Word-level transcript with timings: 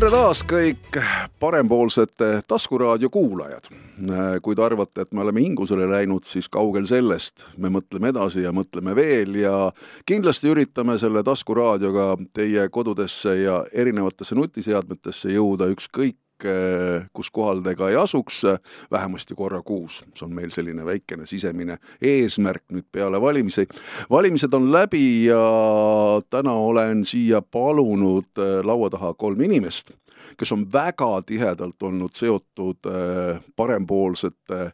tere 0.00 0.14
taas 0.14 0.40
kõik 0.48 0.96
parempoolsete 1.42 2.28
taskuraadio 2.48 3.10
kuulajad. 3.12 3.66
kui 4.42 4.56
te 4.56 4.62
arvate, 4.64 5.02
et 5.02 5.12
me 5.12 5.20
oleme 5.20 5.42
hingusele 5.44 5.84
läinud, 5.90 6.24
siis 6.24 6.48
kaugel 6.48 6.86
sellest, 6.88 7.44
me 7.60 7.68
mõtleme 7.68 8.08
edasi 8.08 8.46
ja 8.46 8.52
mõtleme 8.52 8.94
veel 8.96 9.36
ja 9.42 9.52
kindlasti 10.08 10.48
üritame 10.48 10.96
selle 10.98 11.20
taskuraadioga 11.22 12.16
teie 12.32 12.64
kodudesse 12.72 13.34
ja 13.42 13.58
erinevatesse 13.72 14.38
nutiseadmetesse 14.40 15.34
jõuda 15.36 15.68
ükskõik 15.74 16.16
Eh, 16.44 17.06
kus 17.12 17.30
kohal 17.30 17.62
te 17.64 17.74
ka 17.76 17.88
ei 17.90 17.96
asuks, 18.00 18.42
vähemasti 18.90 19.34
korra 19.34 19.62
kuus. 19.62 20.02
see 20.14 20.26
on 20.26 20.34
meil 20.34 20.50
selline 20.50 20.84
väikene 20.84 21.26
sisemine 21.26 21.78
eesmärk 22.02 22.64
nüüd 22.72 22.86
peale 22.92 23.20
valimisi. 23.20 23.66
valimised 24.10 24.54
on 24.54 24.72
läbi 24.72 25.24
ja 25.24 25.40
täna 26.30 26.52
olen 26.52 27.04
siia 27.04 27.42
palunud 27.42 28.30
eh, 28.38 28.64
laua 28.64 28.90
taha 28.90 29.14
kolm 29.14 29.40
inimest, 29.40 29.92
kes 30.36 30.52
on 30.52 30.66
väga 30.72 31.22
tihedalt 31.26 31.82
olnud 31.82 32.12
seotud 32.12 32.86
eh, 32.86 33.40
parempoolsete 33.56 34.72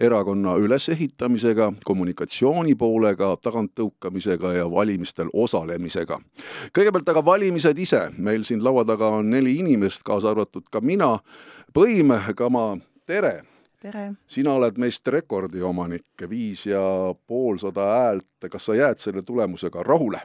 erakonna 0.00 0.56
ülesehitamisega, 0.56 1.72
kommunikatsiooni 1.84 2.74
poolega, 2.74 3.32
taganttõukamisega 3.42 4.52
ja 4.58 4.70
valimistel 4.70 5.30
osalemisega. 5.32 6.20
kõigepealt 6.78 7.08
aga 7.08 7.24
valimised 7.24 7.78
ise, 7.78 8.10
meil 8.18 8.44
siin 8.44 8.64
laua 8.64 8.84
taga 8.84 9.08
on 9.20 9.30
neli 9.30 9.56
inimest, 9.58 10.02
kaasa 10.04 10.30
arvatud 10.30 10.68
ka 10.70 10.80
mina. 10.80 11.18
Põim 11.72 12.12
Kama, 12.36 12.76
tere! 13.06 13.42
tere! 13.80 14.12
sina 14.26 14.52
oled 14.52 14.78
meist 14.78 15.08
rekordi 15.08 15.62
omanik, 15.62 16.28
viis 16.28 16.66
ja 16.66 16.80
poolsada 17.26 17.80
häält, 17.80 18.50
kas 18.50 18.64
sa 18.64 18.74
jääd 18.74 18.98
selle 18.98 19.22
tulemusega 19.22 19.82
rahule? 19.82 20.20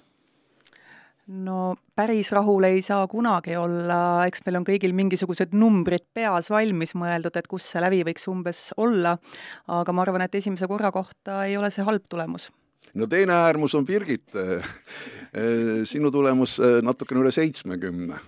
No 1.31 1.75
päris 1.95 2.31
rahul 2.35 2.65
ei 2.67 2.81
saa 2.83 3.05
kunagi 3.07 3.55
olla, 3.59 4.25
eks 4.27 4.43
meil 4.45 4.59
on 4.59 4.65
kõigil 4.67 4.93
mingisugused 4.95 5.53
numbrid 5.55 6.03
peas 6.13 6.49
valmis 6.51 6.93
mõeldud, 6.97 7.37
et 7.37 7.47
kus 7.49 7.69
see 7.71 7.83
lävi 7.83 8.01
võiks 8.07 8.27
umbes 8.31 8.59
olla, 8.81 9.15
aga 9.71 9.95
ma 9.95 10.03
arvan, 10.03 10.25
et 10.25 10.35
esimese 10.35 10.67
korra 10.71 10.91
kohta 10.91 11.43
ei 11.47 11.55
ole 11.57 11.71
see 11.71 11.85
halb 11.87 12.03
tulemus. 12.09 12.49
no 12.93 13.07
teine 13.07 13.33
äärmus 13.33 13.75
on 13.75 13.85
Birgit. 13.85 14.35
sinu 15.85 16.11
tulemus 16.11 16.59
eh, 16.59 16.81
natukene 16.83 17.21
üle 17.21 17.31
seitsmekümne. 17.31 18.19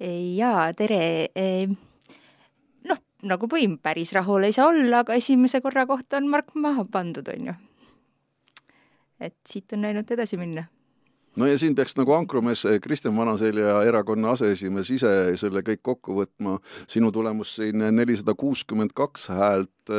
jaa, 0.00 0.72
tere. 0.74 1.28
noh, 2.88 2.98
nagu 3.22 3.46
põim, 3.46 3.78
päris 3.78 4.12
rahul 4.12 4.48
ei 4.48 4.52
saa 4.52 4.68
olla, 4.72 5.04
aga 5.04 5.14
esimese 5.14 5.60
korra 5.60 5.86
kohta 5.86 6.16
on 6.16 6.28
mark 6.28 6.54
maha 6.54 6.84
pandud, 6.84 7.28
on 7.28 7.52
ju. 7.52 7.54
et 9.20 9.36
siit 9.46 9.72
on 9.72 9.84
ainult 9.84 10.10
edasi 10.10 10.36
minna 10.40 10.66
no 11.36 11.46
ja 11.46 11.58
siin 11.58 11.76
peaks 11.78 11.96
nagu 11.98 12.14
ankrumees 12.16 12.64
eh, 12.68 12.80
Kristjan 12.82 13.16
Vanaselja 13.16 13.80
erakonna 13.88 14.34
aseesimees 14.34 14.90
ise 14.96 15.12
selle 15.40 15.62
kõik 15.66 15.82
kokku 15.82 16.18
võtma. 16.22 16.58
sinu 16.90 17.12
tulemus 17.12 17.56
siin 17.60 17.86
nelisada 17.94 18.34
kuuskümmend 18.34 18.94
kaks 18.94 19.30
häält, 19.34 19.94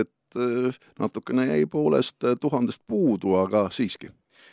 et 0.00 0.40
eh, 0.40 0.80
natukene 0.98 1.46
jäi 1.52 1.66
poolest 1.66 2.24
tuhandest 2.40 2.82
puudu, 2.86 3.36
aga 3.42 3.68
siiski. 3.70 4.12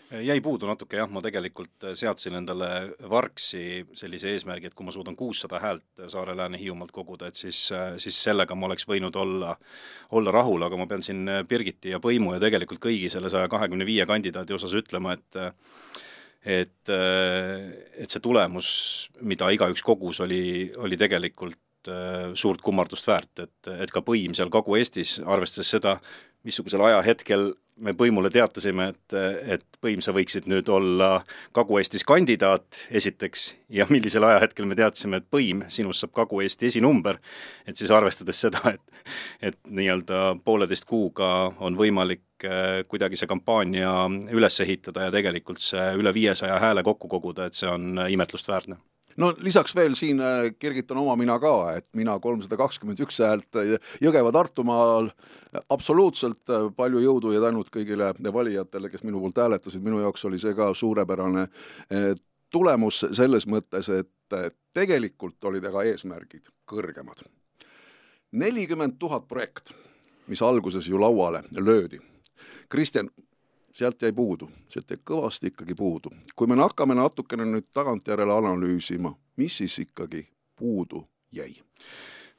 Jäi 0.10 0.42
puudu 0.42 0.66
natuke 0.66 0.98
jah, 0.98 1.10
ma 1.10 1.22
tegelikult 1.22 1.86
seadsin 1.98 2.34
endale 2.40 2.96
vargsi 3.10 3.86
sellise 3.98 4.32
eesmärgi, 4.34 4.70
et 4.70 4.74
kui 4.78 4.86
ma 4.88 4.94
suudan 4.94 5.14
kuussada 5.18 5.60
häält 5.62 6.02
Saare, 6.10 6.34
Lääne, 6.38 6.58
Hiiumaalt 6.58 6.92
koguda, 6.92 7.30
et 7.30 7.38
siis, 7.38 7.60
siis 8.02 8.18
sellega 8.24 8.58
ma 8.58 8.66
oleks 8.66 8.88
võinud 8.90 9.16
olla, 9.22 9.54
olla 10.18 10.34
rahul, 10.34 10.66
aga 10.66 10.82
ma 10.82 10.90
pean 10.90 11.06
siin 11.06 11.30
Birgiti 11.50 11.94
ja 11.94 12.02
Põimu 12.02 12.34
ja 12.34 12.42
tegelikult 12.42 12.82
kõigi 12.82 13.12
selle 13.14 13.30
saja 13.30 13.50
kahekümne 13.54 13.86
viie 13.86 14.06
kandidaadi 14.10 14.58
osas 14.58 14.74
ütlema, 14.82 15.14
et 15.14 15.42
et, 16.46 16.90
et 16.90 18.10
see 18.10 18.22
tulemus, 18.24 18.70
mida 19.22 19.50
igaüks 19.52 19.84
kogus, 19.86 20.22
oli, 20.24 20.72
oli 20.80 20.98
tegelikult 21.00 21.92
äh, 21.92 22.32
suurt 22.34 22.64
kummardust 22.64 23.08
väärt, 23.10 23.44
et, 23.44 23.72
et 23.84 23.92
ka 23.92 24.04
põim 24.06 24.36
seal 24.38 24.52
Kagu-Eestis, 24.54 25.20
arvestades 25.26 25.74
seda, 25.76 25.98
missugusel 26.48 26.84
ajahetkel 26.88 27.52
me 27.80 27.94
Põimule 27.96 28.30
teatasime, 28.32 28.90
et, 28.94 29.16
et 29.56 29.66
Põim, 29.80 30.02
sa 30.04 30.14
võiksid 30.16 30.50
nüüd 30.52 30.68
olla 30.74 31.22
Kagu-Eestis 31.56 32.04
kandidaat, 32.08 32.82
esiteks, 33.00 33.46
ja 33.72 33.88
millisel 33.90 34.26
ajahetkel 34.28 34.68
me 34.68 34.78
teadsime, 34.80 35.22
et 35.22 35.30
Põim, 35.32 35.64
sinust 35.72 36.04
saab 36.04 36.14
Kagu-Eesti 36.20 36.70
esinumber, 36.70 37.20
et 37.68 37.80
siis 37.80 37.92
arvestades 37.96 38.46
seda, 38.46 38.76
et 38.76 38.86
et 39.42 39.56
nii-öelda 39.66 40.36
pooleteist 40.46 40.86
kuuga 40.86 41.30
on 41.64 41.78
võimalik 41.80 42.46
äh, 42.46 42.82
kuidagi 42.92 43.18
see 43.18 43.30
kampaania 43.32 43.94
üles 44.36 44.60
ehitada 44.62 45.08
ja 45.08 45.14
tegelikult 45.16 45.64
see 45.64 45.86
üle 45.98 46.14
viiesaja 46.14 46.60
hääle 46.62 46.84
kokku 46.86 47.08
koguda, 47.10 47.48
et 47.48 47.58
see 47.58 47.70
on 47.72 48.04
imetlust 48.12 48.52
väärne 48.52 48.78
no 49.20 49.30
lisaks 49.44 49.76
veel 49.76 49.96
siin 50.00 50.22
äh, 50.24 50.52
kergitan 50.60 51.00
oma 51.02 51.16
mina 51.20 51.38
ka, 51.42 51.54
et 51.80 51.88
mina 51.98 52.16
kolmsada 52.22 52.58
kakskümmend 52.60 53.02
üks 53.04 53.20
häält 53.24 53.60
äh, 53.60 53.76
Jõgeva-Tartumaal, 54.04 55.12
absoluutselt 55.70 56.52
äh, 56.54 56.70
palju 56.76 57.04
jõudu 57.04 57.34
ja 57.36 57.44
tänud 57.44 57.72
kõigile 57.74 58.14
valijatele, 58.34 58.92
kes 58.92 59.04
minu 59.08 59.22
poolt 59.24 59.42
hääletasid, 59.44 59.84
minu 59.86 60.02
jaoks 60.04 60.26
oli 60.30 60.40
see 60.42 60.56
ka 60.58 60.72
suurepärane 60.74 61.48
tulemus 62.50 63.04
selles 63.14 63.46
mõttes, 63.50 63.92
et 63.94 64.38
tegelikult 64.74 65.44
olid 65.46 65.66
aga 65.66 65.84
eesmärgid 65.92 66.50
kõrgemad. 66.70 67.22
nelikümmend 68.32 69.00
tuhat 69.00 69.28
projekt, 69.28 69.74
mis 70.28 70.42
alguses 70.42 70.88
ju 70.88 71.00
lauale 71.02 71.44
löödi. 71.58 72.00
Kristjan, 72.70 73.10
sealt 73.74 74.02
jäi 74.02 74.12
puudu, 74.16 74.50
sealt 74.70 74.90
jäi 74.92 75.00
kõvasti 75.06 75.54
ikkagi 75.54 75.76
puudu. 75.76 76.12
kui 76.36 76.48
me 76.48 76.56
hakkame 76.62 76.96
natukene 76.96 77.46
nüüd 77.46 77.70
tagantjärele 77.74 78.34
analüüsima, 78.34 79.14
mis 79.38 79.58
siis 79.58 79.80
ikkagi 79.80 80.28
puudu 80.60 81.06
jäi? 81.32 81.54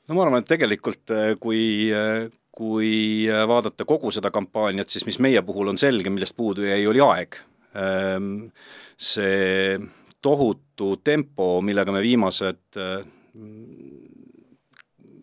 no 0.09 0.15
ma 0.15 0.27
arvan, 0.27 0.43
et 0.43 0.51
tegelikult 0.51 1.13
äh, 1.15 1.35
kui, 1.41 1.63
äh, 1.95 2.27
kui 2.57 2.91
äh, 3.31 3.47
vaadata 3.49 3.87
kogu 3.87 4.11
seda 4.15 4.33
kampaaniat, 4.35 4.91
siis 4.91 5.07
mis 5.07 5.21
meie 5.23 5.43
puhul 5.47 5.71
on 5.73 5.79
selge, 5.79 6.11
millest 6.11 6.37
puudu 6.37 6.67
jäi, 6.67 6.83
oli 6.91 7.03
aeg. 7.05 7.39
Ähm, 7.79 8.51
see 8.99 9.79
tohutu 10.21 10.97
tempo, 11.05 11.61
millega 11.63 11.93
me 11.95 12.03
viimased 12.03 12.81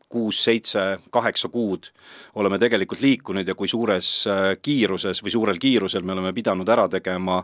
kuus, 0.10 0.40
seitse, 0.44 0.84
kaheksa 1.12 1.50
kuud 1.52 1.90
oleme 2.40 2.60
tegelikult 2.60 3.02
liikunud 3.04 3.48
ja 3.48 3.56
kui 3.56 3.68
suures 3.68 4.12
äh, 4.32 4.46
kiiruses 4.64 5.20
või 5.24 5.34
suurel 5.34 5.60
kiirusel 5.60 6.06
me 6.08 6.16
oleme 6.16 6.32
pidanud 6.36 6.70
ära 6.72 6.88
tegema 6.92 7.42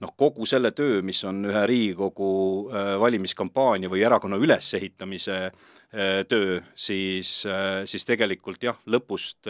noh, 0.00 0.14
kogu 0.18 0.46
selle 0.48 0.72
töö, 0.76 1.00
mis 1.06 1.22
on 1.28 1.44
ühe 1.46 1.62
Riigikogu 1.70 2.32
äh, 2.70 2.90
valimiskampaania 3.00 3.90
või 3.92 4.02
erakonna 4.06 4.40
ülesehitamise 4.42 5.38
äh, 5.46 6.24
töö, 6.28 6.58
siis, 6.74 7.44
siis 7.86 8.06
tegelikult 8.08 8.62
jah, 8.66 8.78
lõpust 8.90 9.46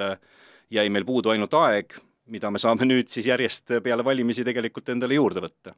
jäi 0.70 0.86
meil 0.92 1.06
puudu 1.08 1.32
ainult 1.32 1.54
aeg, 1.56 1.96
mida 2.30 2.50
me 2.52 2.60
saame 2.60 2.88
nüüd 2.90 3.08
siis 3.08 3.30
järjest 3.30 3.78
peale 3.84 4.04
valimisi 4.04 4.44
tegelikult 4.44 4.92
endale 4.92 5.16
juurde 5.16 5.46
võtta. 5.46 5.74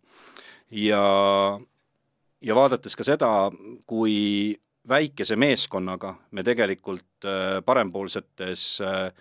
ja, 0.82 1.06
ja 2.43 2.59
vaadates 2.59 2.99
ka 2.99 3.06
seda, 3.06 3.31
kui 3.87 4.59
väikese 4.88 5.37
meeskonnaga 5.37 6.15
me 6.31 6.43
tegelikult 6.43 7.26
äh, 7.26 7.62
parempoolsetes 7.65 8.65
äh, 8.81 9.12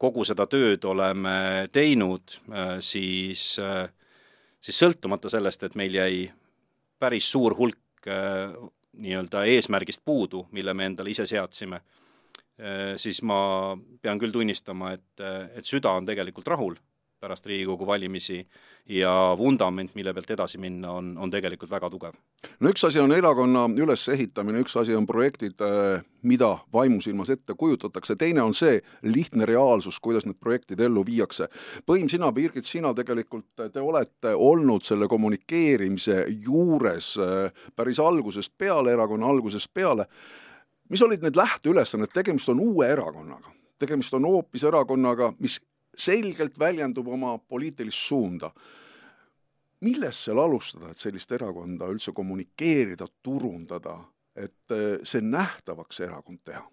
kogu 0.00 0.24
seda 0.24 0.46
tööd 0.48 0.84
oleme 0.88 1.66
teinud, 1.72 2.38
äh, 2.48 2.78
siis, 2.80 3.58
siis 4.60 4.78
sõltumata 4.80 5.32
sellest, 5.32 5.66
et 5.66 5.76
meil 5.76 5.94
jäi 5.94 6.22
päris 7.00 7.28
suur 7.32 7.56
hulk 7.56 7.78
nii-öelda 8.00 9.44
eesmärgist 9.48 10.00
puudu, 10.04 10.46
mille 10.56 10.72
me 10.74 10.86
endale 10.88 11.12
ise 11.12 11.26
seadsime, 11.28 11.82
siis 13.00 13.20
ma 13.24 13.36
pean 14.00 14.20
küll 14.20 14.32
tunnistama, 14.32 14.94
et, 14.96 15.22
et 15.56 15.68
süda 15.68 15.92
on 15.96 16.08
tegelikult 16.08 16.48
rahul 16.48 16.78
pärast 17.20 17.46
Riigikogu 17.46 17.86
valimisi 17.86 18.46
ja 18.88 19.34
vundament, 19.38 19.94
mille 19.94 20.14
pealt 20.14 20.30
edasi 20.30 20.58
minna, 20.58 20.90
on, 20.92 21.12
on 21.18 21.30
tegelikult 21.30 21.70
väga 21.70 21.90
tugev. 21.90 22.16
no 22.60 22.70
üks 22.70 22.84
asi 22.86 23.00
on 23.00 23.12
erakonna 23.12 23.66
ülesehitamine, 23.76 24.62
üks 24.64 24.76
asi 24.80 24.96
on 24.96 25.06
projektid, 25.06 25.60
äh, 25.60 26.04
mida 26.22 26.50
vaimusilmas 26.72 27.30
ette 27.30 27.54
kujutatakse, 27.58 28.16
teine 28.16 28.42
on 28.42 28.54
see 28.54 28.80
lihtne 29.02 29.46
reaalsus, 29.46 30.00
kuidas 30.00 30.26
need 30.26 30.40
projektid 30.40 30.80
ellu 30.80 31.04
viiakse. 31.06 31.48
Põim, 31.86 32.08
sina, 32.08 32.32
Birgit, 32.32 32.64
sina 32.64 32.94
tegelikult, 32.96 33.46
te 33.60 33.80
olete 33.80 34.34
olnud 34.34 34.84
selle 34.86 35.08
kommunikeerimise 35.08 36.24
juures 36.46 37.14
äh, 37.20 37.64
päris 37.76 38.00
algusest 38.00 38.56
peale, 38.58 38.92
erakonna 38.96 39.28
algusest 39.28 39.74
peale. 39.74 40.06
mis 40.90 41.02
olid 41.02 41.22
need 41.22 41.36
lähteülesanded, 41.36 42.10
tegemist 42.14 42.48
on 42.48 42.60
uue 42.60 42.88
erakonnaga 42.90 43.60
tegemist 43.80 44.14
on 44.14 44.26
hoopis 44.28 44.64
erakonnaga, 44.68 45.32
mis 45.40 45.60
selgelt 46.00 46.58
väljendub 46.58 47.08
oma 47.08 47.36
poliitilist 47.38 48.06
suunda. 48.08 48.52
millest 49.80 50.26
seal 50.26 50.38
alustada, 50.38 50.90
et 50.90 51.00
sellist 51.00 51.30
erakonda 51.32 51.86
üldse 51.88 52.12
kommunikeerida, 52.12 53.06
turundada, 53.24 53.94
et 54.36 54.74
eh, 54.76 54.98
see 55.08 55.22
nähtavaks 55.24 56.02
erakond 56.04 56.42
teha? 56.44 56.66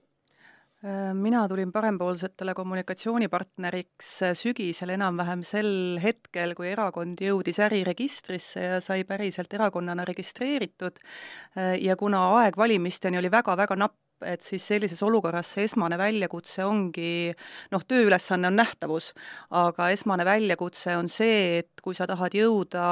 Äh, 0.85 1.13
mina 1.13 1.47
tulin 1.49 1.71
parempoolsetele 1.73 2.53
kommunikatsioonipartneriks 2.53 4.09
äh, 4.21 4.33
sügisel 4.37 4.91
enam-vähem 4.93 5.41
sel 5.41 5.97
hetkel, 6.03 6.53
kui 6.53 6.67
erakond 6.69 7.17
jõudis 7.25 7.57
äriregistrisse 7.65 8.61
ja 8.61 8.75
sai 8.83 9.01
päriselt 9.09 9.55
erakonnana 9.57 10.05
registreeritud 10.05 11.01
äh, 11.01 11.79
ja 11.81 11.95
kuna 11.97 12.21
aeg 12.43 12.59
valimisteni 12.61 13.17
oli 13.17 13.31
väga-väga 13.33 13.79
napp, 13.81 13.97
et 14.25 14.41
siis 14.41 14.63
sellises 14.65 15.01
olukorras 15.05 15.49
see 15.53 15.67
esmane 15.67 15.97
väljakutse 15.99 16.65
ongi 16.65 17.33
noh, 17.73 17.83
tööülesanne 17.85 18.49
on 18.49 18.57
nähtavus, 18.57 19.11
aga 19.53 19.91
esmane 19.93 20.25
väljakutse 20.25 20.95
on 20.97 21.09
see, 21.11 21.59
et 21.61 21.83
kui 21.83 21.95
sa 21.97 22.07
tahad 22.09 22.33
jõuda 22.37 22.87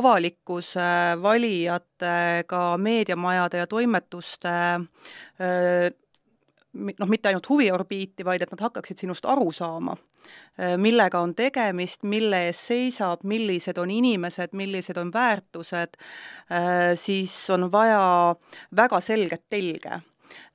avalikkuse, 0.00 0.90
valijatega, 1.22 2.64
meediamajade 2.82 3.62
ja 3.62 3.70
toimetuste 3.70 4.54
noh, 6.72 7.08
mitte 7.10 7.30
ainult 7.30 7.48
huviorbiiti, 7.50 8.24
vaid 8.26 8.42
et 8.44 8.52
nad 8.52 8.62
hakkaksid 8.68 9.02
sinust 9.02 9.26
aru 9.26 9.50
saama, 9.54 9.96
millega 10.78 11.22
on 11.22 11.32
tegemist, 11.34 12.04
mille 12.06 12.44
eest 12.50 12.70
seisab, 12.70 13.24
millised 13.26 13.78
on 13.80 13.90
inimesed, 13.90 14.54
millised 14.58 15.00
on 15.00 15.10
väärtused, 15.14 15.98
siis 17.00 17.34
on 17.50 17.70
vaja 17.72 18.36
väga 18.76 19.00
selget 19.02 19.46
telge 19.50 20.00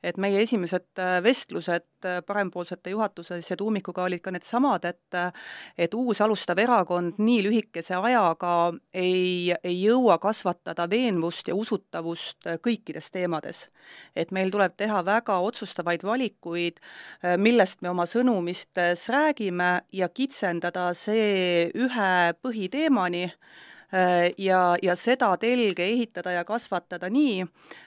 et 0.04 0.18
meie 0.22 0.42
esimesed 0.44 1.00
äh, 1.00 1.18
vestlused 1.24 2.06
äh, 2.06 2.20
parempoolsete 2.26 2.94
juhatuses 2.94 3.50
ja 3.50 3.58
tuumikuga 3.58 4.06
olid 4.06 4.22
ka 4.24 4.34
needsamad, 4.34 4.86
et 4.86 5.18
äh, 5.18 5.32
et 5.78 5.94
uus 5.94 6.22
alustav 6.22 6.60
erakond 6.62 7.20
nii 7.20 7.42
lühikese 7.48 7.98
ajaga 7.98 8.56
ei, 8.94 9.54
ei 9.64 9.76
jõua 9.82 10.18
kasvatada 10.22 10.88
veenvust 10.90 11.50
ja 11.50 11.56
usutavust 11.56 12.48
kõikides 12.64 13.12
teemades. 13.12 13.70
et 14.16 14.32
meil 14.32 14.50
tuleb 14.52 14.74
teha 14.78 15.04
väga 15.06 15.38
otsustavaid 15.46 16.04
valikuid, 16.04 16.80
millest 17.38 17.82
me 17.82 17.90
oma 17.90 18.06
sõnumistes 18.10 19.10
räägime 19.14 19.82
ja 19.94 20.10
kitsendada 20.10 20.88
see 20.98 21.70
ühe 21.76 22.34
põhiteemani, 22.42 23.30
ja, 24.38 24.62
ja 24.82 24.96
seda 24.96 25.30
telge 25.38 25.86
ehitada 25.86 26.32
ja 26.32 26.44
kasvatada 26.44 27.10
nii, 27.10 27.46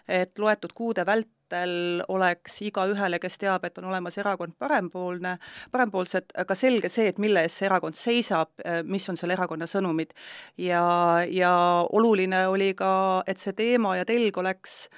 et 0.08 0.38
loetud 0.38 0.72
kuude 0.76 1.04
vält-, 1.06 1.37
vältel 1.48 2.02
oleks 2.08 2.62
igaühele, 2.62 3.18
kes 3.18 3.38
teab, 3.38 3.64
et 3.64 3.78
on 3.78 3.84
olemas 3.84 4.18
erakond 4.18 4.54
parempoolne, 4.58 5.38
parempoolsed, 5.70 6.32
ka 6.46 6.54
selge 6.54 6.88
see, 6.88 7.08
et 7.08 7.18
mille 7.18 7.40
eest 7.42 7.58
see 7.58 7.66
erakond 7.66 7.94
seisab, 7.94 8.50
mis 8.84 9.08
on 9.08 9.16
selle 9.16 9.34
erakonna 9.34 9.66
sõnumid. 9.66 10.12
ja, 10.58 11.24
ja 11.28 11.84
oluline 11.92 12.46
oli 12.48 12.74
ka, 12.74 13.22
et 13.26 13.38
see 13.38 13.52
teema 13.52 13.96
ja 13.96 14.04
telg 14.04 14.36
oleks, 14.36 14.88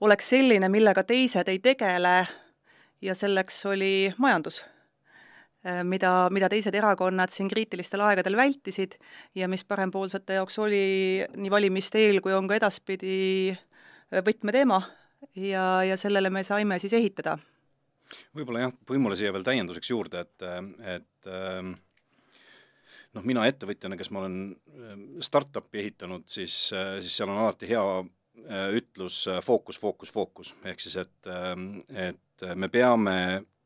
oleks 0.00 0.28
selline, 0.28 0.68
millega 0.68 1.04
teised 1.04 1.48
ei 1.48 1.58
tegele 1.58 2.26
ja 3.00 3.14
selleks 3.14 3.64
oli 3.66 4.12
majandus 4.18 4.64
mida, 5.84 6.28
mida 6.32 6.48
teised 6.48 6.74
erakonnad 6.74 7.30
siin 7.30 7.48
kriitilistel 7.48 8.00
aegadel 8.00 8.36
vältisid 8.36 8.96
ja 9.34 9.48
mis 9.48 9.64
parempoolsete 9.64 10.38
jaoks 10.38 10.58
oli 10.58 11.24
nii 11.36 11.50
valimiste 11.50 12.00
eel 12.00 12.20
kui 12.24 12.32
on 12.32 12.48
ka 12.48 12.56
edaspidi 12.56 13.52
võtmeteema 14.10 14.80
ja, 15.34 15.84
ja 15.84 15.96
sellele 15.96 16.30
me 16.30 16.42
saime 16.46 16.78
siis 16.78 16.94
ehitada. 16.96 17.38
võib-olla 18.34 18.64
jah, 18.66 18.72
või 18.88 18.98
mulle 19.02 19.18
siia 19.18 19.32
veel 19.32 19.46
täienduseks 19.46 19.90
juurde, 19.92 20.24
et, 20.24 20.46
et 20.96 21.30
ähm, 21.30 21.74
noh, 23.14 23.26
mina 23.26 23.44
ettevõtjana, 23.46 23.98
kes 23.98 24.10
ma 24.10 24.24
olen 24.24 24.40
ähm, 24.50 25.04
startup'i 25.22 25.84
ehitanud, 25.84 26.26
siis, 26.26 26.56
siis 26.72 27.20
seal 27.20 27.30
on 27.30 27.44
alati 27.44 27.70
hea 27.70 27.84
äh, 28.00 28.66
ütlus 28.80 29.22
fookus, 29.46 29.78
fookus, 29.78 30.10
fookus, 30.14 30.54
ehk 30.64 30.82
siis 30.82 30.98
et, 31.04 31.30
et 32.08 32.50
me 32.56 32.68
peame 32.72 33.16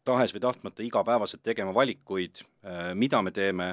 tahes 0.05 0.35
või 0.35 0.45
tahtmata 0.45 0.85
igapäevaselt 0.85 1.41
tegema 1.41 1.73
valikuid, 1.73 2.43
mida 3.01 3.23
me 3.25 3.31
teeme, 3.33 3.71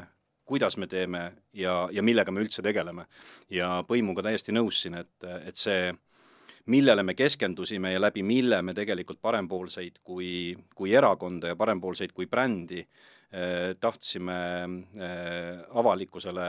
kuidas 0.48 0.78
me 0.80 0.88
teeme 0.88 1.26
ja, 1.52 1.90
ja 1.92 2.04
millega 2.04 2.32
me 2.32 2.40
üldse 2.40 2.64
tegeleme. 2.64 3.04
ja 3.52 3.82
Põimuga 3.88 4.24
täiesti 4.24 4.56
nõus 4.56 4.80
siin, 4.80 4.96
et, 5.02 5.28
et 5.44 5.60
see 5.60 5.90
äh, 5.90 6.00
millele 6.66 7.04
me 7.04 7.14
keskendusime 7.14 7.94
ja 7.94 8.02
läbi 8.02 8.24
mille 8.24 8.62
me 8.62 8.74
tegelikult 8.74 9.22
parempoolseid 9.22 10.02
kui, 10.04 10.56
kui 10.76 10.94
erakonda 10.94 11.52
ja 11.52 11.56
parempoolseid 11.56 12.12
kui 12.14 12.28
brändi 12.28 12.82
eh, 12.82 13.74
tahtsime 13.80 14.38
eh, 14.96 15.64
avalikkusele 15.70 16.48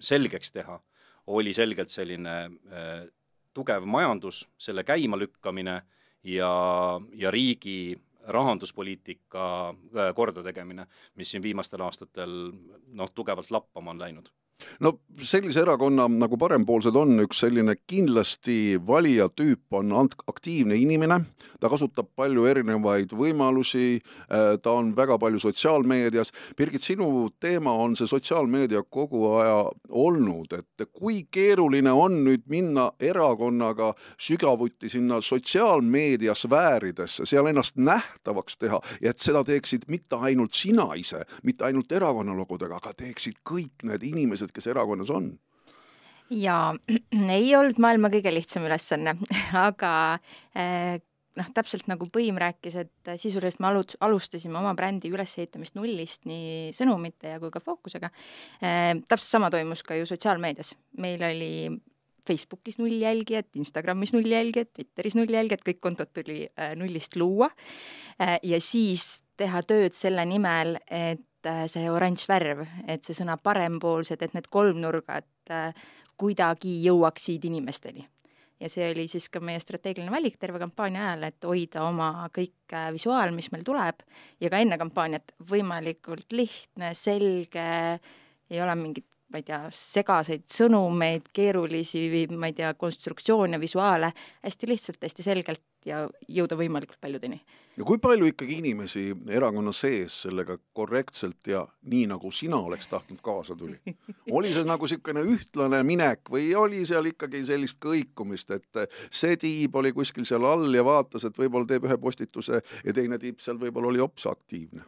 selgeks 0.00 0.52
teha, 0.52 0.80
oli 1.26 1.54
selgelt 1.54 1.90
selline 1.90 2.36
eh, 2.44 3.08
tugev 3.54 3.84
majandus, 3.84 4.44
selle 4.58 4.84
käimalükkamine 4.84 5.80
ja, 6.22 6.52
ja 7.14 7.30
riigi 7.30 7.98
rahanduspoliitika 8.30 9.74
kordategemine, 10.14 10.84
mis 11.16 11.30
siin 11.32 11.42
viimastel 11.42 11.82
aastatel 11.82 12.34
noh, 12.92 13.10
tugevalt 13.14 13.50
lappama 13.50 13.90
on 13.90 14.02
läinud 14.02 14.28
no 14.80 14.98
sellise 15.22 15.60
erakonna 15.62 16.06
nagu 16.08 16.38
Parempoolsed 16.40 16.96
on 16.96 17.20
üks 17.24 17.42
selline 17.44 17.76
kindlasti 17.88 18.78
valija 18.86 19.28
tüüp 19.28 19.76
on 19.76 19.92
aktiivne 20.30 20.76
inimene, 20.80 21.20
ta 21.60 21.68
kasutab 21.68 22.08
palju 22.16 22.46
erinevaid 22.50 23.12
võimalusi, 23.16 24.00
äh, 24.00 24.56
ta 24.62 24.72
on 24.72 24.94
väga 24.96 25.18
palju 25.20 25.40
sotsiaalmeedias. 25.42 26.32
Birgit, 26.56 26.82
sinu 26.82 27.30
teema 27.40 27.72
on 27.72 27.96
see 27.96 28.08
sotsiaalmeedia 28.10 28.82
kogu 28.88 29.26
aja 29.40 29.58
olnud, 29.88 30.52
et 30.58 30.86
kui 30.92 31.24
keeruline 31.30 31.92
on 31.92 32.20
nüüd 32.24 32.46
minna 32.50 32.90
erakonnaga 33.00 33.92
sügavuti 34.20 34.88
sinna 34.88 35.20
sotsiaalmeedia 35.20 36.34
sfääridesse, 36.34 37.26
seal 37.26 37.50
ennast 37.50 37.76
nähtavaks 37.76 38.58
teha 38.58 38.80
ja 39.00 39.10
et 39.12 39.18
seda 39.18 39.44
teeksid 39.44 39.86
mitte 39.88 40.16
ainult 40.16 40.56
sina 40.56 40.88
ise, 40.96 41.24
mitte 41.44 41.64
ainult 41.68 41.92
erakonna 41.92 42.34
logudega, 42.36 42.80
aga 42.80 42.94
teeksid 42.96 43.40
kõik 43.46 43.84
need 43.88 44.04
inimesed, 44.06 44.49
inimesed, 44.50 44.56
kes 44.56 44.70
erakonnas 44.70 45.10
on? 45.10 45.38
jaa, 46.30 46.74
ei 47.36 47.54
olnud 47.56 47.78
maailma 47.78 48.10
kõige 48.10 48.32
lihtsam 48.32 48.64
ülesanne, 48.66 49.16
aga 49.66 50.20
eh, 50.54 51.00
noh, 51.36 51.48
täpselt 51.54 51.88
nagu 51.88 52.06
Põim 52.06 52.38
rääkis, 52.38 52.76
et 52.76 53.12
sisuliselt 53.16 53.60
me 53.60 53.70
alu-, 53.70 53.98
alustasime 54.00 54.58
oma 54.58 54.74
brändi 54.74 55.10
ülesehitamist 55.10 55.74
nullist 55.74 56.26
nii 56.26 56.70
sõnumite 56.72 57.34
ja 57.34 57.40
kui 57.40 57.50
ka 57.50 57.60
fookusega 57.60 58.10
eh,. 58.62 58.94
täpselt 59.08 59.28
sama 59.28 59.50
toimus 59.50 59.82
ka 59.82 59.98
ju 59.98 60.06
sotsiaalmeedias, 60.06 60.76
meil 60.98 61.22
oli 61.22 61.52
Facebookis 62.28 62.76
null 62.78 63.00
jälgijat, 63.00 63.48
Instagramis 63.58 64.12
null 64.14 64.28
jälgijat, 64.30 64.70
Twitteris 64.76 65.16
null 65.18 65.32
jälgijat, 65.34 65.64
kõik 65.66 65.80
kontod 65.82 66.12
tuli 66.14 66.44
äh, 66.46 66.76
nullist 66.78 67.16
luua 67.18 67.50
ja 68.20 68.58
siis 68.60 69.22
teha 69.40 69.62
tööd 69.64 69.96
selle 69.96 70.20
nimel, 70.28 70.74
et 70.92 71.24
see 71.72 71.90
oranž 71.90 72.26
värv, 72.28 72.64
et 72.88 73.04
see 73.06 73.16
sõna 73.16 73.36
parempoolsed, 73.40 74.22
et 74.22 74.34
need 74.36 74.48
kolmnurgad 74.52 75.28
äh, 75.50 75.84
kuidagi 76.20 76.80
jõuaksid 76.84 77.46
inimesteni. 77.48 78.06
ja 78.60 78.68
see 78.68 78.90
oli 78.92 79.06
siis 79.08 79.30
ka 79.32 79.40
meie 79.40 79.60
strateegiline 79.60 80.12
valik 80.12 80.34
terve 80.36 80.58
kampaania 80.60 81.06
ajal, 81.06 81.22
et 81.30 81.46
hoida 81.48 81.84
oma 81.88 82.28
kõik 82.34 82.74
äh, 82.76 82.90
visuaal, 82.92 83.32
mis 83.32 83.48
meil 83.52 83.64
tuleb, 83.64 84.02
ja 84.40 84.50
ka 84.50 84.60
enne 84.60 84.78
kampaaniat 84.78 85.32
võimalikult 85.50 86.32
lihtne, 86.32 86.92
selge, 86.94 87.70
ei 88.50 88.60
ole 88.60 88.76
mingit 88.76 89.06
ma 89.30 89.38
ei 89.38 89.46
tea, 89.46 89.60
segaseid 89.70 90.48
sõnumeid, 90.50 91.28
keerulisi, 91.32 92.02
ma 92.34 92.50
ei 92.50 92.56
tea, 92.58 92.72
konstruktsioone, 92.74 93.60
visuaale, 93.62 94.10
hästi 94.42 94.68
lihtsalt, 94.72 95.04
hästi 95.06 95.22
selgelt 95.22 95.62
ja 95.86 96.04
jõuda 96.28 96.56
võimalikult 96.58 97.00
paljudeni. 97.00 97.40
ja 97.76 97.84
kui 97.86 97.98
palju 97.98 98.28
ikkagi 98.30 98.58
inimesi 98.60 99.04
erakonna 99.28 99.72
sees 99.72 100.22
sellega 100.26 100.58
korrektselt 100.72 101.46
ja 101.48 101.64
nii, 101.82 102.06
nagu 102.10 102.30
sina 102.30 102.56
oleks 102.56 102.88
tahtnud, 102.88 103.20
kaasa 103.22 103.56
tuli? 103.56 103.78
oli 104.30 104.52
see 104.54 104.66
nagu 104.68 104.88
niisugune 104.88 105.24
ühtlane 105.34 105.82
minek 105.86 106.30
või 106.30 106.52
oli 106.54 106.84
seal 106.86 107.10
ikkagi 107.12 107.44
sellist 107.48 107.80
kõikumist, 107.84 108.50
et 108.54 108.84
see 109.10 109.36
tiib 109.40 109.76
oli 109.76 109.92
kuskil 109.96 110.28
seal 110.28 110.44
all 110.44 110.74
ja 110.74 110.84
vaatas, 110.84 111.24
et 111.24 111.38
võib-olla 111.38 111.68
teeb 111.68 111.88
ühe 111.88 111.98
postituse 112.00 112.62
ja 112.84 112.96
teine 112.96 113.18
tiib 113.18 113.40
seal 113.40 113.60
võib-olla 113.60 113.92
oli 113.94 114.02
hoopis 114.02 114.26
aktiivne? 114.30 114.84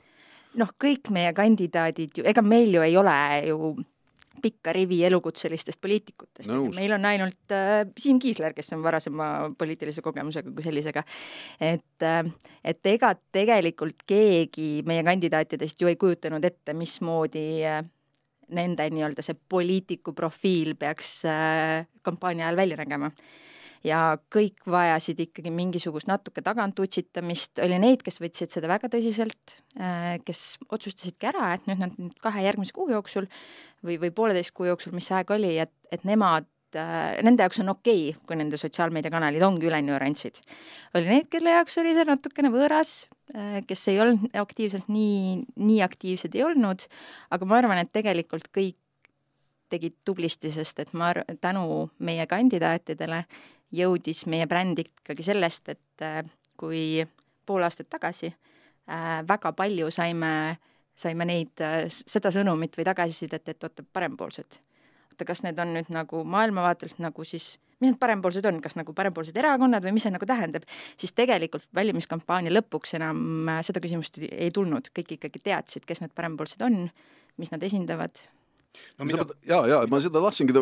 noh, 0.59 0.75
kõik 0.81 1.09
meie 1.15 1.33
kandidaadid 1.37 2.21
ju, 2.21 2.27
ega 2.29 2.45
meil 2.45 2.75
ju 2.75 2.85
ei 2.85 2.97
ole 3.01 3.17
ju 3.49 3.73
pikka 4.43 4.73
rivi 4.73 5.03
elukutselistest 5.05 5.81
poliitikutest. 5.81 6.51
meil 6.77 6.93
on 6.93 7.05
ainult 7.05 7.55
äh, 7.55 7.87
Siim 7.99 8.19
Kiisler, 8.23 8.55
kes 8.55 8.73
on 8.73 8.83
varasema 8.83 9.53
poliitilise 9.59 10.03
kogemusega 10.03 10.53
kui 10.53 10.63
sellisega. 10.65 11.05
et 11.61 12.07
äh,, 12.07 12.33
et 12.65 12.87
ega 12.87 13.15
tegelikult 13.33 14.07
keegi 14.07 14.83
meie 14.87 15.05
kandidaatidest 15.05 15.81
ju 15.81 15.91
ei 15.91 15.97
kujutanud 15.97 16.45
ette, 16.45 16.75
mismoodi 16.75 17.47
äh, 17.67 17.83
nende 18.53 18.89
nii-öelda 18.91 19.25
see 19.25 19.39
poliitiku 19.49 20.13
profiil 20.17 20.75
peaks 20.79 21.23
äh, 21.29 21.87
kampaania 22.03 22.49
ajal 22.49 22.57
välja 22.65 22.77
nägema 22.77 23.11
ja 23.87 24.01
kõik 24.33 24.63
vajasid 24.71 25.21
ikkagi 25.27 25.53
mingisugust 25.55 26.09
natuke 26.11 26.43
tagantutsitamist, 26.45 27.59
oli 27.65 27.79
neid, 27.83 28.03
kes 28.07 28.21
võtsid 28.23 28.55
seda 28.55 28.71
väga 28.71 28.91
tõsiselt, 28.93 29.59
äh, 29.79 30.17
kes 30.27 30.63
otsustasidki 30.69 31.31
ära, 31.33 31.55
et 31.57 31.69
nüüd 31.71 31.83
nad 31.83 31.99
nüüd 31.99 32.17
kahe 32.23 32.45
järgmise 32.47 32.75
kuu 32.77 32.91
jooksul 32.93 33.29
või, 33.85 33.99
või 34.03 34.13
pooleteist 34.15 34.55
kuu 34.55 34.71
jooksul, 34.71 34.95
mis 34.97 35.11
see 35.11 35.19
aeg 35.19 35.33
oli, 35.35 35.55
et, 35.65 35.73
et 35.95 36.05
nemad 36.09 36.47
äh, 36.79 37.19
nende 37.27 37.47
jaoks 37.47 37.63
on 37.65 37.73
okei 37.75 38.13
okay,, 38.13 38.27
kui 38.29 38.39
nende 38.39 38.61
sotsiaalmeediakanalid 38.61 39.43
ongi 39.47 39.69
ülenüansid. 39.71 40.43
oli 40.95 41.11
neid, 41.11 41.31
kelle 41.33 41.57
jaoks 41.59 41.79
oli 41.83 41.97
see 41.97 42.07
natukene 42.09 42.53
võõras, 42.55 42.93
äh, 43.35 43.59
kes 43.67 43.89
ei 43.91 43.99
olnud 44.05 44.39
aktiivselt 44.45 44.87
nii, 44.93 45.43
nii 45.59 45.83
aktiivsed 45.83 46.39
ei 46.39 46.47
olnud, 46.47 46.87
aga 47.35 47.51
ma 47.51 47.59
arvan, 47.59 47.83
et 47.83 47.93
tegelikult 47.93 48.47
kõik 48.55 48.79
tegid 49.73 49.97
tublisti, 50.05 50.53
sest 50.53 50.83
et 50.85 50.93
ma 50.93 51.11
arv-, 51.15 51.37
tänu 51.41 51.89
meie 52.05 52.27
kandidaatidele 52.29 53.23
jõudis 53.73 54.27
meie 54.31 54.47
bränd 54.51 54.83
ikkagi 54.83 55.25
sellest, 55.27 55.73
et 55.73 56.05
äh, 56.05 56.23
kui 56.61 57.03
pool 57.47 57.65
aastat 57.67 57.91
tagasi 57.93 58.31
äh, 58.33 59.23
väga 59.29 59.55
palju 59.57 59.91
saime, 59.95 60.59
saime 60.99 61.27
neid 61.29 61.63
äh,, 61.65 61.87
seda 61.89 62.33
sõnumit 62.35 62.77
või 62.79 62.87
tagasisidet, 62.89 63.49
et 63.49 63.65
oota, 63.67 63.85
parempoolsed. 63.93 64.61
Oota, 65.13 65.29
kas 65.29 65.45
need 65.47 65.59
on 65.61 65.75
nüüd 65.77 65.93
nagu 65.93 66.23
maailmavaatelt 66.25 67.01
nagu 67.03 67.25
siis, 67.29 67.57
mis 67.81 67.93
need 67.93 68.01
parempoolsed 68.01 68.47
on, 68.49 68.61
kas 68.65 68.77
nagu 68.79 68.95
parempoolsed 68.97 69.37
erakonnad 69.37 69.85
või 69.85 69.97
mis 69.97 70.07
see 70.07 70.15
nagu 70.15 70.29
tähendab, 70.29 70.69
siis 71.01 71.13
tegelikult 71.17 71.67
valimiskampaania 71.77 72.53
lõpuks 72.55 72.97
enam 73.01 73.51
seda 73.67 73.83
küsimust 73.85 74.21
ei 74.29 74.53
tulnud, 74.55 74.93
kõik 74.97 75.17
ikkagi 75.19 75.43
teadsid, 75.51 75.89
kes 75.89 76.05
need 76.05 76.15
parempoolsed 76.17 76.63
on, 76.65 76.87
mis 77.41 77.53
nad 77.53 77.65
esindavad 77.65 78.23
no 78.99 79.07
mida... 79.09 79.27
ja, 79.49 79.61
ja 79.69 79.81
ma 79.91 80.01
seda 80.03 80.23
tahtsingi 80.25 80.55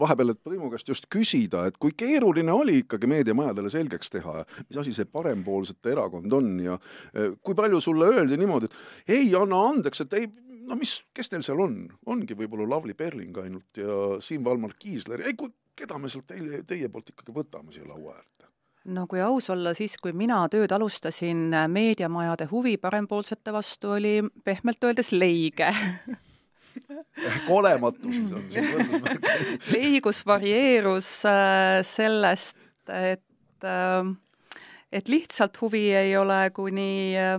vahepeal, 0.00 0.32
et 0.34 0.42
Priimu 0.44 0.70
käest 0.72 0.88
just 0.90 1.08
küsida, 1.12 1.66
et 1.68 1.78
kui 1.80 1.94
keeruline 1.98 2.52
oli 2.54 2.80
ikkagi 2.82 3.10
meediamajadele 3.10 3.72
selgeks 3.72 4.12
teha, 4.14 4.42
mis 4.68 4.80
asi 4.82 4.94
see 4.96 5.08
parempoolsete 5.10 5.92
erakond 5.94 6.32
on 6.38 6.52
ja 6.64 6.78
äh, 6.78 7.34
kui 7.42 7.56
palju 7.58 7.80
sulle 7.84 8.10
öeldi 8.12 8.38
niimoodi, 8.40 8.70
et 8.70 9.18
ei, 9.18 9.30
anna 9.38 9.62
andeks, 9.72 10.04
et 10.04 10.18
ei, 10.18 10.30
no 10.68 10.78
mis, 10.78 10.98
kes 11.14 11.32
teil 11.32 11.44
seal 11.46 11.60
on, 11.64 11.80
ongi 12.06 12.36
võib-olla 12.38 12.68
Lavly 12.76 12.96
Perling 12.98 13.44
ainult 13.44 13.80
ja 13.80 14.18
Siim 14.24 14.44
Valmar 14.46 14.74
Kiisler, 14.78 15.24
ei 15.26 15.36
kui, 15.38 15.52
keda 15.78 16.00
me 16.00 16.10
sealt 16.12 16.28
teie, 16.30 16.64
teie 16.68 16.90
poolt 16.92 17.14
ikkagi 17.14 17.34
võtame 17.34 17.74
siia 17.74 17.88
laua 17.88 18.16
äärde? 18.16 18.48
no 18.88 19.04
kui 19.10 19.20
aus 19.20 19.50
olla, 19.52 19.74
siis 19.76 19.98
kui 20.00 20.14
mina 20.16 20.40
tööd 20.52 20.72
alustasin 20.72 21.50
meediamajade 21.68 22.48
huvi 22.52 22.76
parempoolsete 22.80 23.52
vastu 23.52 23.92
oli 23.98 24.14
pehmelt 24.44 24.84
öeldes 24.88 25.12
leige 25.12 25.68
kolematu 27.46 28.12
siis 28.12 28.32
on 28.32 28.46
see 28.52 28.64
võrdusmärk 28.72 29.28
leigus 29.74 30.22
varieerus 30.26 31.10
äh, 31.28 31.78
sellest, 31.86 32.58
et 32.88 33.68
äh, 33.68 34.10
et 34.92 35.08
lihtsalt 35.12 35.60
huvi 35.60 35.90
ei 35.96 36.16
ole 36.16 36.40
kuni 36.56 37.14
äh, 37.18 37.38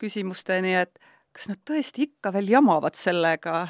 küsimusteni, 0.00 0.76
et 0.76 0.98
kas 1.36 1.50
nad 1.50 1.60
tõesti 1.68 2.08
ikka 2.10 2.32
veel 2.36 2.50
jamavad 2.56 2.96
sellega? 2.98 3.66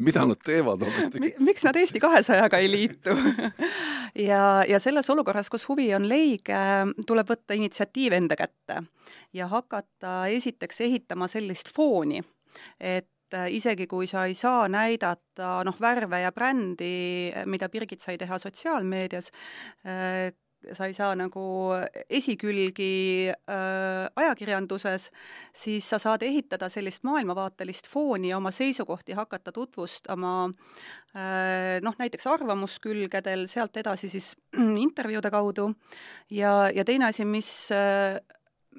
Mida 0.00 0.24
nad 0.24 0.40
teevad 0.44 0.80
ometi? 0.86 1.34
miks 1.44 1.64
nad 1.66 1.76
Eesti 1.76 2.00
kahesajaga 2.00 2.60
ei 2.62 2.70
liitu? 2.70 3.16
Ja, 4.18 4.64
ja 4.66 4.80
selles 4.82 5.06
olukorras, 5.12 5.46
kus 5.52 5.68
huvi 5.68 5.84
on 5.94 6.08
leige, 6.10 6.56
tuleb 7.06 7.28
võtta 7.30 7.54
initsiatiiv 7.54 8.16
enda 8.16 8.34
kätte 8.34 8.80
ja 9.36 9.46
hakata 9.46 10.24
esiteks 10.34 10.80
ehitama 10.86 11.28
sellist 11.30 11.70
fooni, 11.70 12.18
et 12.80 13.06
isegi 13.48 13.86
kui 13.90 14.08
sa 14.10 14.26
ei 14.28 14.34
saa 14.34 14.68
näidata 14.68 15.60
noh, 15.64 15.80
värve 15.80 16.22
ja 16.24 16.32
brändi, 16.32 17.32
mida 17.46 17.68
Birgit 17.68 18.02
sai 18.02 18.18
teha 18.18 18.38
sotsiaalmeedias, 18.38 19.30
sa 20.72 20.86
ei 20.86 20.94
saa 20.94 21.14
nagu 21.16 21.42
esikülgi 22.10 23.30
äh, 23.30 24.08
ajakirjanduses, 24.20 25.08
siis 25.56 25.88
sa 25.88 25.98
saad 26.02 26.24
ehitada 26.26 26.68
sellist 26.72 27.04
maailmavaatelist 27.08 27.88
fooni 27.90 28.30
ja 28.32 28.38
oma 28.38 28.52
seisukohti 28.54 29.16
hakata 29.16 29.52
tutvustama 29.56 30.34
äh, 31.16 31.78
noh, 31.84 31.96
näiteks 31.98 32.28
arvamuskülgedel, 32.30 33.46
sealt 33.50 33.80
edasi 33.80 34.12
siis 34.12 34.34
intervjuude 34.86 35.32
kaudu. 35.32 35.70
Ja, 36.30 36.68
ja 36.74 36.84
teine 36.84 37.08
asi, 37.08 37.24
mis 37.24 37.50
äh, 37.74 38.20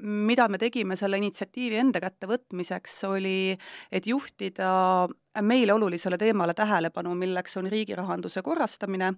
mida 0.01 0.47
me 0.47 0.57
tegime 0.57 0.95
selle 0.95 1.17
initsiatiivi 1.19 1.79
enda 1.81 1.99
kätte 2.03 2.29
võtmiseks, 2.29 2.95
oli, 3.09 3.57
et 3.91 4.07
juhtida 4.07 5.07
meile 5.41 5.73
olulisele 5.73 6.17
teemale 6.17 6.53
tähelepanu, 6.53 7.15
milleks 7.15 7.57
on 7.59 7.67
riigi 7.71 7.95
rahanduse 7.95 8.41
korrastamine, 8.41 9.13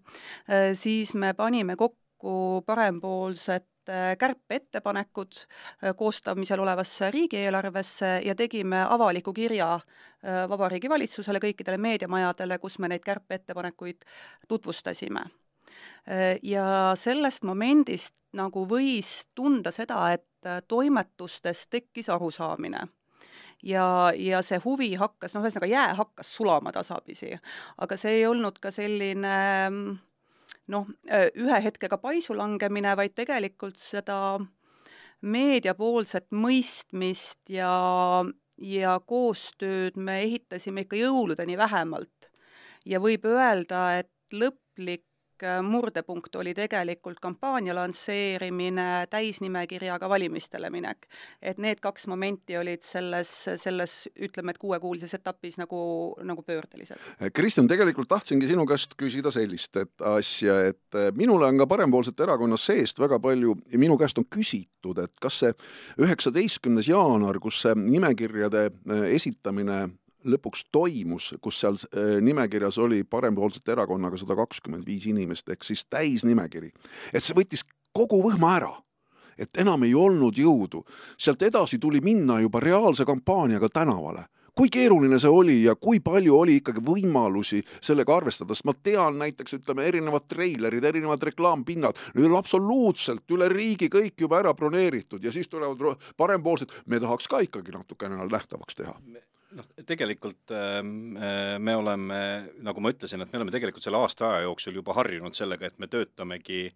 äh, 0.50 0.72
siis 0.78 1.14
me 1.14 1.34
panime 1.38 1.76
kokku 1.76 2.02
kokku 2.24 2.64
parempoolsed 2.66 3.68
kärpeettepanekud 4.18 5.32
äh, 5.36 5.96
koostamisel 5.96 6.60
olevasse 6.60 7.12
riigieelarvesse 7.12 8.22
ja 8.26 8.36
tegime 8.36 8.86
avaliku 8.90 9.34
kirja 9.34 9.74
äh, 9.74 10.50
Vabariigi 10.50 10.90
Valitsusele, 10.90 11.40
kõikidele 11.44 11.78
meediamajadele, 11.78 12.60
kus 12.64 12.80
me 12.80 12.88
neid 12.88 13.04
kärpeettepanekuid 13.04 14.08
tutvustasime. 14.48 15.26
Äh, 16.10 16.38
ja 16.44 16.94
sellest 17.00 17.44
momendist 17.48 18.16
nagu 18.34 18.66
võis 18.68 19.28
tunda 19.36 19.72
seda, 19.72 20.12
et 20.14 20.28
toimetustes 20.68 21.68
tekkis 21.72 22.10
arusaamine 22.12 22.82
ja, 23.64 23.86
ja 24.16 24.42
see 24.44 24.60
huvi 24.66 24.90
hakkas, 25.00 25.32
noh, 25.36 25.46
ühesõnaga 25.46 25.70
jää 25.72 25.94
hakkas 25.96 26.32
sulama 26.36 26.74
tasapisi. 26.76 27.38
aga 27.78 27.98
see 27.98 28.18
ei 28.18 28.26
olnud 28.28 28.60
ka 28.60 28.72
selline 28.76 29.38
äh, 29.70 29.78
noh, 30.68 30.90
ühe 31.36 31.62
hetkega 31.64 31.98
paisu 32.02 32.36
langemine, 32.38 32.96
vaid 33.00 33.16
tegelikult 33.16 33.80
seda 33.80 34.18
meediapoolset 35.24 36.28
mõistmist 36.36 37.54
ja, 37.54 37.72
ja 38.60 38.98
koostööd 39.08 39.96
me 39.96 40.20
ehitasime 40.26 40.84
ikka 40.84 41.00
jõuludeni 41.00 41.58
vähemalt. 41.58 42.32
ja 42.86 43.00
võib 43.00 43.26
öelda, 43.30 43.86
et 44.04 44.12
lõplik 44.36 45.06
Äh, 45.06 45.13
murdepunkt 45.62 46.36
oli 46.36 46.54
tegelikult 46.54 47.20
kampaania 47.20 47.76
lansseerimine, 47.76 49.08
täisnimekirjaga 49.10 50.10
valimistele 50.10 50.70
minek. 50.70 51.08
et 51.42 51.58
need 51.58 51.80
kaks 51.82 52.08
momenti 52.08 52.58
olid 52.58 52.82
selles, 52.82 53.32
selles 53.56 54.10
ütleme, 54.16 54.52
et 54.52 54.58
kuuekuulises 54.58 55.14
etapis 55.14 55.58
nagu, 55.58 56.16
nagu 56.24 56.44
pöördelised. 56.44 57.00
Kristjan, 57.34 57.68
tegelikult 57.68 58.10
tahtsingi 58.10 58.48
sinu 58.48 58.66
käest 58.70 58.96
küsida 59.00 59.32
sellist 59.32 59.78
et 59.78 60.06
asja, 60.14 60.60
et 60.70 60.98
äh, 60.98 61.12
minule 61.18 61.48
on 61.48 61.60
ka 61.62 61.68
parempoolsete 61.70 62.26
erakonna 62.26 62.58
seest 62.60 63.00
väga 63.02 63.20
palju, 63.24 63.56
minu 63.80 63.98
käest 64.00 64.20
on 64.22 64.28
küsitud, 64.30 65.02
et 65.04 65.20
kas 65.22 65.42
see 65.44 65.54
üheksateistkümnes 66.04 66.90
jaanuar, 66.92 67.40
kus 67.44 67.62
see 67.66 67.76
nimekirjade 67.80 68.66
äh, 68.70 69.06
esitamine 69.18 69.84
lõpuks 70.26 70.68
toimus, 70.72 71.34
kus 71.42 71.60
seal 71.64 71.78
äh, 71.80 72.18
nimekirjas 72.24 72.78
oli 72.82 73.04
parempoolsete 73.04 73.76
erakonnaga 73.76 74.20
sada 74.20 74.38
kakskümmend 74.40 74.86
viis 74.88 75.08
inimest, 75.10 75.50
ehk 75.50 75.64
siis 75.64 75.86
täisnimekiri. 75.86 76.72
et 77.14 77.24
see 77.24 77.38
võttis 77.38 77.66
kogu 77.94 78.24
võhma 78.24 78.56
ära. 78.58 78.74
Et 79.38 79.58
enam 79.58 79.84
ei 79.84 79.96
olnud 79.98 80.38
jõudu. 80.38 80.84
sealt 81.18 81.42
edasi 81.42 81.80
tuli 81.80 82.02
minna 82.02 82.40
juba 82.40 82.60
reaalse 82.60 83.06
kampaaniaga 83.06 83.70
tänavale. 83.70 84.26
Kui 84.54 84.70
keeruline 84.70 85.18
see 85.18 85.32
oli 85.34 85.56
ja 85.64 85.74
kui 85.76 85.98
palju 86.00 86.36
oli 86.38 86.60
ikkagi 86.60 86.84
võimalusi 86.86 87.64
sellega 87.82 88.14
arvestada, 88.20 88.54
sest 88.54 88.68
ma 88.70 88.76
tean 88.78 89.18
näiteks 89.18 89.58
ütleme, 89.58 89.88
erinevad 89.90 90.28
treilerid, 90.30 90.86
erinevad 90.86 91.26
reklaampinnad, 91.26 91.98
need 92.14 92.30
on 92.30 92.38
absoluutselt 92.38 93.34
üle 93.34 93.50
riigi 93.50 93.90
kõik 93.90 94.14
juba 94.28 94.44
ära 94.44 94.54
broneeritud 94.54 95.26
ja 95.26 95.34
siis 95.34 95.50
tulevad 95.50 95.98
parempoolsed, 96.18 96.70
me 96.86 97.02
tahaks 97.02 97.28
ka 97.28 97.42
ikkagi 97.48 97.74
natukene 97.74 98.22
nähtavaks 98.22 98.78
teha 98.78 98.94
noh, 99.58 99.68
tegelikult 99.88 100.54
ähm, 100.54 101.16
äh, 101.18 101.56
me 101.60 101.76
oleme, 101.78 102.20
nagu 102.66 102.84
ma 102.84 102.92
ütlesin, 102.94 103.24
et 103.24 103.34
me 103.34 103.40
oleme 103.40 103.54
tegelikult 103.54 103.86
selle 103.86 104.02
aasta 104.02 104.30
aja 104.30 104.46
jooksul 104.48 104.80
juba 104.80 104.96
harjunud 104.98 105.36
sellega, 105.38 105.70
et 105.70 105.82
me 105.82 105.90
töötamegi 105.92 106.70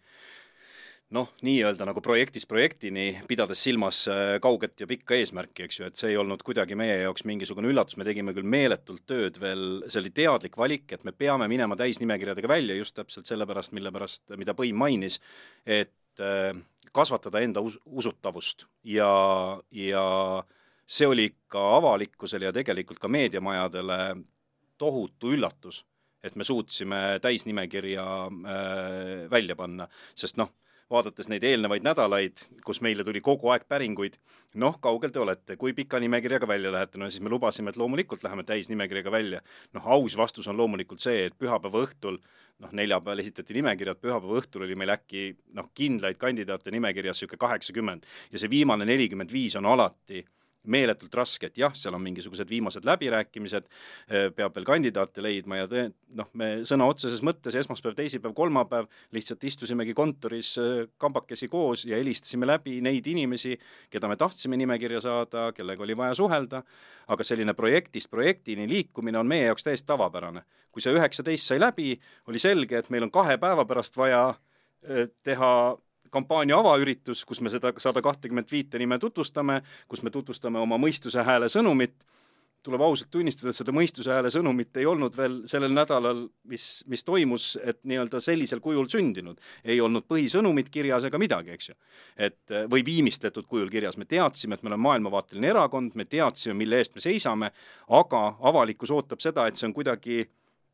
noh, 1.15 1.29
nii-öelda 1.45 1.87
nagu 1.87 2.01
projektist 2.03 2.49
projektini, 2.51 3.07
pidades 3.29 3.61
silmas 3.63 4.01
äh, 4.11 4.37
kauget 4.43 4.83
ja 4.83 4.89
pikka 4.89 5.15
eesmärki, 5.17 5.67
eks 5.67 5.79
ju, 5.79 5.89
et 5.89 5.99
see 5.99 6.11
ei 6.13 6.19
olnud 6.19 6.43
kuidagi 6.45 6.75
meie 6.79 6.99
jaoks 7.05 7.23
mingisugune 7.29 7.71
üllatus, 7.71 7.97
me 7.99 8.07
tegime 8.07 8.35
küll 8.35 8.47
meeletult 8.47 9.05
tööd 9.07 9.39
veel, 9.41 9.67
see 9.87 10.01
oli 10.03 10.13
teadlik 10.15 10.59
valik, 10.59 10.89
et 10.91 11.05
me 11.07 11.15
peame 11.15 11.47
minema 11.51 11.79
täisnimekirjadega 11.79 12.51
välja 12.51 12.75
just 12.79 12.97
täpselt 12.97 13.29
sellepärast, 13.29 13.75
mille 13.77 13.93
pärast, 13.95 14.25
mida 14.39 14.57
Põim 14.57 14.77
mainis, 14.83 15.21
et 15.63 16.23
äh, 16.23 16.51
kasvatada 16.95 17.41
enda 17.45 17.63
us-, 17.63 17.79
usutavust 17.87 18.67
ja, 18.83 19.07
ja 19.71 20.05
äh, 20.43 20.53
see 20.87 21.07
oli 21.07 21.27
ikka 21.31 21.63
avalikkusele 21.77 22.47
ja 22.47 22.53
tegelikult 22.55 22.99
ka 22.99 23.11
meediamajadele 23.11 23.99
tohutu 24.77 25.33
üllatus, 25.35 25.83
et 26.23 26.35
me 26.35 26.45
suutsime 26.47 27.19
täisnimekirja 27.21 28.05
äh, 28.27 29.27
välja 29.31 29.55
panna, 29.55 29.87
sest 30.15 30.39
noh, 30.39 30.53
vaadates 30.91 31.27
neid 31.27 31.43
eelnevaid 31.43 31.83
nädalaid, 31.83 32.41
kus 32.65 32.79
meile 32.85 33.03
tuli 33.03 33.19
kogu 33.23 33.51
aeg 33.51 33.65
päringuid, 33.67 34.15
noh, 34.61 34.77
kaugel 34.83 35.11
te 35.11 35.19
olete, 35.19 35.57
kui 35.59 35.73
pika 35.75 35.99
nimekirjaga 35.99 36.47
välja 36.47 36.71
lähete, 36.71 36.99
no 37.01 37.09
siis 37.11 37.23
me 37.23 37.31
lubasime, 37.33 37.73
et 37.73 37.79
loomulikult 37.79 38.23
läheme 38.23 38.45
täisnimekirjaga 38.47 39.11
välja. 39.11 39.41
noh, 39.75 39.87
aus 39.97 40.15
vastus 40.17 40.47
on 40.47 40.57
loomulikult 40.57 41.03
see, 41.03 41.25
et 41.27 41.35
pühapäeva 41.37 41.83
õhtul, 41.83 42.21
noh, 42.63 42.71
neljapäeval 42.71 43.19
esitati 43.25 43.59
nimekirjad, 43.59 43.99
pühapäeva 43.99 44.39
õhtul 44.39 44.63
oli 44.63 44.79
meil 44.79 44.95
äkki 44.95 45.27
noh, 45.59 45.67
kindlaid 45.75 46.17
kandidaate 46.17 46.71
nimekirjas 46.71 47.19
niisugune 47.19 47.43
kaheksakümmend 47.43 48.07
ja 48.31 48.39
see 48.39 48.49
viimane 48.49 48.87
nelikümmend 48.87 49.31
viis 49.33 49.59
on 49.59 49.67
alati 49.67 50.23
meeletult 50.71 51.13
raske, 51.17 51.49
et 51.49 51.59
jah, 51.61 51.73
seal 51.75 51.95
on 51.95 52.03
mingisugused 52.03 52.49
viimased 52.49 52.85
läbirääkimised, 52.87 53.67
eh, 54.07 54.27
peab 54.35 54.55
veel 54.55 54.67
kandidaate 54.67 55.23
leidma 55.23 55.61
ja 55.61 55.67
te, 55.71 55.85
noh, 56.17 56.29
me 56.33 56.49
sõna 56.67 56.87
otseses 56.89 57.23
mõttes 57.25 57.55
esmaspäev, 57.59 57.95
teisipäev, 57.97 58.35
kolmapäev 58.37 58.89
lihtsalt 59.15 59.43
istusimegi 59.47 59.95
kontoris 59.97 60.53
eh, 60.61 60.85
kambakesi 60.97 61.49
koos 61.51 61.85
ja 61.87 61.97
helistasime 61.99 62.49
läbi 62.49 62.79
neid 62.85 63.07
inimesi, 63.07 63.55
keda 63.89 64.11
me 64.11 64.19
tahtsime 64.19 64.59
nimekirja 64.59 65.01
saada, 65.07 65.49
kellega 65.57 65.83
oli 65.83 65.97
vaja 65.97 66.17
suhelda, 66.17 66.63
aga 67.07 67.23
selline 67.23 67.55
projektist 67.57 68.11
projektini 68.11 68.67
liikumine 68.69 69.19
on 69.19 69.27
meie 69.27 69.47
jaoks 69.47 69.63
täiesti 69.63 69.87
tavapärane. 69.87 70.43
kui 70.71 70.83
see 70.83 70.93
üheksateist 70.93 71.47
sai 71.47 71.57
läbi, 71.57 71.95
oli 72.29 72.39
selge, 72.39 72.77
et 72.77 72.89
meil 72.93 73.07
on 73.07 73.11
kahe 73.11 73.37
päeva 73.41 73.65
pärast 73.65 73.97
vaja 73.97 74.35
eh, 74.83 75.07
teha 75.23 75.77
kampaania 76.13 76.57
avaüritus, 76.59 77.23
kus 77.25 77.41
me 77.41 77.51
seda 77.53 77.73
sada 77.81 78.01
kahtekümmet 78.05 78.51
viite 78.51 78.79
nime 78.81 78.99
tutvustame, 78.99 79.61
kus 79.87 80.03
me 80.03 80.13
tutvustame 80.13 80.59
oma 80.59 80.79
mõistuse 80.81 81.23
hääle 81.25 81.49
sõnumit, 81.51 81.97
tuleb 82.67 82.81
ausalt 82.83 83.11
tunnistada, 83.13 83.51
et 83.51 83.59
seda 83.59 83.73
mõistuse 83.75 84.11
hääle 84.11 84.31
sõnumit 84.33 84.75
ei 84.79 84.87
olnud 84.89 85.15
veel 85.17 85.37
sellel 85.49 85.71
nädalal, 85.75 86.25
mis, 86.51 86.65
mis 86.91 87.03
toimus, 87.07 87.49
et 87.63 87.79
nii-öelda 87.87 88.19
sellisel 88.23 88.59
kujul 88.63 88.89
sündinud. 88.91 89.39
ei 89.63 89.79
olnud 89.81 90.07
põhisõnumit 90.09 90.71
kirjas 90.73 91.07
ega 91.07 91.21
midagi, 91.21 91.53
eks 91.55 91.69
ju. 91.69 91.77
et 92.17 92.55
või 92.71 92.83
viimistletud 92.85 93.47
kujul 93.47 93.71
kirjas, 93.73 93.97
me 93.97 94.05
teadsime, 94.05 94.57
et 94.57 94.63
me 94.63 94.73
oleme 94.73 94.83
maailmavaateline 94.87 95.53
erakond, 95.53 95.95
me 95.95 96.05
teadsime, 96.05 96.57
mille 96.57 96.81
eest 96.81 96.95
me 96.95 97.03
seisame, 97.03 97.51
aga 97.87 98.23
avalikkus 98.51 98.91
ootab 98.91 99.23
seda, 99.23 99.47
et 99.47 99.55
see 99.55 99.69
on 99.69 99.77
kuidagi 99.77 100.25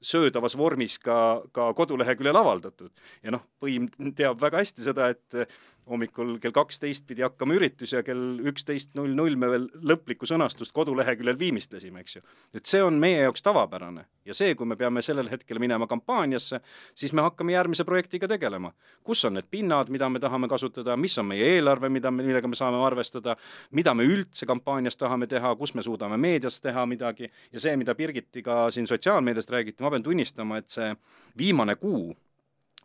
söödavas 0.04 0.58
vormis 0.60 0.98
ka, 1.02 1.18
ka 1.56 1.70
koduleheküljel 1.78 2.38
avaldatud. 2.38 2.92
ja 3.24 3.34
noh, 3.36 3.46
Põim 3.64 3.88
teab 4.18 4.42
väga 4.42 4.62
hästi 4.62 4.84
seda, 4.86 5.10
et 5.14 5.56
hommikul 5.90 6.38
kell 6.42 6.56
kaksteist 6.56 7.06
pidi 7.08 7.24
hakkama 7.26 7.58
üritus 7.58 7.94
ja 7.94 8.04
kell 8.04 8.40
üksteist 8.48 8.94
null 8.96 9.14
null 9.18 9.36
me 9.40 9.50
veel 9.52 9.68
lõplikku 9.92 10.28
sõnastust 10.30 10.74
koduleheküljel 10.76 11.40
viimistlesime, 11.40 12.04
eks 12.04 12.18
ju. 12.18 12.24
et 12.56 12.66
see 12.70 12.84
on 12.84 13.00
meie 13.02 13.24
jaoks 13.26 13.44
tavapärane 13.44 14.06
ja 14.26 14.36
see, 14.38 14.56
kui 14.56 14.68
me 14.70 14.78
peame 14.80 15.04
sellel 15.04 15.30
hetkel 15.32 15.60
minema 15.60 15.88
kampaaniasse, 15.88 16.60
siis 16.96 17.14
me 17.14 17.26
hakkame 17.26 17.56
järgmise 17.56 17.84
projektiga 17.84 18.28
tegelema. 18.28 18.74
kus 19.04 19.26
on 19.26 19.34
need 19.34 19.50
pinnad, 19.52 19.90
mida 19.90 20.10
me 20.10 20.20
tahame 20.20 20.48
kasutada, 20.48 20.98
mis 20.98 21.18
on 21.18 21.28
meie 21.28 21.56
eelarve, 21.56 21.90
mida 21.90 22.12
me, 22.12 22.24
millega 22.24 22.48
me 22.48 22.56
saame 22.56 22.80
arvestada, 22.86 23.36
mida 23.72 23.94
me 23.94 24.08
üldse 24.08 24.46
kampaanias 24.46 24.98
tahame 24.98 25.28
teha, 25.28 25.56
kus 25.56 25.76
me 25.76 25.84
suudame 25.84 26.18
meedias 26.18 26.60
teha 26.60 26.86
midagi 26.86 27.32
ja 27.52 27.60
see, 27.60 27.76
mida 27.78 27.96
Birgiti 27.96 28.44
ka 28.44 28.70
siin 28.72 28.88
sotsiaalmeediast 28.88 29.50
räägiti, 29.50 29.84
ma 29.84 29.92
pean 29.92 30.04
tunnistama, 30.04 30.58
et 30.58 30.70
see 30.70 30.94
viimane 31.38 31.76
kuu 31.76 32.14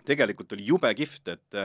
tegelikult 0.07 0.53
oli 0.57 0.67
jube 0.69 0.91
kihvt, 0.95 1.29
et 1.35 1.59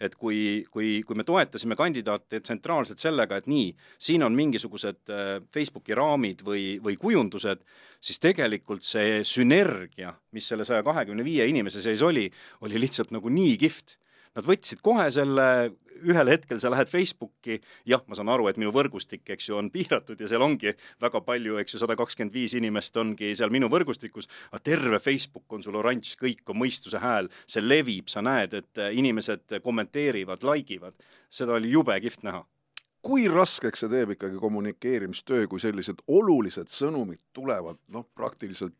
et 0.00 0.14
kui, 0.14 0.64
kui, 0.70 1.02
kui 1.06 1.16
me 1.16 1.24
toetasime 1.24 1.76
kandidaate 1.78 2.40
tsentraalselt 2.44 3.00
sellega, 3.00 3.38
et 3.38 3.46
nii, 3.50 3.70
siin 4.08 4.24
on 4.26 4.34
mingisugused 4.36 5.12
äh, 5.12 5.38
Facebooki 5.54 5.96
raamid 5.96 6.42
või, 6.46 6.76
või 6.82 6.98
kujundused, 7.00 7.62
siis 8.00 8.20
tegelikult 8.22 8.84
see 8.86 9.22
sünergia, 9.26 10.12
mis 10.36 10.48
selle 10.48 10.66
saja 10.68 10.84
kahekümne 10.86 11.24
viie 11.26 11.46
inimese 11.48 11.82
sees 11.84 12.02
oli, 12.04 12.26
oli 12.66 12.82
lihtsalt 12.82 13.14
nagu 13.16 13.32
nii 13.32 13.56
kihvt. 13.60 13.96
Nad 14.36 14.44
võtsid 14.44 14.82
kohe 14.84 15.08
selle 15.14 15.48
ühel 16.04 16.30
hetkel 16.30 16.60
sa 16.60 16.70
lähed 16.72 16.90
Facebooki, 16.90 17.58
jah, 17.88 18.02
ma 18.08 18.16
saan 18.18 18.30
aru, 18.32 18.48
et 18.50 18.58
minu 18.60 18.72
võrgustik, 18.74 19.24
eks 19.32 19.48
ju, 19.48 19.56
on 19.60 19.70
piiratud 19.72 20.20
ja 20.20 20.28
seal 20.30 20.44
ongi 20.44 20.74
väga 21.02 21.22
palju, 21.24 21.56
eks 21.62 21.76
ju, 21.76 21.80
sada 21.82 21.96
kakskümmend 21.98 22.34
viis 22.36 22.56
inimest 22.58 22.96
ongi 23.00 23.32
seal 23.38 23.52
minu 23.54 23.70
võrgustikus, 23.72 24.28
aga 24.50 24.62
terve 24.66 25.00
Facebook 25.02 25.56
on 25.56 25.64
sul 25.64 25.78
oranž, 25.80 26.14
kõik 26.20 26.44
on 26.52 26.60
mõistuse 26.62 27.00
hääl, 27.02 27.30
see 27.48 27.64
levib, 27.64 28.10
sa 28.12 28.24
näed, 28.24 28.56
et 28.60 28.82
inimesed 28.98 29.58
kommenteerivad, 29.64 30.44
like 30.46 30.76
ivad, 30.76 30.96
seda 31.32 31.56
oli 31.56 31.72
jube 31.72 31.96
kihvt 32.04 32.26
näha. 32.26 32.44
Kui 33.06 33.28
raskeks 33.30 33.84
see 33.84 33.92
teeb 33.92 34.16
ikkagi 34.16 34.40
kommunikeerimistöö, 34.42 35.46
kui 35.50 35.62
sellised 35.62 36.02
olulised 36.10 36.72
sõnumid 36.72 37.22
tulevad 37.36 37.78
noh, 37.94 38.08
praktiliselt 38.18 38.74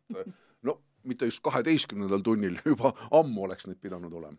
no 0.67 0.81
mitte 1.07 1.29
just 1.29 1.39
kaheteistkümnendal 1.45 2.25
tunnil, 2.25 2.59
juba 2.73 2.91
ammu 3.15 3.47
oleks 3.47 3.69
neid 3.69 3.79
pidanud 3.81 4.11
olema 4.11 4.37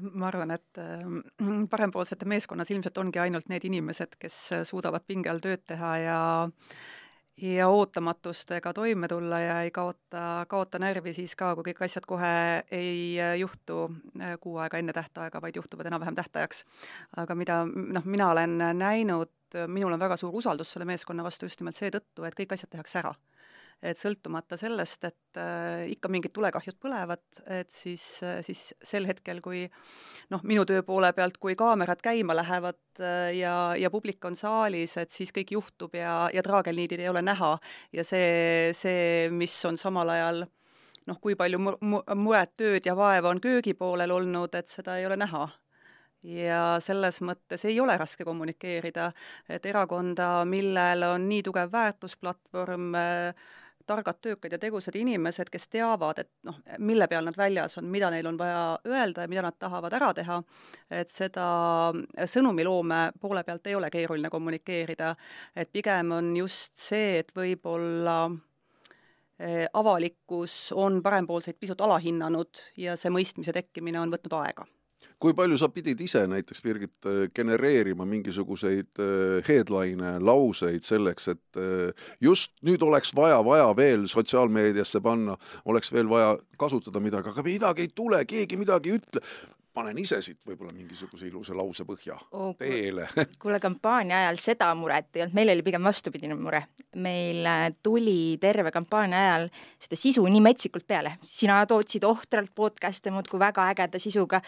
ma 0.00 0.28
arvan, 0.28 0.54
et 0.54 0.80
äh, 0.80 1.66
parempoolsete 1.70 2.28
meeskonnas 2.28 2.70
ilmselt 2.70 2.98
ongi 3.02 3.22
ainult 3.22 3.48
need 3.52 3.64
inimesed, 3.68 4.16
kes 4.20 4.38
suudavad 4.68 5.04
pinge 5.06 5.30
all 5.32 5.42
tööd 5.42 5.64
teha 5.66 5.92
ja 6.02 6.18
ja 7.42 7.66
ootamatustega 7.72 8.74
toime 8.76 9.08
tulla 9.08 9.38
ja 9.40 9.54
ei 9.64 9.70
kaota, 9.70 10.44
kaota 10.48 10.78
närvi 10.78 11.14
siis 11.16 11.32
ka, 11.36 11.54
kui 11.56 11.70
kõik 11.70 11.80
asjad 11.86 12.04
kohe 12.06 12.32
ei 12.70 13.16
juhtu 13.40 13.86
äh, 14.20 14.36
kuu 14.40 14.58
aega 14.62 14.78
enne 14.78 14.92
tähtaega, 14.92 15.40
vaid 15.42 15.56
juhtuvad 15.56 15.88
enam-vähem 15.90 16.18
tähtajaks. 16.18 16.64
aga 17.16 17.34
mida 17.34 17.62
noh, 17.66 18.04
mina 18.04 18.30
olen 18.30 18.58
näinud, 18.78 19.32
minul 19.66 19.92
on 19.92 20.00
väga 20.00 20.16
suur 20.16 20.36
usaldus 20.36 20.72
selle 20.72 20.88
meeskonna 20.88 21.24
vastu 21.24 21.48
just 21.48 21.60
nimelt 21.60 21.76
seetõttu, 21.76 22.24
et 22.24 22.36
kõik 22.38 22.54
asjad 22.56 22.72
tehakse 22.76 23.00
ära 23.02 23.14
et 23.82 23.98
sõltumata 23.98 24.56
sellest, 24.60 25.04
et 25.08 25.40
äh, 25.42 25.88
ikka 25.90 26.10
mingid 26.12 26.32
tulekahjud 26.34 26.78
põlevad, 26.82 27.24
et 27.50 27.70
siis 27.74 28.04
äh,, 28.22 28.38
siis 28.46 28.70
sel 28.78 29.08
hetkel, 29.08 29.40
kui 29.42 29.64
noh, 30.30 30.42
minu 30.46 30.64
töö 30.68 30.84
poole 30.86 31.10
pealt, 31.16 31.40
kui 31.42 31.56
kaamerad 31.58 32.02
käima 32.04 32.36
lähevad 32.38 32.78
äh, 33.02 33.32
ja, 33.40 33.54
ja 33.78 33.90
publik 33.90 34.22
on 34.28 34.38
saalis, 34.38 34.96
et 35.02 35.10
siis 35.10 35.34
kõik 35.34 35.54
juhtub 35.56 35.96
ja, 35.98 36.28
ja 36.32 36.44
traagelniidid 36.46 37.02
ei 37.02 37.10
ole 37.10 37.24
näha. 37.26 37.56
Ja 37.92 38.04
see, 38.06 38.70
see, 38.76 39.30
mis 39.34 39.56
on 39.66 39.80
samal 39.80 40.14
ajal 40.14 40.44
noh, 41.10 41.18
kui 41.18 41.34
palju 41.38 41.58
mu-, 41.58 41.78
mu-, 41.82 42.04
muret, 42.18 42.54
tööd 42.60 42.86
ja 42.86 42.94
vaeva 42.98 43.32
on 43.32 43.42
köögipoolel 43.42 44.14
olnud, 44.14 44.54
et 44.54 44.70
seda 44.70 44.98
ei 45.00 45.08
ole 45.08 45.18
näha. 45.18 45.48
Ja 46.22 46.76
selles 46.78 47.18
mõttes 47.26 47.64
ei 47.66 47.80
ole 47.82 47.96
raske 47.98 48.22
kommunikeerida, 48.22 49.08
et 49.50 49.64
erakonda, 49.66 50.44
millel 50.46 51.02
on 51.08 51.26
nii 51.26 51.42
tugev 51.48 51.74
väärtusplatvorm 51.74 52.94
äh,, 52.94 53.50
targad, 53.86 54.18
töökad 54.20 54.52
ja 54.52 54.58
tegusad 54.58 54.96
inimesed, 54.98 55.50
kes 55.52 55.68
teavad, 55.72 56.22
et 56.22 56.30
noh, 56.48 56.58
mille 56.78 57.08
peal 57.10 57.26
nad 57.26 57.36
väljas 57.38 57.78
on, 57.80 57.88
mida 57.92 58.10
neil 58.12 58.26
on 58.30 58.38
vaja 58.40 58.62
öelda 58.88 59.26
ja 59.26 59.30
mida 59.30 59.44
nad 59.46 59.58
tahavad 59.58 59.96
ära 59.98 60.12
teha, 60.16 60.38
et 60.90 61.12
seda 61.12 61.46
sõnumiloome 62.34 63.02
poole 63.20 63.44
pealt 63.46 63.66
ei 63.66 63.78
ole 63.78 63.90
keeruline 63.92 64.30
kommunikeerida, 64.32 65.14
et 65.56 65.72
pigem 65.72 66.12
on 66.18 66.34
just 66.36 66.76
see, 66.78 67.18
et 67.22 67.32
võib-olla 67.36 68.18
eh, 69.38 69.66
avalikkus 69.72 70.72
on 70.76 71.02
parempoolseid 71.02 71.58
pisut 71.60 71.80
alahinnanud 71.80 72.66
ja 72.84 72.96
see 72.96 73.12
mõistmise 73.12 73.54
tekkimine 73.56 74.00
on 74.00 74.14
võtnud 74.14 74.40
aega 74.42 74.68
kui 75.22 75.34
palju 75.38 75.58
sa 75.60 75.68
pidid 75.72 76.00
ise 76.02 76.24
näiteks, 76.30 76.62
Birgit, 76.64 77.08
genereerima 77.34 78.06
mingisuguseid 78.08 79.00
äh, 79.02 79.38
headline'e, 79.46 80.16
lauseid 80.24 80.84
selleks, 80.86 81.30
et 81.34 81.60
äh, 81.60 82.06
just 82.20 82.54
nüüd 82.66 82.82
oleks 82.82 83.14
vaja, 83.16 83.40
vaja 83.46 83.70
veel 83.78 84.08
sotsiaalmeediasse 84.10 85.02
panna, 85.04 85.38
oleks 85.64 85.92
veel 85.94 86.10
vaja 86.10 86.36
kasutada 86.58 87.02
midagi, 87.02 87.32
aga 87.32 87.46
midagi 87.46 87.86
ei 87.86 87.92
tule, 87.94 88.24
keegi 88.28 88.60
midagi 88.60 88.92
ei 88.92 89.00
ütle. 89.00 89.24
Panen 89.72 89.96
ise 89.96 90.18
siit 90.20 90.42
võib-olla 90.44 90.74
mingisuguse 90.76 91.24
ilusa 91.30 91.54
lause 91.56 91.86
põhja 91.88 92.18
oh, 92.36 92.50
teele. 92.60 93.06
kuule, 93.40 93.56
kampaania 93.62 94.18
ajal 94.26 94.36
seda 94.42 94.68
muret 94.76 95.08
ei 95.16 95.24
olnud, 95.24 95.36
meil 95.38 95.52
oli 95.54 95.64
pigem 95.64 95.88
vastupidine 95.88 96.36
mure. 96.36 96.66
meil 97.00 97.46
äh, 97.48 97.70
tuli 97.82 98.36
terve 98.40 98.70
kampaania 98.74 99.22
ajal 99.22 99.48
seda 99.80 99.96
sisu 99.96 100.26
nii 100.28 100.44
metsikult 100.44 100.84
peale, 100.84 101.16
sina 101.24 101.62
tootsid 101.66 102.04
ohtralt 102.04 102.52
podcast'e 102.54 103.14
muudkui 103.14 103.40
väga 103.40 103.70
ägeda 103.72 104.02
sisuga 104.02 104.42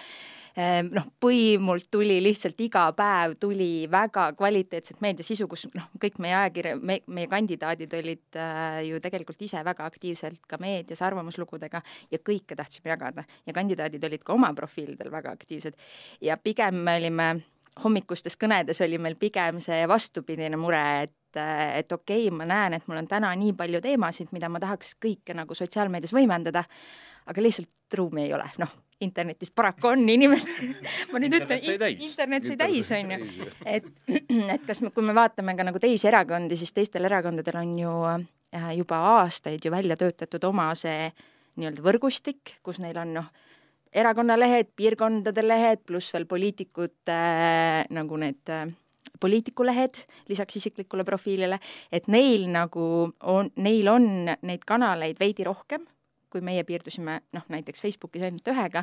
noh, 0.95 1.07
põimult 1.21 1.89
tuli 1.91 2.21
lihtsalt 2.23 2.61
iga 2.63 2.85
päev 2.97 3.35
tuli 3.43 3.89
väga 3.91 4.29
kvaliteetset 4.39 5.01
meediasisu, 5.03 5.49
kus 5.51 5.67
noh, 5.75 5.89
kõik 6.01 6.21
meie 6.23 6.37
ajakirja, 6.39 6.77
me, 6.79 7.01
meie 7.11 7.31
kandidaadid 7.31 7.97
olid 7.99 8.39
äh, 8.39 8.79
ju 8.89 9.01
tegelikult 9.03 9.43
ise 9.43 9.65
väga 9.67 9.89
aktiivselt 9.91 10.45
ka 10.49 10.59
meedias 10.63 11.03
arvamuslugudega 11.03 11.83
ja 12.13 12.23
kõike 12.23 12.55
tahtsime 12.59 12.95
jagada. 12.95 13.27
Ja 13.47 13.57
kandidaadid 13.57 14.07
olid 14.07 14.23
ka 14.23 14.37
oma 14.37 14.53
profiilidel 14.55 15.11
väga 15.11 15.35
aktiivsed. 15.35 15.75
Ja 16.23 16.39
pigem 16.39 16.85
me 16.87 16.99
olime 17.01 17.29
hommikustes 17.83 18.39
kõnedes 18.39 18.79
oli 18.85 19.01
meil 19.03 19.19
pigem 19.19 19.59
see 19.63 19.83
vastupidine 19.91 20.59
mure, 20.61 20.87
et 21.09 21.13
et 21.35 21.91
okei 21.91 22.29
okay,, 22.29 22.31
ma 22.31 22.47
näen, 22.47 22.77
et 22.77 22.85
mul 22.87 23.01
on 23.01 23.09
täna 23.11 23.33
nii 23.35 23.57
palju 23.59 23.81
teemasid, 23.83 24.29
mida 24.31 24.47
ma 24.47 24.61
tahaks 24.63 24.93
kõike 25.03 25.35
nagu 25.35 25.57
sotsiaalmeedias 25.59 26.15
võimendada, 26.15 26.63
aga 27.27 27.43
lihtsalt 27.43 27.99
ruumi 27.99 28.29
ei 28.29 28.35
ole, 28.37 28.47
noh, 28.63 28.71
internetis. 29.01 29.51
Paraku 29.51 29.93
on 29.93 30.09
inimest 30.09 30.51
ma 31.13 31.21
nüüd 31.23 31.37
ütlen, 31.41 31.61
internet 31.93 32.47
sai 32.49 32.59
täis, 32.61 32.91
on 32.95 33.15
ju. 33.15 33.49
et, 33.67 33.89
et 34.55 34.67
kas 34.67 34.83
me, 34.85 34.93
kui 34.95 35.07
me 35.07 35.17
vaatame 35.17 35.57
ka 35.59 35.67
nagu 35.67 35.83
teisi 35.83 36.09
erakondi, 36.11 36.59
siis 36.61 36.75
teistel 36.77 37.09
erakondadel 37.11 37.61
on 37.63 37.73
ju 37.79 37.95
äh, 38.11 38.71
juba 38.79 39.01
aastaid 39.17 39.65
ju 39.65 39.73
välja 39.75 39.99
töötatud 40.01 40.45
oma 40.51 40.71
see 40.79 41.11
nii-öelda 41.59 41.85
võrgustik, 41.85 42.57
kus 42.67 42.81
neil 42.83 42.99
on 42.99 43.13
noh, 43.19 43.29
erakonnalehed, 43.95 44.73
piirkondade 44.77 45.45
lehed, 45.45 45.85
pluss 45.87 46.15
veel 46.15 46.27
poliitikute 46.31 47.15
äh, 47.15 47.85
nagu 47.95 48.19
need 48.19 48.51
äh, 48.51 48.67
poliitikulehed 49.21 50.01
lisaks 50.29 50.59
isiklikule 50.59 51.05
profiilile, 51.07 51.61
et 51.93 52.09
neil 52.11 52.49
nagu 52.53 52.87
on, 53.21 53.51
neil 53.57 53.91
on 53.93 54.09
neid 54.43 54.65
kanaleid 54.67 55.21
veidi 55.21 55.47
rohkem 55.47 55.87
kui 56.35 56.43
meie 56.45 56.65
piirdusime 56.67 57.21
noh, 57.37 57.45
näiteks 57.53 57.83
Facebookis 57.85 58.25
ainult 58.27 58.49
ühega, 58.51 58.83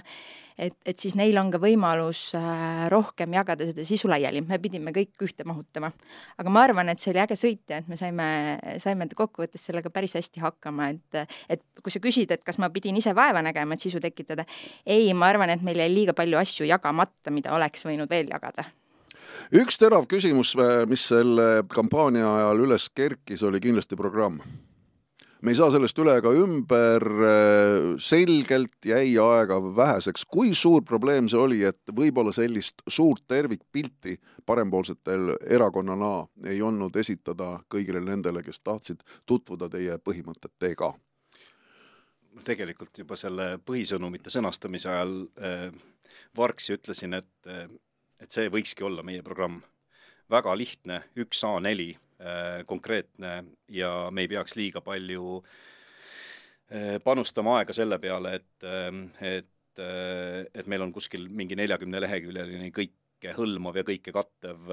et, 0.56 0.78
et 0.88 0.98
siis 1.02 1.18
neil 1.20 1.36
on 1.42 1.52
ka 1.52 1.60
võimalus 1.62 2.30
äh, 2.38 2.86
rohkem 2.94 3.36
jagada 3.36 3.68
seda 3.68 3.86
sisu 3.88 4.10
laiali, 4.12 4.44
me 4.48 4.60
pidime 4.64 4.94
kõik 4.96 5.26
ühte 5.28 5.46
mahutama. 5.48 5.92
aga 6.40 6.54
ma 6.54 6.64
arvan, 6.64 6.92
et 6.94 7.04
see 7.04 7.12
oli 7.14 7.24
äge 7.26 7.38
sõit 7.40 7.74
ja 7.74 7.82
et 7.82 7.92
me 7.92 8.00
saime, 8.00 8.28
saime 8.82 9.10
kokkuvõttes 9.12 9.68
sellega 9.68 9.92
päris 9.92 10.16
hästi 10.20 10.44
hakkama, 10.44 10.92
et 10.96 11.22
et 11.52 11.64
kui 11.84 11.92
sa 11.92 12.00
küsid, 12.00 12.32
et 12.32 12.44
kas 12.46 12.60
ma 12.62 12.72
pidin 12.72 12.98
ise 12.98 13.14
vaeva 13.18 13.44
nägema, 13.44 13.76
et 13.76 13.84
sisu 13.84 14.00
tekitada, 14.00 14.46
ei, 14.86 15.12
ma 15.14 15.32
arvan, 15.32 15.52
et 15.52 15.66
meil 15.66 15.82
jäi 15.84 15.90
liiga 15.92 16.16
palju 16.18 16.40
asju 16.40 16.70
jagamata, 16.70 17.34
mida 17.34 17.56
oleks 17.56 17.86
võinud 17.88 18.10
veel 18.10 18.32
jagada. 18.32 18.66
Üks 19.56 19.80
terav 19.80 20.08
küsimus, 20.12 20.54
mis 20.88 21.04
selle 21.08 21.64
kampaania 21.72 22.28
ajal 22.38 22.66
üles 22.68 22.90
kerkis, 22.96 23.44
oli 23.48 23.60
kindlasti 23.64 24.00
programm 24.00 24.40
me 25.42 25.52
ei 25.52 25.58
saa 25.58 25.72
sellest 25.74 25.98
üle 26.02 26.14
ega 26.20 26.32
ümber, 26.38 27.06
selgelt 28.02 28.86
jäi 28.86 29.16
aega 29.22 29.58
väheseks. 29.76 30.26
kui 30.30 30.54
suur 30.56 30.84
probleem 30.86 31.30
see 31.30 31.40
oli, 31.40 31.62
et 31.66 31.94
võib-olla 31.96 32.34
sellist 32.36 32.84
suurt 32.88 33.24
tervikpilti 33.28 34.18
parempoolsetel 34.46 35.36
erakonnana 35.42 36.12
ei 36.46 36.62
olnud 36.62 36.96
esitada 36.96 37.56
kõigile 37.72 38.04
nendele, 38.06 38.44
kes 38.44 38.62
tahtsid 38.62 39.02
tutvuda 39.26 39.70
teie 39.70 39.98
põhimõtetega? 39.98 40.94
tegelikult 42.46 42.98
juba 42.98 43.18
selle 43.20 43.58
põhisõnumite 43.66 44.32
sõnastamise 44.32 44.90
ajal 44.90 45.18
äh, 45.42 45.74
vargsi 46.38 46.78
ütlesin, 46.78 47.18
et, 47.18 47.34
äh, 47.46 47.68
et 48.24 48.32
see 48.32 48.48
võikski 48.50 48.86
olla 48.88 49.04
meie 49.04 49.22
programm. 49.22 49.62
väga 50.32 50.54
lihtne, 50.56 51.02
üks 51.20 51.44
A4 51.44 51.92
Äh, 51.92 52.11
konkreetne 52.68 53.32
ja 53.72 54.10
me 54.12 54.26
ei 54.26 54.30
peaks 54.32 54.56
liiga 54.60 54.82
palju 54.86 55.40
äh, 55.42 56.98
panustama 57.04 57.60
aega 57.60 57.74
selle 57.76 58.00
peale, 58.04 58.36
et, 58.40 58.66
äh, 58.68 59.38
et, 59.38 59.82
et 59.82 60.68
meil 60.68 60.84
on 60.84 60.92
kuskil 60.94 61.30
mingi 61.30 61.56
neljakümne 61.58 62.02
leheküljeline 62.04 62.70
kõike 62.76 63.34
hõlmav 63.38 63.80
ja 63.80 63.86
kõike 63.88 64.12
kattev 64.14 64.72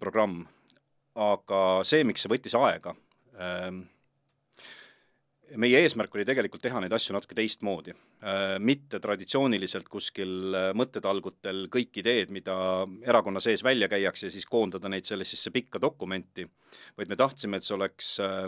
programm. 0.00 0.46
aga 1.14 1.58
see, 1.84 2.04
miks 2.08 2.24
see 2.24 2.32
võttis 2.32 2.56
aega, 2.56 2.94
meie 5.60 5.80
eesmärk 5.82 6.14
oli 6.16 6.24
tegelikult 6.26 6.62
teha 6.64 6.80
neid 6.82 6.92
asju 6.94 7.14
natuke 7.16 7.36
teistmoodi. 7.36 7.94
Äh, 8.22 8.56
mitte 8.62 9.00
traditsiooniliselt 9.02 9.88
kuskil 9.92 10.54
äh, 10.54 10.68
mõttetalgutel 10.78 11.66
kõik 11.72 11.98
ideed, 12.02 12.32
mida 12.34 12.54
erakonna 13.06 13.42
sees 13.42 13.64
välja 13.64 13.88
käiakse 13.90 14.30
siis 14.32 14.46
koondada 14.48 14.90
neid 14.92 15.08
sellisesse 15.08 15.52
pikka 15.54 15.80
dokumenti, 15.82 16.46
vaid 16.98 17.10
me 17.10 17.18
tahtsime, 17.18 17.58
et 17.58 17.66
see 17.66 17.76
oleks 17.76 18.12
äh, 18.22 18.46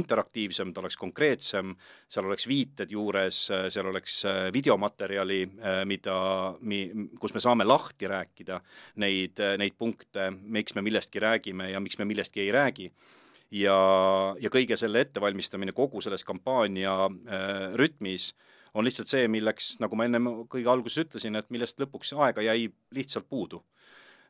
interaktiivsem, 0.00 0.74
ta 0.74 0.84
oleks 0.84 0.98
konkreetsem, 1.00 1.74
seal 2.10 2.28
oleks 2.28 2.48
viited 2.50 2.90
juures, 2.92 3.44
seal 3.70 3.88
oleks 3.90 4.22
videomaterjali, 4.52 5.40
mida, 5.88 6.16
mi-, 6.66 7.08
kus 7.20 7.34
me 7.34 7.42
saame 7.42 7.66
lahti 7.66 8.10
rääkida 8.10 8.58
neid, 9.02 9.40
neid 9.60 9.78
punkte, 9.78 10.30
miks 10.30 10.76
me 10.76 10.84
millestki 10.84 11.22
räägime 11.22 11.70
ja 11.70 11.80
miks 11.80 11.98
me 12.00 12.08
millestki 12.08 12.44
ei 12.44 12.52
räägi 12.54 12.90
ja, 13.50 13.76
ja 14.40 14.50
kõige 14.52 14.78
selle 14.78 15.04
ettevalmistamine 15.04 15.74
kogu 15.76 16.02
selles 16.04 16.24
kampaania 16.26 16.94
äh, 17.06 17.74
rütmis 17.78 18.30
on 18.74 18.86
lihtsalt 18.86 19.10
see, 19.10 19.26
milleks, 19.30 19.74
nagu 19.82 19.98
ma 19.98 20.06
ennem 20.06 20.28
kõige 20.50 20.70
alguses 20.70 21.02
ütlesin, 21.04 21.34
et 21.38 21.48
millest 21.50 21.80
lõpuks 21.82 22.14
aega 22.14 22.44
jäi 22.46 22.68
lihtsalt 22.94 23.28
puudu 23.28 23.62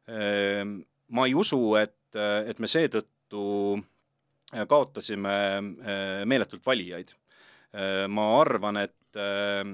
äh,. 0.09 0.65
ma 1.11 1.27
ei 1.27 1.35
usu, 1.35 1.59
et, 1.75 2.15
et 2.47 2.59
me 2.63 2.71
seetõttu 2.71 3.45
äh, 3.77 4.65
kaotasime 4.69 5.37
äh, 5.37 6.25
meeletult 6.25 6.65
valijaid 6.67 7.13
äh,. 7.13 8.09
ma 8.09 8.33
arvan, 8.41 8.85
et 8.87 9.21
äh,, 9.21 9.65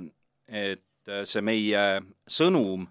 et 0.47 0.83
see 1.27 1.43
meie 1.43 1.83
sõnum 2.27 2.83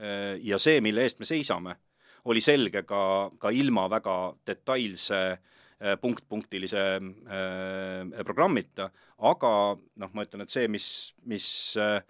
äh, 0.00 0.40
ja 0.40 0.56
see, 0.56 0.80
mille 0.80 1.04
eest 1.04 1.20
me 1.20 1.28
seisame, 1.28 1.76
oli 2.24 2.40
selge 2.40 2.84
ka, 2.88 3.02
ka 3.36 3.50
ilma 3.52 3.90
väga 3.92 4.14
detailse 4.46 5.18
äh, 5.34 5.40
Äh, 5.42 5.58
punkt-punktilise 6.00 6.82
äh, 6.98 8.24
programmita, 8.24 8.90
aga 9.18 9.52
noh, 9.76 10.12
ma 10.14 10.26
ütlen, 10.26 10.44
et 10.44 10.52
see, 10.52 10.68
mis, 10.70 10.86
mis 11.26 11.48
äh, 11.80 12.00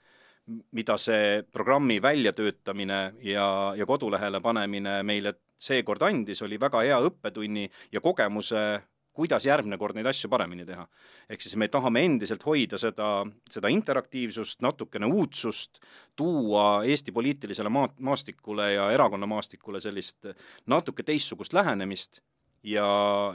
mida 0.47 0.97
see 0.99 1.43
programmi 1.53 2.01
väljatöötamine 2.03 3.01
ja, 3.23 3.49
ja 3.77 3.87
kodulehele 3.87 4.41
panemine 4.43 5.01
meile 5.07 5.37
seekord 5.63 6.03
andis, 6.03 6.43
oli 6.43 6.59
väga 6.61 6.83
hea 6.83 6.99
õppetunni 7.07 7.69
ja 7.93 8.03
kogemuse, 8.03 8.83
kuidas 9.15 9.47
järgmine 9.47 9.77
kord 9.79 9.95
neid 9.95 10.09
asju 10.09 10.31
paremini 10.33 10.65
teha. 10.67 10.87
ehk 11.31 11.45
siis 11.45 11.55
me 11.61 11.69
tahame 11.69 12.03
endiselt 12.05 12.43
hoida 12.47 12.79
seda, 12.81 13.27
seda 13.51 13.71
interaktiivsust, 13.71 14.63
natukene 14.65 15.07
uudsust, 15.07 15.79
tuua 16.17 16.85
Eesti 16.85 17.13
poliitilisele 17.13 17.69
maa, 17.69 17.93
maastikule 17.99 18.73
ja 18.73 18.91
erakonna 18.91 19.27
maastikule 19.27 19.81
sellist 19.81 20.33
natuke 20.67 21.03
teistsugust 21.03 21.53
lähenemist 21.53 22.23
ja, 22.63 22.87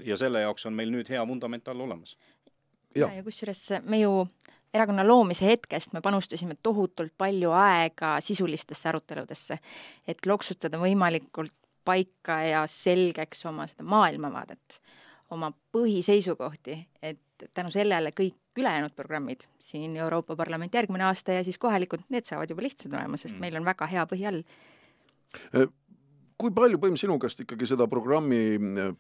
ja 0.04 0.18
selle 0.18 0.42
jaoks 0.42 0.66
on 0.66 0.76
meil 0.78 0.92
nüüd 0.94 1.10
hea 1.10 1.24
vundament 1.28 1.68
all 1.68 1.82
olemas. 1.88 2.18
ja, 2.96 3.10
ja 3.14 3.24
kusjuures 3.24 3.64
me 3.84 4.02
ju 4.02 4.28
erakonna 4.74 5.08
loomise 5.08 5.46
hetkest 5.46 5.94
me 5.94 6.02
panustasime 6.02 6.58
tohutult 6.64 7.14
palju 7.18 7.52
aega 7.56 8.18
sisulistesse 8.22 8.90
aruteludesse, 8.90 9.60
et 10.08 10.26
loksutada 10.26 10.80
võimalikult 10.82 11.56
paika 11.88 12.42
ja 12.44 12.66
selgeks 12.68 13.46
oma 13.48 13.68
seda 13.70 13.86
maailmavaadet, 13.88 14.82
oma 15.32 15.52
põhiseisukohti, 15.76 16.78
et 17.02 17.48
tänu 17.54 17.72
sellele 17.72 18.12
kõik 18.16 18.36
ülejäänud 18.58 18.96
programmid, 18.98 19.46
siin 19.62 19.96
Euroopa 19.96 20.36
Parlament 20.36 20.74
järgmine 20.74 21.06
aasta 21.08 21.38
ja 21.38 21.44
siis 21.46 21.60
kohalikud, 21.62 22.04
need 22.10 22.26
saavad 22.26 22.50
juba 22.50 22.66
lihtsad 22.66 22.94
olema, 22.94 23.18
sest 23.18 23.36
mm. 23.36 23.46
meil 23.46 23.60
on 23.60 23.68
väga 23.68 23.88
hea 23.92 24.06
põhi 24.10 24.26
all. 24.28 24.42
Äh, 25.56 25.68
kui 26.42 26.52
palju, 26.52 26.80
Põim, 26.82 26.98
sinu 27.00 27.20
käest 27.22 27.44
ikkagi 27.46 27.70
seda 27.70 27.88
programmi 27.92 28.42
äh, 28.58 28.96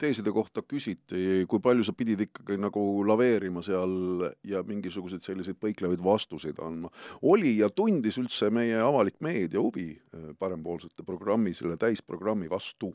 teeside 0.00 0.32
kohta 0.34 0.62
küsiti, 0.66 1.44
kui 1.50 1.60
palju 1.62 1.84
sa 1.86 1.94
pidid 1.96 2.24
ikkagi 2.26 2.56
nagu 2.60 2.82
laveerima 3.06 3.62
seal 3.64 4.26
ja 4.46 4.62
mingisuguseid 4.66 5.24
selliseid 5.24 5.60
põiklevaid 5.60 6.02
vastuseid 6.04 6.60
andma. 6.64 6.90
oli 7.22 7.56
ja 7.58 7.68
tundis 7.70 8.18
üldse 8.20 8.50
meie 8.54 8.80
avalik 8.80 9.20
meedia 9.20 9.60
huvi 9.60 9.90
eh, 9.92 10.32
parempoolsete 10.38 11.06
programmi, 11.06 11.54
selle 11.54 11.76
täisprogrammi 11.80 12.50
vastu? 12.50 12.94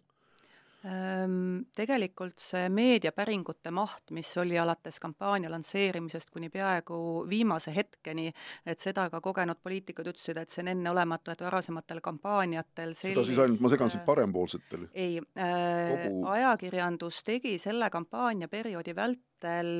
Ehm, 0.86 1.64
tegelikult 1.74 2.38
see 2.42 2.68
meediapäringute 2.70 3.72
maht, 3.74 4.12
mis 4.14 4.28
oli 4.38 4.58
alates 4.62 5.00
kampaania 5.02 5.50
lansseerimisest 5.50 6.30
kuni 6.34 6.52
peaaegu 6.54 6.98
viimase 7.30 7.74
hetkeni, 7.74 8.28
et 8.70 8.84
seda 8.84 9.08
ka 9.10 9.22
kogenud 9.26 9.58
poliitikud 9.66 10.12
ütlesid, 10.12 10.38
et 10.38 10.54
see 10.54 10.62
on 10.62 10.70
enneolematu, 10.76 11.34
et 11.34 11.42
varasematel 11.42 12.04
kampaaniatel 12.06 12.94
sellist, 12.94 13.18
seda 13.18 13.26
siis 13.32 13.42
ainult, 13.42 13.64
ma 13.66 13.74
segan 13.74 13.94
sind 13.96 14.06
parempoolsetel? 14.06 14.86
ei 14.94 15.18
äh,, 15.18 16.06
Kogu... 16.06 16.28
ajakirjandus 16.36 17.24
tegi 17.26 17.58
selle 17.62 17.90
kampaaniaperioodi 17.90 18.94
vältel 18.96 19.72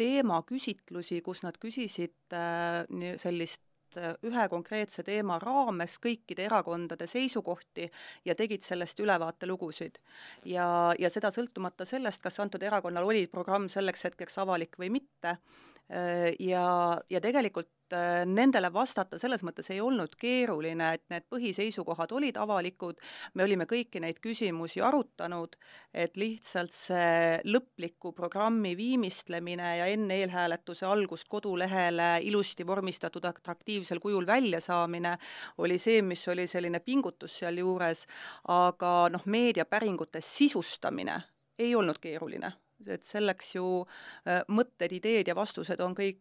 teemaküsitlusi, 0.00 1.22
kus 1.22 1.44
nad 1.46 1.60
küsisid 1.62 2.34
äh, 2.34 2.82
sellist 3.22 3.62
Äh, 3.96 4.14
ühe 4.24 4.44
konkreetse 4.48 5.02
teema 5.04 5.36
raames 5.42 5.98
kõikide 6.00 6.46
erakondade 6.46 7.06
seisukohti 7.10 7.88
ja 8.24 8.34
tegid 8.38 8.64
sellest 8.64 9.00
ülevaatelugusid. 9.04 9.98
ja, 10.44 10.94
ja 10.98 11.10
seda 11.10 11.30
sõltumata 11.34 11.84
sellest, 11.84 12.22
kas 12.22 12.40
antud 12.40 12.62
erakonnal 12.62 13.04
oli 13.04 13.26
programm 13.26 13.68
selleks 13.68 14.04
hetkeks 14.08 14.38
avalik 14.38 14.78
või 14.78 14.88
mitte, 14.96 15.36
ja, 15.88 16.66
ja 17.10 17.20
tegelikult 17.20 17.68
Äh, 17.92 18.24
nendele 18.24 18.70
vastata 18.72 19.18
selles 19.20 19.42
mõttes 19.44 19.68
ei 19.72 19.80
olnud 19.84 20.14
keeruline, 20.20 20.92
et 20.96 21.02
need 21.12 21.26
põhiseisukohad 21.32 22.14
olid 22.16 22.38
avalikud, 22.40 23.00
me 23.36 23.44
olime 23.44 23.66
kõiki 23.68 24.00
neid 24.00 24.20
küsimusi 24.24 24.80
arutanud, 24.84 25.58
et 25.92 26.16
lihtsalt 26.16 26.72
see 26.72 27.42
lõpliku 27.44 28.14
programmi 28.16 28.72
viimistlemine 28.78 29.74
ja 29.82 29.90
enne 29.92 30.22
eelhääletuse 30.22 30.88
algust 30.88 31.28
kodulehele 31.28 32.08
ilusti 32.24 32.66
vormistatud 32.66 33.28
atraktiivsel 33.28 34.00
kujul 34.00 34.26
väljasaamine 34.26 35.16
oli 35.58 35.78
see, 35.78 36.00
mis 36.02 36.24
oli 36.32 36.48
selline 36.48 36.80
pingutus 36.80 37.42
sealjuures, 37.42 38.06
aga 38.56 38.96
noh, 39.12 39.28
meediapäringute 39.28 40.24
sisustamine 40.24 41.20
ei 41.58 41.74
olnud 41.76 42.00
keeruline 42.00 42.54
et 42.88 43.04
selleks 43.06 43.54
ju 43.56 43.66
äh, 43.82 44.42
mõtted, 44.48 44.92
ideed 44.92 45.28
ja 45.28 45.38
vastused 45.38 45.80
on 45.80 45.94
kõik 45.98 46.20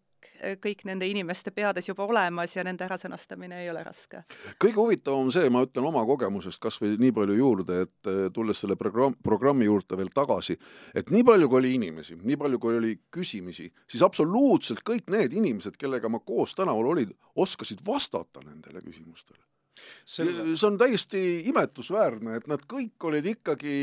kõik 0.62 0.84
nende 0.89 1.06
inimeste 1.10 1.52
peades 1.54 1.88
juba 1.88 2.06
olemas 2.10 2.56
ja 2.56 2.63
nende 2.65 2.86
ärasõnastamine 2.86 3.62
ei 3.62 3.69
ole 3.69 3.84
raske. 3.86 4.24
kõige 4.62 4.80
huvitavam 4.80 5.30
see, 5.34 5.50
ma 5.54 5.63
ütlen 5.65 5.88
oma 5.88 6.04
kogemusest 6.06 6.62
kas 6.62 6.80
või 6.82 6.95
nii 7.02 7.13
palju 7.15 7.38
juurde, 7.38 7.82
et 7.86 8.10
eh, 8.10 8.24
tulles 8.34 8.63
selle 8.63 8.78
programm, 8.80 9.15
programmi 9.24 9.69
juurde 9.69 9.97
veel 9.97 10.12
tagasi, 10.13 10.58
et 10.95 11.12
nii 11.13 11.24
palju, 11.28 11.50
kui 11.50 11.62
oli 11.62 11.76
inimesi, 11.78 12.17
nii 12.21 12.38
palju, 12.41 12.60
kui 12.62 12.78
oli 12.78 12.95
küsimisi, 13.13 13.69
siis 13.88 14.06
absoluutselt 14.06 14.84
kõik 14.88 15.10
need 15.13 15.34
inimesed, 15.38 15.78
kellega 15.78 16.10
ma 16.10 16.21
koos 16.26 16.56
tänaval 16.58 16.93
olin, 16.95 17.13
oskasid 17.36 17.86
vastata 17.86 18.43
nendele 18.45 18.82
küsimustele 18.86 19.51
Selle... 20.06 20.56
see 20.56 20.68
on 20.68 20.78
täiesti 20.82 21.22
imetlusväärne, 21.52 22.36
et 22.40 22.48
nad 22.52 22.64
kõik 22.70 23.08
olid 23.10 23.26
ikkagi 23.36 23.76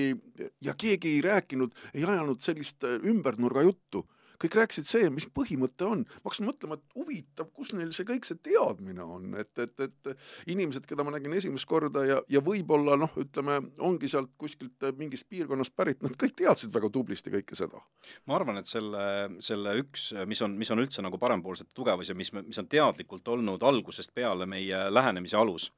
ja 0.64 0.74
keegi 0.78 1.16
ei 1.16 1.24
rääkinud, 1.24 1.74
ei 1.94 2.04
ajanud 2.04 2.42
sellist 2.44 2.84
ümbernurga 2.84 3.64
juttu 3.66 4.04
kõik 4.42 4.56
rääkisid 4.58 4.86
see, 4.88 5.08
mis 5.12 5.26
põhimõte 5.34 5.86
on. 5.86 6.04
ma 6.06 6.28
hakkasin 6.28 6.48
mõtlema, 6.48 6.78
et 6.78 6.96
huvitav, 6.96 7.50
kus 7.54 7.72
neil 7.74 7.90
see 7.96 8.06
kõik 8.08 8.28
see 8.28 8.38
teadmine 8.48 9.04
on, 9.04 9.32
et, 9.40 9.52
et, 9.58 9.84
et 9.86 10.52
inimesed, 10.54 10.86
keda 10.88 11.06
ma 11.06 11.14
nägin 11.14 11.34
esimest 11.38 11.68
korda 11.68 12.04
ja, 12.06 12.20
ja 12.30 12.42
võib-olla 12.44 12.96
noh, 13.00 13.14
ütleme, 13.18 13.58
ongi 13.84 14.10
sealt 14.10 14.32
kuskilt 14.38 14.88
mingist 14.98 15.28
piirkonnast 15.30 15.74
pärit, 15.76 16.02
nad 16.04 16.14
kõik 16.18 16.36
teadsid 16.38 16.74
väga 16.74 16.90
tublisti 16.94 17.34
kõike 17.34 17.58
seda. 17.58 17.82
ma 18.30 18.38
arvan, 18.38 18.62
et 18.62 18.70
selle, 18.70 19.02
selle 19.44 19.74
üks, 19.82 20.12
mis 20.30 20.42
on, 20.46 20.56
mis 20.58 20.70
on 20.74 20.84
üldse 20.84 21.04
nagu 21.04 21.18
parempoolsete 21.18 21.74
tugevus 21.74 22.12
ja 22.12 22.18
mis, 22.18 22.32
mis 22.38 22.62
on 22.62 22.70
teadlikult 22.70 23.28
olnud 23.28 23.62
algusest 23.62 24.14
peale 24.14 24.46
meie 24.46 24.86
lähenemise 24.92 25.38
alus 25.38 25.70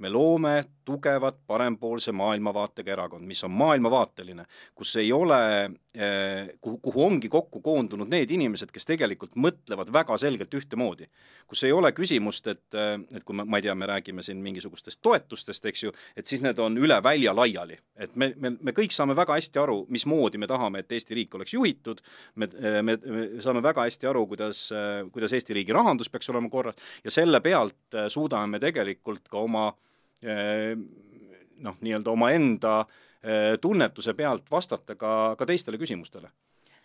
me 0.00 0.08
loome 0.08 0.64
tugevat 0.84 1.36
parempoolse 1.46 2.12
maailmavaatega 2.12 2.92
erakond, 2.92 3.26
mis 3.28 3.44
on 3.44 3.52
maailmavaateline, 3.52 4.46
kus 4.74 4.94
ei 4.96 5.12
ole, 5.12 5.40
kuhu, 6.60 6.78
kuhu 6.78 7.04
ongi 7.04 7.28
kokku 7.28 7.60
koondunud 7.60 8.10
need 8.12 8.30
inimesed, 8.30 8.70
kes 8.70 8.86
tegelikult 8.86 9.32
mõtlevad 9.34 9.88
väga 9.90 10.14
selgelt 10.22 10.54
ühtemoodi. 10.54 11.08
kus 11.50 11.64
ei 11.66 11.72
ole 11.72 11.90
küsimust, 11.90 12.46
et, 12.46 12.74
eh, 12.74 13.00
et 13.16 13.24
kui 13.24 13.34
me, 13.34 13.42
ma 13.44 13.58
ei 13.58 13.62
tea, 13.62 13.74
me 13.74 13.86
räägime 13.86 14.22
siin 14.22 14.38
mingisugustest 14.38 15.00
toetustest, 15.02 15.64
eks 15.66 15.82
ju, 15.82 15.92
et 16.16 16.26
siis 16.26 16.42
need 16.42 16.58
on 16.58 16.76
üle 16.78 17.02
välja 17.02 17.34
laiali. 17.34 17.78
et 17.96 18.14
me, 18.16 18.32
me, 18.36 18.52
me 18.60 18.72
kõik 18.72 18.94
saame 18.94 19.16
väga 19.16 19.34
hästi 19.34 19.58
aru, 19.58 19.86
mismoodi 19.88 20.38
me 20.38 20.46
tahame, 20.46 20.78
et 20.78 20.92
Eesti 20.92 21.14
riik 21.14 21.34
oleks 21.34 21.54
juhitud, 21.54 22.00
me, 22.36 22.46
me, 22.82 22.96
me 22.96 23.28
saame 23.42 23.62
väga 23.62 23.82
hästi 23.82 24.06
aru, 24.06 24.26
kuidas, 24.26 24.70
kuidas 25.12 25.32
Eesti 25.32 25.54
riigi 25.54 25.72
rahandus 25.72 26.08
peaks 26.08 26.30
olema 26.30 26.48
korras 26.50 26.78
ja 27.04 27.10
selle 27.10 27.40
pealt 27.40 27.98
suudame 28.08 28.46
me 28.46 28.58
tegelikult 28.62 29.26
ka 29.28 29.38
oma 29.38 29.72
noh, 31.60 31.76
nii-öelda 31.80 32.10
omaenda 32.10 32.74
eh, 32.80 33.09
tunnetuse 33.60 34.14
pealt 34.16 34.46
vastata 34.50 34.94
ka, 34.96 35.34
ka 35.38 35.46
teistele 35.46 35.76
küsimustele? 35.76 36.30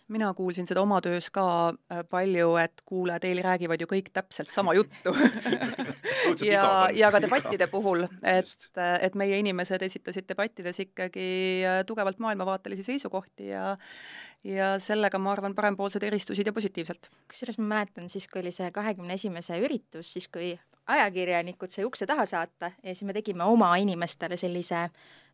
Mina 0.08 0.28
kuulsin 0.38 0.68
seda 0.70 0.84
oma 0.86 1.00
töös 1.02 1.32
ka 1.34 1.44
äh, 1.90 2.04
palju, 2.06 2.52
et 2.62 2.82
kuule, 2.86 3.16
teil 3.18 3.40
räägivad 3.42 3.80
ju 3.82 3.88
kõik 3.90 4.12
täpselt 4.14 4.52
sama 4.52 4.74
juttu. 4.78 5.14
Ja, 6.46 6.86
ja 6.94 7.10
ka 7.10 7.18
debattide 7.22 7.66
puhul, 7.70 8.06
et, 8.22 8.68
et 9.02 9.18
meie 9.18 9.40
inimesed 9.42 9.82
esitasid 9.82 10.28
debattides 10.30 10.78
ikkagi 10.84 11.26
äh, 11.66 11.80
tugevalt 11.86 12.22
maailmavaatelisi 12.22 12.86
seisukohti 12.86 13.50
ja 13.50 13.74
ja 14.46 14.76
sellega, 14.78 15.18
ma 15.18 15.32
arvan, 15.32 15.56
parempoolsed 15.58 16.04
eristusid 16.06 16.46
ja 16.46 16.52
positiivselt. 16.54 17.10
kusjuures 17.26 17.58
ma 17.58 17.66
mäletan 17.72 18.06
siis, 18.12 18.28
kui 18.30 18.44
oli 18.44 18.52
see 18.54 18.70
kahekümne 18.70 19.16
esimese 19.18 19.58
üritus, 19.58 20.12
siis 20.12 20.28
kui 20.30 20.52
ajakirjanikud 20.86 21.72
sai 21.74 21.86
ukse 21.88 22.06
taha 22.06 22.28
saata 22.30 22.70
ja 22.78 22.94
siis 22.94 23.02
me 23.08 23.16
tegime 23.16 23.42
oma 23.44 23.72
inimestele 23.82 24.38
sellise 24.38 24.86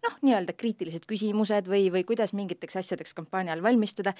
noh, 0.02 0.18
nii-öelda 0.26 0.54
kriitilised 0.58 1.06
küsimused 1.08 1.70
või, 1.70 1.86
või 1.94 2.04
kuidas 2.08 2.34
mingiteks 2.36 2.80
asjadeks 2.82 3.14
kampaania 3.14 3.54
all 3.54 3.64
valmistuda. 3.64 4.14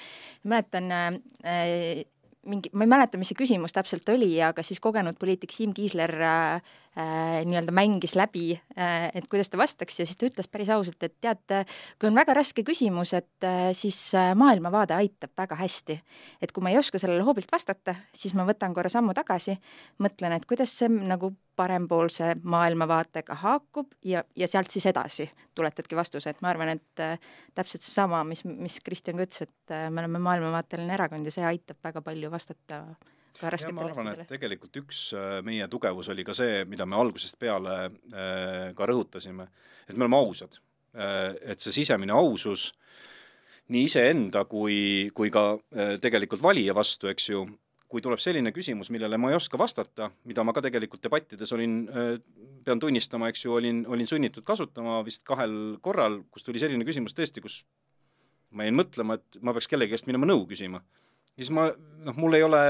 mäletan 0.45 0.91
äh, 0.93 2.05
mingi, 2.47 2.71
ma 2.73 2.87
ei 2.87 2.91
mäleta, 2.91 3.19
mis 3.21 3.31
see 3.31 3.39
küsimus 3.39 3.75
täpselt 3.75 4.09
oli, 4.13 4.31
aga 4.43 4.65
siis 4.67 4.81
kogenud 4.83 5.19
poliitik 5.21 5.55
Siim 5.55 5.75
Kiisler 5.77 6.13
äh, 6.19 6.55
äh, 6.55 6.63
nii-öelda 6.93 7.73
mängis 7.73 8.13
läbi 8.19 8.53
äh,, 8.53 9.09
et 9.17 9.29
kuidas 9.33 9.49
ta 9.49 9.57
vastaks 9.59 10.01
ja 10.01 10.07
siis 10.07 10.19
ta 10.21 10.27
ütles 10.29 10.49
päris 10.53 10.69
ausalt, 10.75 11.01
et 11.03 11.15
tead, 11.25 11.55
kui 11.99 12.11
on 12.11 12.19
väga 12.19 12.35
raske 12.37 12.65
küsimus, 12.67 13.15
et 13.17 13.47
äh, 13.49 13.71
siis 13.77 13.99
äh, 14.19 14.35
maailmavaade 14.37 14.95
aitab 14.95 15.33
väga 15.39 15.57
hästi. 15.57 16.01
et 16.43 16.53
kui 16.53 16.63
ma 16.63 16.73
ei 16.73 16.79
oska 16.79 17.01
sellele 17.01 17.25
hoobilt 17.25 17.49
vastata, 17.53 17.95
siis 18.15 18.35
ma 18.37 18.45
võtan 18.49 18.75
korra 18.75 18.93
sammu 18.93 19.15
tagasi, 19.17 19.57
mõtlen, 20.05 20.37
et 20.37 20.45
kuidas 20.47 20.75
see 20.79 20.91
nagu 20.93 21.33
parempoolse 21.57 22.35
maailmavaatega 22.43 23.35
haakub 23.43 23.93
ja, 24.05 24.25
ja 24.37 24.49
sealt 24.49 24.73
siis 24.73 24.87
edasi 24.89 25.29
tuletadki 25.55 25.97
vastuse, 25.97 26.33
et 26.33 26.41
ma 26.45 26.53
arvan, 26.53 26.75
et 26.77 27.05
äh, 27.05 27.33
täpselt 27.55 27.85
seesama, 27.85 28.23
mis, 28.29 28.45
mis 28.45 28.81
Kristjan 28.85 29.17
ka 29.17 29.27
ütles, 29.29 29.49
et 29.49 29.75
äh, 29.75 29.89
me 29.91 30.05
oleme 30.05 30.21
maailmavaateline 30.29 30.93
erakond 30.97 31.29
ja 31.29 31.35
see 31.35 31.49
aitab 31.55 31.81
väga 31.85 32.05
palju 32.05 32.33
vastata 32.33 32.85
ka 33.43 33.53
rasketele 33.53 33.91
asjadele. 33.91 34.27
tegelikult 34.31 34.79
üks 34.83 35.01
äh, 35.19 35.39
meie 35.47 35.67
tugevus 35.71 36.11
oli 36.13 36.25
ka 36.27 36.37
see, 36.37 36.63
mida 36.71 36.87
me 36.89 36.99
algusest 37.01 37.39
peale 37.43 37.79
äh, 37.87 38.69
ka 38.79 38.89
rõhutasime, 38.89 39.49
et 39.89 39.97
me 39.97 40.07
oleme 40.07 40.21
ausad 40.21 40.59
äh,. 40.95 41.35
et 41.55 41.65
see 41.65 41.83
sisemine 41.83 42.15
ausus 42.17 42.71
nii 43.73 43.87
iseenda 43.89 44.45
kui, 44.45 45.11
kui 45.17 45.31
ka 45.33 45.57
tegelikult 46.03 46.43
valija 46.43 46.75
vastu, 46.77 47.09
eks 47.09 47.29
ju, 47.31 47.45
kui 47.89 48.03
tuleb 48.05 48.21
selline 48.21 48.51
küsimus, 48.53 48.91
millele 48.93 49.17
ma 49.21 49.31
ei 49.31 49.37
oska 49.39 49.57
vastata, 49.61 50.11
mida 50.29 50.45
ma 50.45 50.53
ka 50.53 50.65
tegelikult 50.67 51.01
debattides 51.07 51.55
olin, 51.57 51.77
pean 52.67 52.83
tunnistama, 52.83 53.31
eks 53.33 53.47
ju, 53.47 53.55
olin, 53.57 53.85
olin 53.89 54.11
sunnitud 54.11 54.45
kasutama 54.45 54.99
vist 55.07 55.23
kahel 55.25 55.79
korral, 55.81 56.19
kus 56.35 56.45
tuli 56.45 56.61
selline 56.61 56.85
küsimus 56.89 57.17
tõesti, 57.17 57.41
kus 57.45 57.63
ma 58.57 58.67
jäin 58.67 58.77
mõtlema, 58.77 59.17
et 59.19 59.41
ma 59.45 59.55
peaks 59.57 59.69
kellegi 59.71 59.95
käest 59.95 60.09
minema 60.09 60.29
nõu 60.29 60.45
küsima. 60.49 60.83
siis 61.37 61.49
ma, 61.55 61.71
noh, 62.05 62.17
mul 62.21 62.37
ei 62.37 62.43
ole 62.45 62.63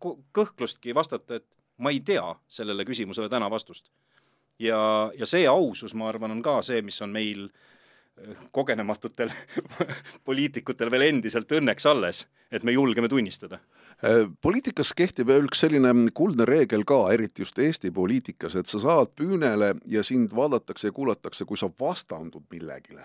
kõhklustki 0.00 0.94
vastata, 0.94 1.40
et 1.40 1.46
ma 1.78 1.92
ei 1.94 2.00
tea 2.04 2.24
sellele 2.48 2.84
küsimusele 2.88 3.28
täna 3.28 3.50
vastust. 3.50 3.90
ja, 4.58 5.10
ja 5.16 5.26
see 5.26 5.46
ausus, 5.48 5.94
ma 5.94 6.08
arvan, 6.08 6.30
on 6.30 6.42
ka 6.42 6.60
see, 6.62 6.82
mis 6.82 7.00
on 7.02 7.12
meil 7.12 7.46
äh, 7.48 8.36
kogenematutel 8.52 9.32
poliitikutel 10.28 10.90
veel 10.90 11.08
endiselt 11.08 11.52
õnneks 11.52 11.86
alles, 11.88 12.26
et 12.50 12.64
me 12.64 12.72
julgeme 12.72 13.08
tunnistada 13.08 13.60
Äh, 14.00 14.30
poliitikas 14.40 14.94
kehtib 14.96 15.28
üks 15.34 15.60
selline 15.60 15.90
kuldne 16.16 16.46
reegel 16.48 16.86
ka, 16.88 17.02
eriti 17.12 17.44
just 17.44 17.58
Eesti 17.60 17.90
poliitikas, 17.92 18.56
et 18.56 18.70
sa 18.70 18.80
saad 18.80 19.12
püünele 19.12 19.74
ja 19.92 20.04
sind 20.06 20.32
vaadatakse 20.36 20.88
ja 20.88 20.94
kuulatakse, 20.96 21.44
kui 21.44 21.60
sa 21.60 21.68
vastandud 21.68 22.46
millegile 22.52 23.04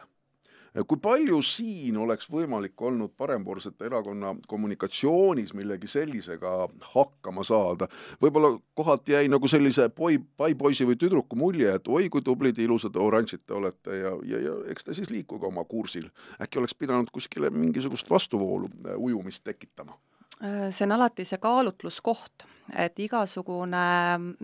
kui 0.84 1.00
palju 1.02 1.40
siin 1.46 1.98
oleks 2.04 2.28
võimalik 2.32 2.82
olnud 2.82 3.14
parempoolsete 3.18 3.86
erakonna 3.88 4.34
kommunikatsioonis 4.48 5.54
millegi 5.56 5.88
sellisega 5.88 6.56
hakkama 6.94 7.46
saada? 7.48 7.88
võib-olla 8.22 8.56
kohati 8.76 9.16
jäi 9.16 9.30
nagu 9.32 9.48
sellise 9.48 9.88
poi, 9.90 10.20
paipoisi 10.38 10.88
või 10.88 11.00
tüdruku 11.00 11.40
mulje, 11.40 11.78
et 11.80 11.88
oi 11.88 12.10
kui 12.10 12.26
tublid, 12.26 12.60
ilusad, 12.60 12.98
oranžid 13.00 13.46
te 13.46 13.56
olete 13.56 14.02
ja, 14.02 14.12
ja, 14.28 14.42
ja 14.50 14.58
eks 14.74 14.90
te 14.90 14.98
siis 14.98 15.14
liikuge 15.14 15.48
oma 15.48 15.64
kursil. 15.64 16.10
äkki 16.42 16.60
oleks 16.60 16.76
pidanud 16.76 17.12
kuskile 17.12 17.50
mingisugust 17.50 18.10
vastuvoolu 18.10 18.68
äh, 18.68 18.98
ujumist 18.98 19.44
tekitama 19.44 19.96
see 20.42 20.84
on 20.84 20.92
alati 20.92 21.24
see 21.26 21.40
kaalutluskoht, 21.42 22.46
et 22.74 23.00
igasugune 23.00 23.84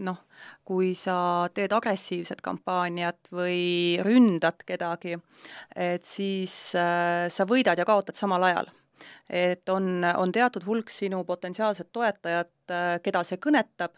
noh, 0.05 0.19
kui 0.67 0.93
sa 0.97 1.49
teed 1.53 1.73
agressiivset 1.73 2.41
kampaaniat 2.45 3.31
või 3.33 3.97
ründad 4.05 4.61
kedagi, 4.67 5.17
et 5.75 6.05
siis 6.07 6.75
äh, 6.77 7.25
sa 7.33 7.47
võidad 7.49 7.79
ja 7.79 7.87
kaotad 7.87 8.17
samal 8.17 8.49
ajal. 8.51 8.71
et 9.31 9.69
on, 9.69 10.03
on 10.03 10.31
teatud 10.31 10.65
hulk 10.67 10.89
sinu 10.91 11.23
potentsiaalset 11.25 11.89
toetajat, 11.91 12.51
äh, 12.69 12.97
keda 13.03 13.23
see 13.25 13.39
kõnetab, 13.41 13.95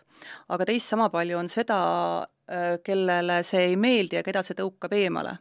aga 0.49 0.65
teist 0.65 0.87
sama 0.87 1.09
palju 1.09 1.37
on 1.37 1.49
seda, 1.49 1.79
äh, 2.47 2.77
kellele 2.85 3.41
see 3.43 3.71
ei 3.71 3.75
meeldi 3.75 4.15
ja 4.15 4.23
keda 4.23 4.43
see 4.43 4.55
tõukab 4.55 4.93
eemale. 4.95 5.37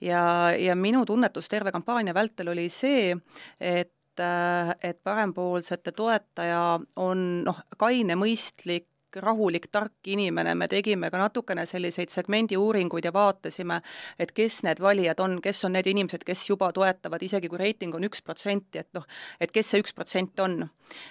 ja, 0.00 0.52
ja 0.56 0.76
minu 0.76 1.04
tunnetus 1.04 1.48
terve 1.48 1.72
kampaania 1.72 2.14
vältel 2.14 2.52
oli 2.54 2.68
see, 2.68 3.16
et 3.58 3.92
et, 4.20 4.84
et 4.84 5.02
parempoolsete 5.02 5.92
toetaja 5.96 6.62
on 6.96 7.26
noh, 7.44 7.60
kaine, 7.78 8.16
mõistlik, 8.18 8.86
rahulik, 9.16 9.66
tark 9.72 10.06
inimene, 10.06 10.54
me 10.54 10.68
tegime 10.70 11.10
ka 11.10 11.18
natukene 11.18 11.64
selliseid 11.66 12.12
segmendi 12.12 12.56
uuringuid 12.56 13.04
ja 13.04 13.12
vaatasime, 13.12 13.80
et 14.18 14.30
kes 14.32 14.60
need 14.62 14.78
valijad 14.82 15.20
on, 15.20 15.40
kes 15.42 15.64
on 15.66 15.74
need 15.74 15.88
inimesed, 15.90 16.22
kes 16.26 16.44
juba 16.48 16.70
toetavad, 16.72 17.22
isegi 17.22 17.50
kui 17.50 17.58
reiting 17.58 17.94
on 17.94 18.06
üks 18.06 18.22
protsenti, 18.22 18.84
et 18.84 18.88
noh, 18.94 19.06
et 19.40 19.50
kes 19.50 19.72
see 19.72 19.82
üks 19.82 19.96
protsent 19.96 20.38
on. 20.40 20.68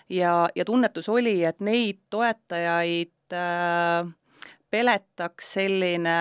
ja, 0.10 0.48
ja 0.56 0.66
tunnetus 0.66 1.10
oli, 1.10 1.42
et 1.44 1.60
neid 1.60 2.00
toetajaid 2.10 3.36
äh, 3.36 4.08
peletaks 4.72 5.54
selline 5.58 6.20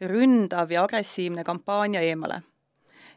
ründav 0.00 0.70
ja 0.72 0.84
agressiivne 0.86 1.44
kampaania 1.44 2.00
eemale 2.00 2.40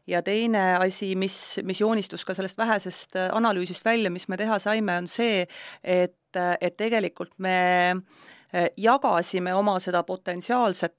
ja 0.07 0.21
teine 0.21 0.75
asi, 0.81 1.15
mis, 1.15 1.59
mis 1.63 1.81
joonistus 1.81 2.25
ka 2.25 2.35
sellest 2.35 2.57
vähesest 2.57 3.15
äh, 3.15 3.29
analüüsist 3.35 3.85
välja, 3.85 4.11
mis 4.11 4.27
me 4.27 4.37
teha 4.37 4.59
saime, 4.59 4.97
on 4.97 5.07
see, 5.07 5.45
et, 5.83 6.35
äh, 6.35 6.55
et 6.61 6.77
tegelikult 6.77 7.37
me 7.43 7.57
äh, 7.91 8.69
jagasime 8.77 9.53
oma 9.55 9.79
seda 9.83 10.03
potentsiaalset 10.03 10.97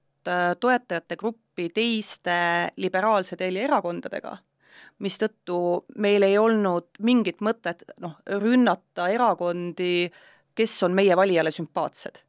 toetajate 0.60 1.18
gruppi 1.20 1.66
teiste 1.68 2.34
liberaalse 2.80 3.36
teeli 3.36 3.60
erakondadega, 3.60 4.30
mistõttu 5.04 5.58
meil 6.00 6.24
ei 6.24 6.38
olnud 6.40 6.96
mingit 7.04 7.42
mõtet 7.44 7.84
noh, 8.00 8.14
rünnata 8.40 9.10
erakondi, 9.12 10.08
kes 10.56 10.78
on 10.88 10.96
meie 10.96 11.12
valijale 11.16 11.52
sümpaatsed. 11.52 12.22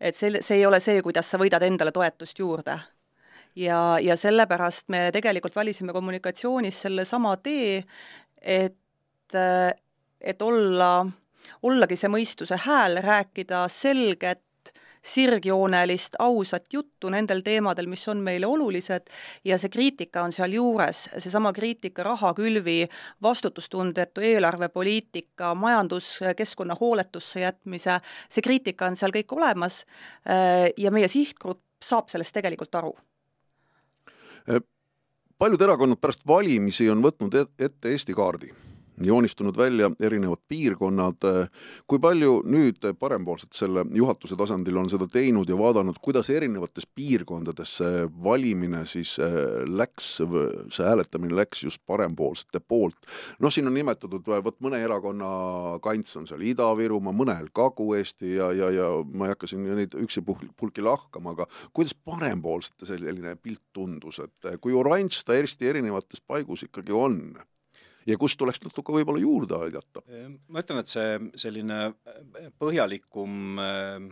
et 0.00 0.18
see, 0.18 0.42
see 0.42 0.58
ei 0.58 0.66
ole 0.66 0.80
see, 0.82 0.98
kuidas 1.02 1.30
sa 1.30 1.38
võidad 1.38 1.62
endale 1.62 1.94
toetust 1.94 2.42
juurde 2.42 2.74
ja, 3.56 3.98
ja 4.00 4.16
sellepärast 4.16 4.88
me 4.88 5.10
tegelikult 5.12 5.56
valisime 5.56 5.92
kommunikatsioonis 5.92 6.82
sellesama 6.86 7.36
tee, 7.36 7.82
et, 8.42 9.36
et 10.20 10.42
olla, 10.42 10.94
ollagi 11.62 11.98
see 11.98 12.12
mõistuse 12.12 12.58
hääl, 12.66 12.98
rääkida 13.02 13.66
selget 13.72 14.42
sirgjoonelist, 15.02 16.14
ausat 16.22 16.68
juttu 16.72 17.10
nendel 17.10 17.40
teemadel, 17.42 17.88
mis 17.90 18.04
on 18.08 18.20
meile 18.22 18.46
olulised. 18.46 19.10
Ja 19.44 19.58
see 19.58 19.72
kriitika 19.72 20.22
on 20.22 20.30
sealjuures, 20.32 21.08
seesama 21.16 21.50
kriitika 21.52 22.06
rahakülvi, 22.06 22.86
vastutustundetu 23.22 24.22
eelarvepoliitika, 24.30 25.54
majanduskeskkonna 25.58 26.78
hooletusse 26.80 27.42
jätmise, 27.42 27.98
see 28.30 28.46
kriitika 28.46 28.86
on 28.86 28.98
seal 28.98 29.14
kõik 29.14 29.34
olemas. 29.34 29.82
Ja 30.78 30.94
meie 30.94 31.10
sihtgrupp 31.10 31.66
saab 31.82 32.12
sellest 32.12 32.38
tegelikult 32.38 32.78
aru 32.78 32.94
paljud 35.38 35.62
erakonnad 35.62 36.00
pärast 36.00 36.26
valimisi 36.26 36.90
on 36.90 37.02
võtnud 37.02 37.34
ette 37.58 37.90
Eesti 37.90 38.14
kaardi 38.14 38.52
joonistunud 39.00 39.56
välja 39.56 39.90
erinevad 40.00 40.40
piirkonnad. 40.48 41.16
kui 41.86 41.98
palju 41.98 42.42
nüüd 42.46 42.84
parempoolsed 42.98 43.52
selle 43.56 43.84
juhatuse 43.94 44.36
tasandil 44.36 44.76
on 44.76 44.90
seda 44.90 45.06
teinud 45.10 45.48
ja 45.48 45.56
vaadanud, 45.58 45.96
kuidas 46.02 46.30
erinevates 46.30 46.86
piirkondades 46.94 47.76
see 47.80 48.06
valimine 48.24 48.84
siis 48.86 49.14
äh, 49.22 49.32
läks, 49.68 50.10
see 50.70 50.86
hääletamine 50.86 51.36
läks 51.36 51.64
just 51.64 51.82
parempoolsete 51.86 52.60
poolt? 52.60 53.08
noh, 53.40 53.52
siin 53.52 53.68
on 53.68 53.76
nimetatud, 53.76 54.28
vot 54.44 54.58
mõne 54.64 54.82
erakonna 54.84 55.78
kants 55.82 56.16
on 56.20 56.28
seal 56.28 56.44
Ida-Virumaa, 56.52 57.14
mõnel 57.16 57.48
Kagu-Eesti 57.54 58.36
ja, 58.36 58.50
ja, 58.56 58.70
ja 58.70 58.90
ma 59.12 59.28
ei 59.28 59.36
hakka 59.36 59.50
siin 59.50 59.64
neid 59.76 59.96
üksipulki 59.98 60.84
lahkama, 60.84 61.36
aga 61.36 61.48
kuidas 61.72 61.94
parempoolsete 61.94 62.88
selline 62.92 63.36
pilt 63.40 63.64
tundus, 63.72 64.20
et 64.22 64.52
kui 64.60 64.76
oranž 64.76 65.22
ta 65.24 65.36
Eesti 65.38 65.70
erinevates 65.72 66.22
paigus 66.26 66.66
ikkagi 66.68 66.94
on? 66.96 67.22
Ja 68.06 68.18
kust 68.18 68.38
tuleks 68.40 68.62
natuke 68.64 68.94
võib-olla 68.94 69.22
juurde 69.22 69.58
aidata? 69.66 70.02
ma 70.48 70.62
ütlen, 70.62 70.82
et 70.82 70.90
see 70.90 71.18
selline 71.44 71.78
äh, 71.90 72.50
põhjalikum 72.60 73.62
äh, 73.62 74.08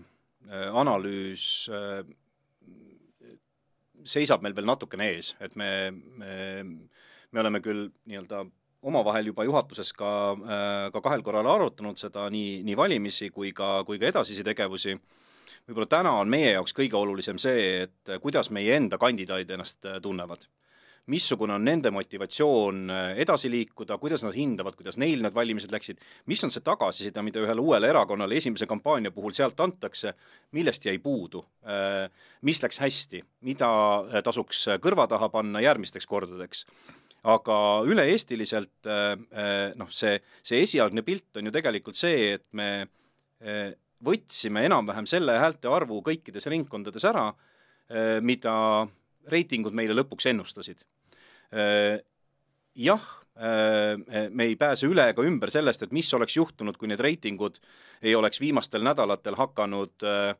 äh, 0.50 0.68
analüüs 0.82 1.68
seisab 4.10 4.40
meil 4.40 4.54
veel 4.56 4.68
natukene 4.68 5.10
ees, 5.12 5.34
et 5.44 5.56
me, 5.60 5.90
me, 5.92 6.34
me 7.30 7.42
oleme 7.42 7.60
küll 7.60 7.90
nii-öelda 8.08 8.46
omavahel 8.88 9.28
juba 9.28 9.44
juhatuses 9.44 9.90
ka, 9.92 10.10
ka 10.88 11.02
kahel 11.04 11.20
korral 11.20 11.50
arutanud 11.52 12.00
seda 12.00 12.24
nii, 12.32 12.62
nii 12.64 12.76
valimisi 12.78 13.28
kui 13.28 13.50
ka, 13.52 13.82
kui 13.84 14.00
ka 14.00 14.08
edasisi 14.08 14.40
tegevusi, 14.46 14.94
võib-olla 15.68 15.90
täna 15.98 16.14
on 16.22 16.32
meie 16.32 16.54
jaoks 16.54 16.72
kõige 16.78 16.96
olulisem 16.96 17.36
see, 17.36 17.84
et 17.84 18.14
kuidas 18.24 18.48
meie 18.56 18.78
enda 18.80 18.96
kandidaadid 19.02 19.52
ennast 19.52 19.84
tunnevad 20.00 20.48
missugune 21.10 21.54
on 21.56 21.64
nende 21.66 21.90
motivatsioon 21.94 22.90
äh, 22.90 23.10
edasi 23.24 23.50
liikuda, 23.50 23.98
kuidas 24.00 24.22
nad 24.24 24.36
hindavad, 24.36 24.76
kuidas 24.78 24.98
neil 25.00 25.22
need 25.24 25.34
valimised 25.34 25.72
läksid, 25.74 26.00
mis 26.30 26.42
on 26.46 26.52
see 26.54 26.64
tagasiside, 26.66 27.22
mida 27.26 27.42
ühele 27.42 27.62
uuele 27.62 27.90
erakonnale 27.90 28.38
esimese 28.38 28.68
kampaania 28.70 29.12
puhul 29.14 29.34
sealt 29.36 29.60
antakse, 29.60 30.14
millest 30.56 30.86
jäi 30.86 30.98
puudu, 31.02 31.42
äh, 31.66 32.06
mis 32.46 32.62
läks 32.62 32.80
hästi, 32.82 33.22
mida 33.48 33.70
äh, 34.06 34.24
tasuks 34.26 34.66
kõrva 34.84 35.08
taha 35.10 35.30
panna 35.32 35.62
järgmisteks 35.64 36.08
kordadeks 36.10 36.64
aga 37.28 37.54
üle-eestiliselt 37.84 38.88
noh, 39.76 39.88
see, 39.92 40.14
see 40.40 40.62
esialgne 40.64 41.02
pilt 41.04 41.36
on 41.36 41.50
ju 41.50 41.52
tegelikult 41.52 41.98
see, 42.00 42.30
et 42.38 42.46
me 42.56 42.86
võtsime 44.00 44.62
enam-vähem 44.64 45.04
selle 45.04 45.34
häälte 45.36 45.68
arvu 45.68 45.98
kõikides 46.06 46.48
ringkondades 46.48 47.04
ära, 47.10 47.26
mida 48.24 48.54
reitingud 49.28 49.76
meile 49.76 49.96
lõpuks 49.96 50.30
ennustasid. 50.30 50.80
Äh, 51.50 51.98
jah, 52.74 53.02
äh, 53.34 53.96
me 54.30 54.44
ei 54.44 54.54
pääse 54.56 54.86
üle 54.86 55.08
ega 55.10 55.24
ümber 55.26 55.50
sellest, 55.50 55.82
et 55.82 55.94
mis 55.94 56.10
oleks 56.14 56.36
juhtunud, 56.36 56.78
kui 56.78 56.90
need 56.90 57.02
reitingud 57.02 57.58
ei 58.02 58.14
oleks 58.14 58.40
viimastel 58.40 58.86
nädalatel 58.86 59.38
hakanud 59.38 60.06
äh, 60.06 60.30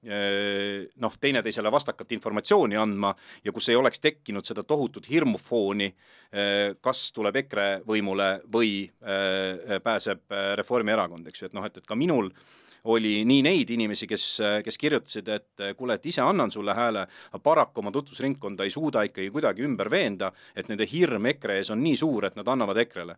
noh, 0.00 1.16
teineteisele 1.20 1.68
vastakat 1.72 2.14
informatsiooni 2.16 2.78
andma 2.80 3.10
ja 3.44 3.52
kus 3.52 3.68
ei 3.68 3.76
oleks 3.76 4.00
tekkinud 4.00 4.46
seda 4.48 4.62
tohutut 4.64 5.04
hirmufooni, 5.10 5.90
kas 6.80 7.02
tuleb 7.12 7.36
EKRE 7.42 7.66
võimule 7.84 8.30
või 8.48 8.86
pääseb 9.84 10.32
Reformierakond, 10.56 11.28
eks 11.28 11.42
ju, 11.42 11.50
et 11.50 11.58
noh, 11.58 11.68
et, 11.68 11.76
et 11.76 11.84
ka 11.84 11.98
minul 12.00 12.30
äh, 12.32 12.40
oli 12.84 13.24
nii 13.28 13.42
neid 13.44 13.70
inimesi, 13.74 14.06
kes, 14.10 14.26
kes 14.64 14.78
kirjutasid, 14.80 15.28
et 15.28 15.64
kuule, 15.76 15.98
et 15.98 16.06
ise 16.06 16.22
annan 16.24 16.52
sulle 16.52 16.74
hääle, 16.76 17.06
aga 17.30 17.42
paraku 17.44 17.82
oma 17.82 17.92
tutvusringkonda 17.94 18.64
ei 18.64 18.74
suuda 18.74 19.04
ikkagi 19.08 19.30
kuidagi 19.30 19.64
ümber 19.66 19.90
veenda, 19.92 20.32
et 20.56 20.68
nende 20.70 20.88
hirm 20.88 21.28
EKRE 21.34 21.60
ees 21.60 21.72
on 21.74 21.82
nii 21.84 21.96
suur, 22.00 22.28
et 22.28 22.38
nad 22.38 22.48
annavad 22.48 22.80
EKRE-le. 22.84 23.16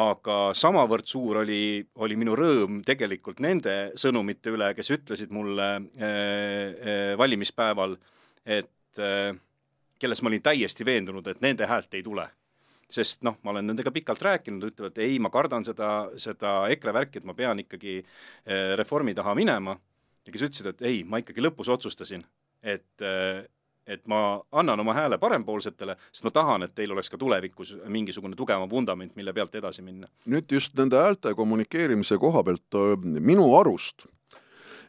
Aga 0.00 0.52
samavõrd 0.54 1.08
suur 1.10 1.40
oli, 1.40 1.82
oli 1.98 2.16
minu 2.18 2.36
rõõm 2.38 2.78
tegelikult 2.86 3.40
nende 3.42 3.90
sõnumite 3.98 4.52
üle, 4.54 4.68
kes 4.78 4.92
ütlesid 4.94 5.32
mulle 5.34 5.70
äh, 5.74 6.04
äh, 6.06 7.00
valimispäeval, 7.18 7.96
et 8.46 9.02
äh, 9.02 9.32
kelles 9.98 10.22
ma 10.22 10.30
olin 10.30 10.44
täiesti 10.46 10.86
veendunud, 10.86 11.26
et 11.26 11.42
nende 11.42 11.66
häält 11.66 11.98
ei 11.98 12.06
tule 12.06 12.28
sest 12.90 13.24
noh, 13.26 13.38
ma 13.44 13.54
olen 13.54 13.70
nendega 13.70 13.92
pikalt 13.94 14.22
rääkinud, 14.26 14.66
ütlevad 14.72 14.98
ei, 15.02 15.18
ma 15.22 15.30
kardan 15.32 15.64
seda, 15.66 16.10
seda 16.20 16.64
EKRE 16.74 16.96
värki, 16.96 17.20
et 17.20 17.28
ma 17.28 17.36
pean 17.38 17.62
ikkagi 17.62 18.00
eh, 18.00 18.74
reformi 18.80 19.14
taha 19.16 19.36
minema, 19.38 19.76
ja 20.26 20.34
kes 20.34 20.48
ütlesid, 20.48 20.72
et 20.74 20.84
ei, 20.90 21.00
ma 21.06 21.22
ikkagi 21.22 21.44
lõpus 21.44 21.70
otsustasin, 21.72 22.26
et 22.62 23.06
eh, 23.06 23.46
et 23.90 24.02
ma 24.06 24.38
annan 24.52 24.80
oma 24.80 24.94
hääle 24.94 25.18
parempoolsetele, 25.18 25.96
sest 26.12 26.26
ma 26.26 26.30
tahan, 26.30 26.62
et 26.62 26.74
teil 26.76 26.92
oleks 26.94 27.10
ka 27.10 27.18
tulevikus 27.18 27.72
mingisugune 27.90 28.36
tugevam 28.38 28.70
vundament, 28.70 29.16
mille 29.18 29.32
pealt 29.34 29.54
edasi 29.58 29.82
minna. 29.82 30.06
nüüd 30.30 30.52
just 30.52 30.76
nende 30.78 31.00
häälte 31.00 31.34
kommunikeerimise 31.34 32.18
koha 32.20 32.44
pealt 32.46 32.78
minu 33.18 33.48
arust 33.58 34.06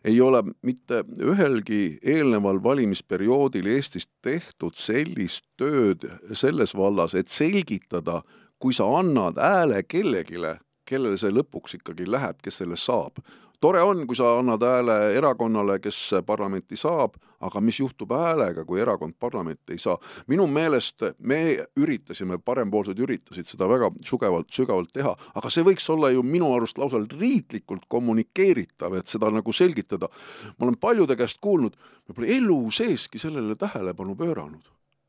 ei 0.06 0.22
ole 0.22 0.44
mitte 0.62 1.04
ühelgi 1.22 2.00
eelneval 2.02 2.62
valimisperioodil 2.64 3.70
Eestis 3.76 4.10
tehtud 4.22 4.78
sellist 4.78 5.46
tööd 5.58 6.08
selles 6.34 6.74
vallas, 6.78 7.16
et 7.16 7.30
selgitada, 7.30 8.22
kui 8.60 8.74
sa 8.74 8.88
annad 9.00 9.38
hääle 9.42 9.84
kellelegi, 9.84 10.42
kellele 10.86 11.18
see 11.22 11.34
lõpuks 11.34 11.78
ikkagi 11.80 12.10
läheb, 12.10 12.42
kes 12.42 12.62
selle 12.64 12.78
saab, 12.78 13.22
tore 13.62 13.82
on, 13.86 14.06
kui 14.10 14.18
sa 14.18 14.38
annad 14.40 14.64
hääle 14.66 14.96
erakonnale, 15.16 15.78
kes 15.82 16.00
parlamenti 16.26 16.78
saab, 16.80 17.16
aga 17.42 17.62
mis 17.62 17.80
juhtub 17.80 18.14
häälega, 18.16 18.66
kui 18.66 18.82
erakond 18.82 19.16
parlamenti 19.20 19.76
ei 19.76 19.82
saa? 19.82 19.98
minu 20.28 20.48
meelest 20.50 21.06
me 21.20 21.42
üritasime, 21.80 22.40
parempoolsed 22.46 23.00
üritasid 23.00 23.50
seda 23.50 23.70
väga 23.70 23.92
sugevalt, 24.06 24.50
sügavalt 24.54 24.92
teha, 24.94 25.14
aga 25.36 25.54
see 25.54 25.66
võiks 25.68 25.88
olla 25.94 26.12
ju 26.14 26.24
minu 26.26 26.52
arust 26.56 26.82
lausa 26.82 27.02
riiklikult 27.14 27.86
kommunikeeritav, 27.90 28.98
et 28.98 29.10
seda 29.12 29.32
nagu 29.34 29.54
selgitada. 29.54 30.10
ma 30.58 30.68
olen 30.68 30.78
paljude 30.78 31.16
käest 31.16 31.42
kuulnud, 31.42 31.78
me 32.08 32.18
pole 32.18 32.34
elu 32.38 32.62
seeski 32.72 33.22
sellele 33.22 33.56
tähelepanu 33.56 34.16
pööranud. 34.16 34.64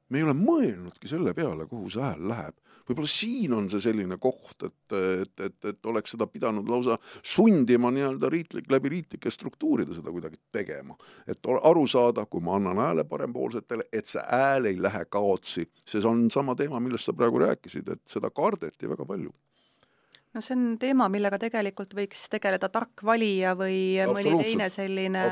me 0.08 0.18
ei 0.18 0.24
ole 0.28 0.36
mõelnudki 0.36 1.08
selle 1.08 1.32
peale, 1.34 1.66
kuhu 1.66 1.90
see 1.90 2.04
hääl 2.04 2.28
läheb 2.28 2.61
võib-olla 2.88 3.10
siin 3.10 3.54
on 3.56 3.68
see 3.72 3.82
selline 3.82 4.18
koht, 4.22 4.66
et, 4.66 4.96
et, 4.98 5.44
et, 5.46 5.58
et 5.72 5.90
oleks 5.92 6.14
seda 6.16 6.26
pidanud 6.30 6.68
lausa 6.70 6.98
sundima 7.22 7.92
nii-öelda 7.94 8.30
riiklik, 8.32 8.70
läbi 8.72 8.94
riiklike 8.96 9.30
struktuuride 9.30 9.96
seda 9.96 10.14
kuidagi 10.14 10.40
tegema. 10.52 10.96
et 11.26 11.52
aru 11.52 11.86
saada, 11.86 12.26
kui 12.26 12.42
ma 12.44 12.56
annan 12.58 12.82
hääle 12.82 13.06
parempoolsetele, 13.08 13.88
et 13.92 14.10
see 14.10 14.22
hääl 14.28 14.70
ei 14.70 14.82
lähe 14.82 15.04
kaotsi. 15.10 15.68
see 15.86 16.04
on 16.06 16.28
sama 16.30 16.54
teema, 16.58 16.80
millest 16.80 17.10
sa 17.10 17.16
praegu 17.16 17.42
rääkisid, 17.42 17.88
et 17.92 18.02
seda 18.08 18.30
kardeti 18.30 18.90
väga 18.90 19.06
palju 19.06 19.32
no 20.32 20.40
see 20.40 20.56
on 20.56 20.76
teema, 20.80 21.08
millega 21.12 21.38
tegelikult 21.40 21.94
võiks 21.96 22.24
tegeleda 22.32 22.70
tark 22.72 23.04
valija 23.04 23.52
või 23.58 24.00
mõni 24.08 24.32
teine 24.40 24.68
selline 24.72 25.26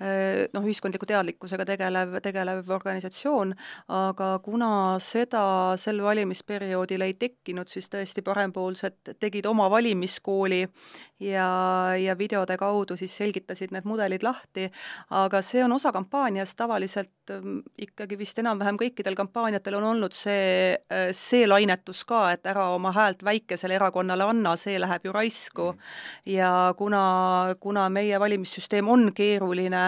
noh, 0.00 0.64
ühiskondliku 0.66 1.06
teadlikkusega 1.06 1.64
tegelev, 1.68 2.16
tegelev 2.22 2.70
organisatsioon, 2.74 3.52
aga 3.94 4.30
kuna 4.42 4.70
seda 5.02 5.44
sel 5.78 6.02
valimisperioodil 6.02 7.04
ei 7.06 7.14
tekkinud, 7.14 7.70
siis 7.70 7.86
tõesti 7.92 8.24
parempoolsed 8.26 9.14
tegid 9.22 9.46
oma 9.46 9.68
valimiskooli 9.70 10.64
ja, 11.20 11.48
ja 11.96 12.18
videode 12.18 12.56
kaudu 12.58 12.96
siis 12.96 13.14
selgitasid 13.16 13.72
need 13.74 13.86
mudelid 13.88 14.24
lahti, 14.26 14.66
aga 15.14 15.40
see 15.44 15.62
on 15.64 15.72
osa 15.76 15.92
kampaaniast, 15.94 16.56
tavaliselt 16.58 17.32
ähm, 17.32 17.60
ikkagi 17.78 18.18
vist 18.18 18.38
enam-vähem 18.42 18.78
kõikidel 18.80 19.16
kampaaniatel 19.18 19.78
on 19.78 19.88
olnud 19.92 20.16
see, 20.16 20.74
äh, 20.92 21.06
see 21.16 21.46
lainetus 21.48 22.04
ka, 22.08 22.26
et 22.34 22.46
ära 22.50 22.68
oma 22.74 22.92
häält 22.96 23.24
väikesele 23.24 23.78
erakonnale 23.78 24.26
anna, 24.26 24.56
see 24.60 24.78
läheb 24.80 25.06
ju 25.08 25.14
raisku. 25.14 25.70
Mm. 25.74 26.34
ja 26.34 26.50
kuna, 26.76 27.04
kuna 27.60 27.88
meie 27.92 28.18
valimissüsteem 28.20 28.88
on 28.88 29.12
keeruline, 29.14 29.83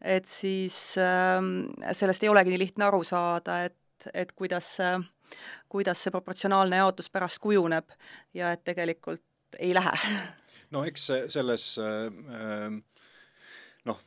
et 0.00 0.28
siis 0.28 0.76
äh, 1.00 1.40
sellest 1.96 2.24
ei 2.24 2.32
olegi 2.32 2.52
nii 2.52 2.62
lihtne 2.64 2.86
aru 2.88 3.02
saada, 3.06 3.62
et, 3.68 4.10
et 4.14 4.32
kuidas 4.36 4.76
see, 4.78 4.92
kuidas 5.72 6.04
see 6.04 6.14
proportsionaalne 6.14 6.80
jaotus 6.80 7.10
pärast 7.12 7.40
kujuneb 7.42 7.92
ja 8.34 8.54
et 8.56 8.64
tegelikult 8.64 9.24
ei 9.58 9.74
lähe. 9.76 9.96
no 10.74 10.84
eks 10.88 11.10
selles 11.32 11.72
äh, 11.82 12.70
noh, 13.88 14.04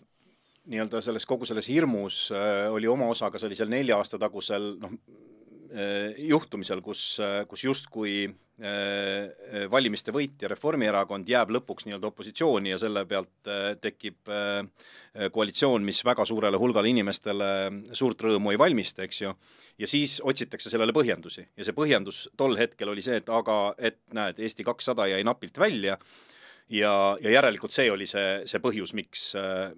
nii-öelda 0.65 1.03
selles, 1.03 1.27
kogu 1.29 1.49
selles 1.49 1.69
hirmus 1.69 2.29
äh, 2.33 2.69
oli 2.73 2.89
oma 2.89 3.11
osa 3.11 3.31
ka 3.31 3.41
sellisel 3.41 3.71
nelja 3.71 3.99
aasta 3.99 4.21
tagusel 4.21 4.75
noh, 4.81 4.97
juhtumisel, 6.21 6.84
kus, 6.86 7.15
kus 7.49 7.63
justkui 7.65 8.27
Äh, 8.27 8.53
valimiste 9.72 10.14
võitja 10.14 10.47
Reformierakond 10.51 11.30
jääb 11.30 11.49
lõpuks 11.56 11.88
nii-öelda 11.88 12.10
opositsiooni 12.12 12.70
ja 12.70 12.78
selle 12.78 13.01
pealt 13.10 13.49
äh, 13.49 13.72
tekib 13.82 14.30
äh, 14.30 14.62
koalitsioon, 15.34 15.82
mis 15.84 16.04
väga 16.06 16.26
suurele 16.26 16.58
hulgale 16.62 16.91
inimestele 16.91 17.47
suurt 17.91 18.22
rõõmu 18.22 18.54
ei 18.54 18.60
valmista, 18.62 19.04
eks 19.08 19.22
ju, 19.24 19.34
ja 19.82 19.89
siis 19.89 20.20
otsitakse 20.22 20.70
sellele 20.70 20.93
põhjendusi. 20.93 21.47
ja 21.58 21.66
see 21.66 21.74
põhjendus 21.74 22.28
tol 22.38 22.54
hetkel 22.58 22.93
oli 22.93 23.01
see, 23.01 23.18
et 23.22 23.30
aga, 23.30 23.74
et 23.78 23.99
näed, 24.14 24.39
Eesti 24.39 24.64
kakssada 24.64 25.10
jäi 25.10 25.24
napilt 25.26 25.58
välja 25.58 25.97
ja, 26.70 26.93
ja 27.22 27.34
järelikult 27.36 27.74
see 27.74 27.89
oli 27.91 28.07
see, 28.09 28.43
see 28.49 28.61
põhjus, 28.64 28.93
miks, 28.97 29.26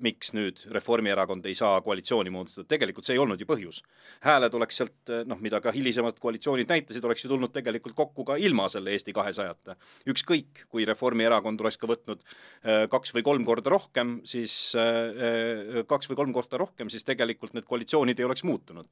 miks 0.03 0.33
nüüd 0.35 0.61
Reformierakond 0.75 1.45
ei 1.49 1.55
saa 1.57 1.79
koalitsiooni 1.85 2.33
moodustada, 2.33 2.67
tegelikult 2.75 3.07
see 3.07 3.15
ei 3.17 3.21
olnud 3.23 3.41
ju 3.41 3.47
põhjus. 3.49 3.81
hääled 4.25 4.53
oleks 4.53 4.81
sealt 4.81 5.13
noh, 5.25 5.39
mida 5.41 5.61
ka 5.61 5.73
hilisemad 5.75 6.19
koalitsioonid 6.21 6.69
näitasid, 6.69 7.03
oleks 7.05 7.25
ju 7.25 7.31
tulnud 7.31 7.53
tegelikult 7.55 7.95
kokku 7.97 8.25
ka 8.27 8.37
ilma 8.41 8.67
selle 8.71 8.93
Eesti 8.95 9.13
kahesajata. 9.15 9.75
ükskõik, 10.11 10.65
kui 10.69 10.85
Reformierakond 10.85 11.61
oleks 11.61 11.77
ka 11.81 11.89
võtnud 11.89 12.23
äh, 12.23 12.85
kaks 12.91 13.13
või 13.15 13.25
kolm 13.27 13.45
korda 13.47 13.73
rohkem, 13.73 14.19
siis 14.27 14.73
äh, 14.79 14.89
äh, 15.29 15.83
kaks 15.87 16.09
või 16.11 16.19
kolm 16.21 16.33
korda 16.35 16.61
rohkem, 16.61 16.91
siis 16.93 17.07
tegelikult 17.07 17.55
need 17.55 17.67
koalitsioonid 17.69 18.19
ei 18.19 18.27
oleks 18.29 18.45
muutunud 18.47 18.89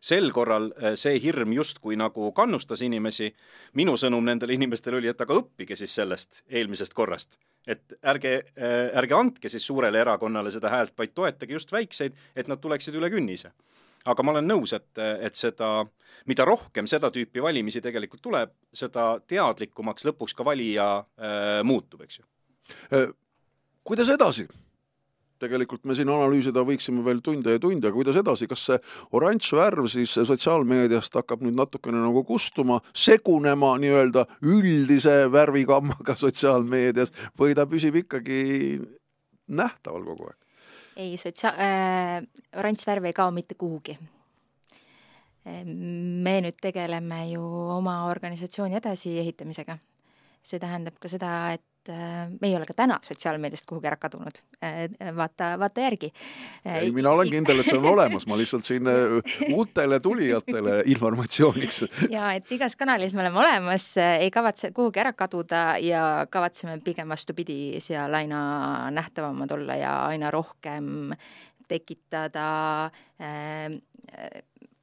sel 0.00 0.30
korral 0.32 0.70
äh, 0.72 0.94
see 0.98 1.20
hirm 1.22 1.52
justkui 1.52 1.98
nagu 2.00 2.32
kannustas 2.36 2.82
inimesi, 2.86 3.30
minu 3.78 3.96
sõnum 4.00 4.24
nendele 4.24 4.56
inimestele 4.56 5.00
oli, 5.00 5.10
et 5.12 5.20
aga 5.20 5.36
õppige 5.42 5.76
siis 5.76 5.94
sellest 5.94 6.44
eelmisest 6.48 6.96
korrast. 6.96 7.38
et 7.66 7.92
ärge, 8.02 8.30
äh, 8.56 8.88
ärge 8.96 9.14
andke 9.14 9.48
siis 9.52 9.66
suurele 9.66 10.00
erakonnale 10.00 10.50
seda 10.50 10.70
häält, 10.72 10.94
vaid 10.98 11.12
toetage 11.14 11.52
just 11.52 11.72
väikseid, 11.72 12.16
et 12.34 12.48
nad 12.48 12.60
tuleksid 12.60 12.94
üle 12.96 13.10
künnise 13.12 13.52
aga 14.08 14.24
ma 14.24 14.34
olen 14.34 14.48
nõus, 14.48 14.72
et, 14.76 14.96
et 14.96 15.36
seda, 15.36 15.84
mida 16.30 16.46
rohkem 16.48 16.88
seda 16.90 17.10
tüüpi 17.12 17.42
valimisi 17.44 17.82
tegelikult 17.84 18.22
tuleb, 18.24 18.54
seda 18.72 19.12
teadlikumaks 19.28 20.06
lõpuks 20.08 20.36
ka 20.36 20.46
valija 20.46 20.88
äh, 21.00 21.60
muutub, 21.66 22.04
eks 22.06 22.20
ju. 22.20 22.26
Äh, 22.96 23.10
kuidas 23.84 24.12
edasi? 24.12 24.48
Tegelikult 25.40 25.86
me 25.88 25.96
siin 25.98 26.10
analüüsida 26.12 26.64
võiksime 26.66 27.04
veel 27.06 27.22
tunde 27.24 27.56
ja 27.56 27.62
tunde, 27.62 27.88
aga 27.88 27.96
kuidas 27.96 28.18
edasi, 28.20 28.48
kas 28.50 28.66
see 28.68 28.78
oranž 29.16 29.50
värv 29.56 29.88
siis 29.92 30.14
sotsiaalmeediast 30.14 31.16
hakkab 31.20 31.44
nüüd 31.46 31.58
natukene 31.58 32.02
nagu 32.02 32.24
kustuma, 32.28 32.80
segunema 32.92 33.74
nii-öelda 33.82 34.26
üldise 34.44 35.24
värvikammaga 35.32 36.16
sotsiaalmeedias 36.20 37.14
või 37.40 37.56
ta 37.58 37.66
püsib 37.70 37.98
ikkagi 38.04 38.40
nähtaval 39.50 40.06
kogu 40.12 40.30
aeg? 40.30 40.38
ei, 41.00 41.14
sotsia- 41.16 41.56
äh,, 41.56 42.24
oranž 42.60 42.86
värv 42.86 43.08
ei 43.08 43.16
kao 43.16 43.30
mitte 43.32 43.56
kuhugi 43.56 43.96
me 45.44 46.34
nüüd 46.44 46.58
tegeleme 46.60 47.22
ju 47.30 47.42
oma 47.76 48.04
organisatsiooni 48.10 48.76
edasiehitamisega. 48.76 49.78
see 50.42 50.58
tähendab 50.58 50.94
ka 51.00 51.08
seda, 51.08 51.52
et 51.52 51.62
me 51.88 52.48
ei 52.48 52.56
ole 52.56 52.66
ka 52.68 52.74
täna 52.76 52.98
sotsiaalmeediast 53.02 53.66
kuhugi 53.68 53.88
ära 53.88 53.96
kadunud. 54.00 54.40
Äh, 54.64 54.88
vaata, 55.16 55.52
vaata 55.60 55.80
järgi. 55.80 56.12
ei, 56.64 56.92
mina 56.92 57.10
olen 57.10 57.30
kindel, 57.30 57.62
et 57.62 57.70
see 57.70 57.78
on 57.78 57.88
olemas, 57.92 58.26
ma 58.30 58.38
lihtsalt 58.38 58.66
siin 58.66 58.88
äh, 58.90 59.16
uutele 59.54 60.00
tulijatele 60.00 60.82
informatsiooniks. 60.92 61.84
ja 62.10 62.32
et 62.38 62.52
igas 62.52 62.76
kanalis 62.76 63.14
me 63.16 63.24
oleme 63.24 63.40
olemas, 63.42 63.92
ei 63.96 64.30
kavatse 64.30 64.72
kuhugi 64.76 65.00
ära 65.02 65.12
kaduda 65.12 65.64
ja 65.82 66.26
kavatseme 66.30 66.80
pigem 66.84 67.08
vastupidi, 67.08 67.80
seal 67.80 68.14
aina 68.14 68.90
nähtavamad 68.90 69.50
olla 69.56 69.76
ja 69.80 69.94
aina 70.06 70.30
rohkem 70.30 71.14
tekitada 71.70 72.50
äh, 73.20 73.80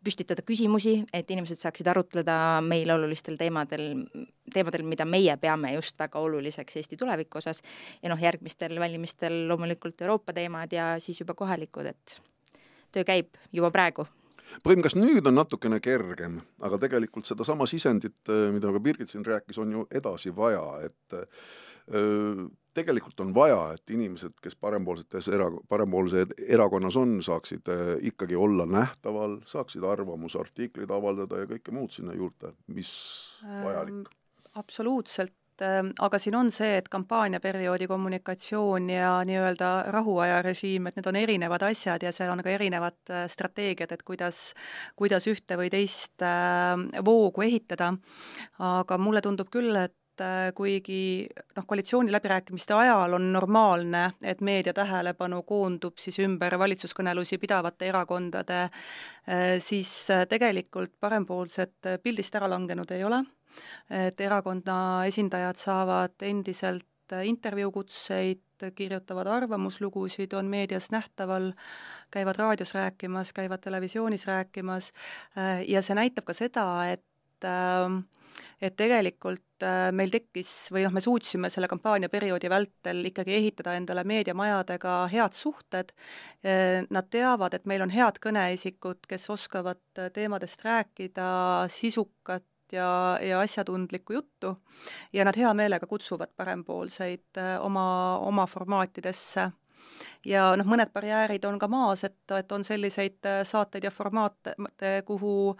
püstitada 0.08 0.43
küsimusi, 0.47 1.01
et 1.14 1.32
inimesed 1.34 1.60
saaksid 1.60 1.88
arutleda 1.91 2.38
meil 2.66 2.91
olulistel 2.93 3.36
teemadel, 3.39 4.05
teemadel, 4.53 4.86
mida 4.88 5.08
meie 5.08 5.36
peame 5.41 5.74
just 5.76 5.99
väga 5.99 6.22
oluliseks 6.24 6.80
Eesti 6.80 6.99
tuleviku 6.99 7.41
osas. 7.41 7.62
Ja 8.01 8.12
noh, 8.14 8.22
järgmistel 8.22 8.80
valimistel 8.80 9.43
loomulikult 9.49 10.01
Euroopa 10.05 10.36
teemad 10.38 10.74
ja 10.74 10.93
siis 11.03 11.20
juba 11.24 11.36
kohalikud, 11.38 11.91
et 11.91 12.20
töö 12.95 13.03
käib 13.08 13.36
juba 13.51 13.72
praegu 13.74 14.08
Priim, 14.64 14.82
kas 14.86 14.95
nüüd 14.98 15.28
on 15.28 15.38
natukene 15.38 15.80
kergem, 15.84 16.39
aga 16.64 16.80
tegelikult 16.82 17.28
sedasama 17.30 17.68
sisendit, 17.70 18.18
mida 18.54 18.72
ka 18.74 18.82
Birgit 18.84 19.12
siin 19.12 19.26
rääkis, 19.28 19.60
on 19.62 19.74
ju 19.76 19.88
edasi 20.00 20.32
vaja, 20.36 20.64
et 20.88 21.18
öö, 21.93 22.48
tegelikult 22.78 23.20
on 23.24 23.34
vaja, 23.36 23.60
et 23.76 23.93
inimesed, 23.93 24.36
kes 24.43 24.58
parempoolsetes 24.62 25.30
era-, 25.34 25.50
parempoolse 25.70 26.26
erakonnas 26.48 26.98
on, 27.00 27.18
saaksid 27.26 27.72
äh, 27.74 27.93
ikkagi 28.12 28.38
olla 28.38 28.68
nähtaval, 28.70 29.39
saaksid 29.50 29.86
arvamusartikleid 29.88 30.93
avaldada 30.93 31.41
ja 31.41 31.50
kõike 31.50 31.74
muud 31.76 31.93
sinna 31.95 32.16
juurde, 32.18 32.54
mis 32.74 32.91
vajalik 33.43 34.04
ähm,. 34.04 34.16
absoluutselt 34.62 35.36
ähm, 35.66 35.91
aga 36.03 36.20
siin 36.22 36.36
on 36.39 36.51
see, 36.53 36.78
et 36.80 36.89
kampaaniaperioodi 36.91 37.88
kommunikatsioon 37.89 38.89
ja 38.93 39.12
nii-öelda 39.28 39.72
rahuaja 39.93 40.41
režiim, 40.45 40.88
et 40.88 40.99
need 40.99 41.10
on 41.10 41.20
erinevad 41.20 41.66
asjad 41.70 42.03
ja 42.03 42.12
seal 42.16 42.32
on 42.34 42.43
ka 42.45 42.53
erinevad 42.53 42.97
äh, 43.12 43.26
strateegiad, 43.32 43.91
et 43.95 44.03
kuidas, 44.08 44.41
kuidas 44.95 45.28
ühte 45.32 45.60
või 45.60 45.72
teist 45.74 46.26
äh, 46.26 46.76
voogu 47.05 47.45
ehitada. 47.47 47.93
aga 48.58 48.97
mulle 48.97 49.22
tundub 49.22 49.49
küll, 49.53 49.76
et 49.76 49.97
et 50.18 50.22
äh, 50.26 50.53
kuigi 50.55 51.28
noh, 51.55 51.65
koalitsiooniläbirääkimiste 51.68 52.74
ajal 52.74 53.13
on 53.13 53.32
normaalne, 53.34 54.13
et 54.24 54.41
meedia 54.41 54.74
tähelepanu 54.74 55.43
koondub 55.43 55.97
siis 56.01 56.18
ümber 56.20 56.57
valitsuskõnelusi 56.59 57.38
pidavate 57.38 57.88
erakondade, 57.91 58.63
äh, 59.30 59.57
siis 59.59 60.09
äh, 60.11 60.26
tegelikult 60.28 60.95
parempoolsed 60.99 62.01
pildist 62.03 62.36
ära 62.36 62.49
langenud 62.49 62.91
ei 62.91 63.03
ole, 63.03 63.24
et 63.89 64.20
erakonna 64.22 65.05
esindajad 65.07 65.57
saavad 65.57 66.26
endiselt 66.26 66.86
intervjuukutseid, 67.24 68.41
kirjutavad 68.76 69.30
arvamuslugusid, 69.32 70.34
on 70.36 70.49
meedias 70.51 70.89
nähtaval, 70.91 71.53
käivad 72.11 72.36
raadios 72.41 72.74
rääkimas, 72.76 73.32
käivad 73.34 73.61
televisioonis 73.63 74.26
rääkimas 74.28 74.91
ja 75.68 75.82
see 75.86 75.95
näitab 75.95 76.28
ka 76.28 76.36
seda, 76.36 76.65
et 76.91 77.47
äh, 77.47 78.01
et 78.61 78.75
tegelikult 78.77 79.65
äh, 79.65 79.89
meil 79.95 80.11
tekkis 80.13 80.51
või 80.73 80.85
noh, 80.85 80.93
me 80.95 81.03
suutsime 81.03 81.49
selle 81.53 81.69
kampaaniaperioodi 81.71 82.49
vältel 82.51 83.03
ikkagi 83.09 83.35
ehitada 83.38 83.75
endale 83.77 84.03
meediamajadega 84.07 84.97
head 85.13 85.38
suhted, 85.38 85.93
äh, 86.45 86.83
nad 86.89 87.09
teavad, 87.13 87.57
et 87.57 87.67
meil 87.69 87.85
on 87.85 87.93
head 87.93 88.19
kõneisikud, 88.23 89.05
kes 89.09 89.29
oskavad 89.33 89.81
äh, 90.01 90.11
teemadest 90.13 90.65
rääkida 90.65 91.29
sisukat 91.73 92.45
ja, 92.73 92.89
ja 93.23 93.43
asjatundlikku 93.43 94.17
juttu. 94.17 94.57
Ja 95.13 95.25
nad 95.25 95.38
hea 95.38 95.53
meelega 95.57 95.88
kutsuvad 95.88 96.33
parempoolseid 96.35 97.39
oma, 97.63 97.88
oma 98.25 98.45
formaatidesse. 98.49 99.47
Ja 100.27 100.49
noh, 100.57 100.67
mõned 100.67 100.91
barjäärid 100.93 101.45
on 101.47 101.57
ka 101.61 101.69
maas, 101.71 102.03
et, 102.05 102.19
et 102.35 102.51
on 102.51 102.65
selliseid 102.65 103.25
saateid 103.47 103.88
ja 103.88 103.91
formaate, 103.93 104.53
kuhu 105.07 105.55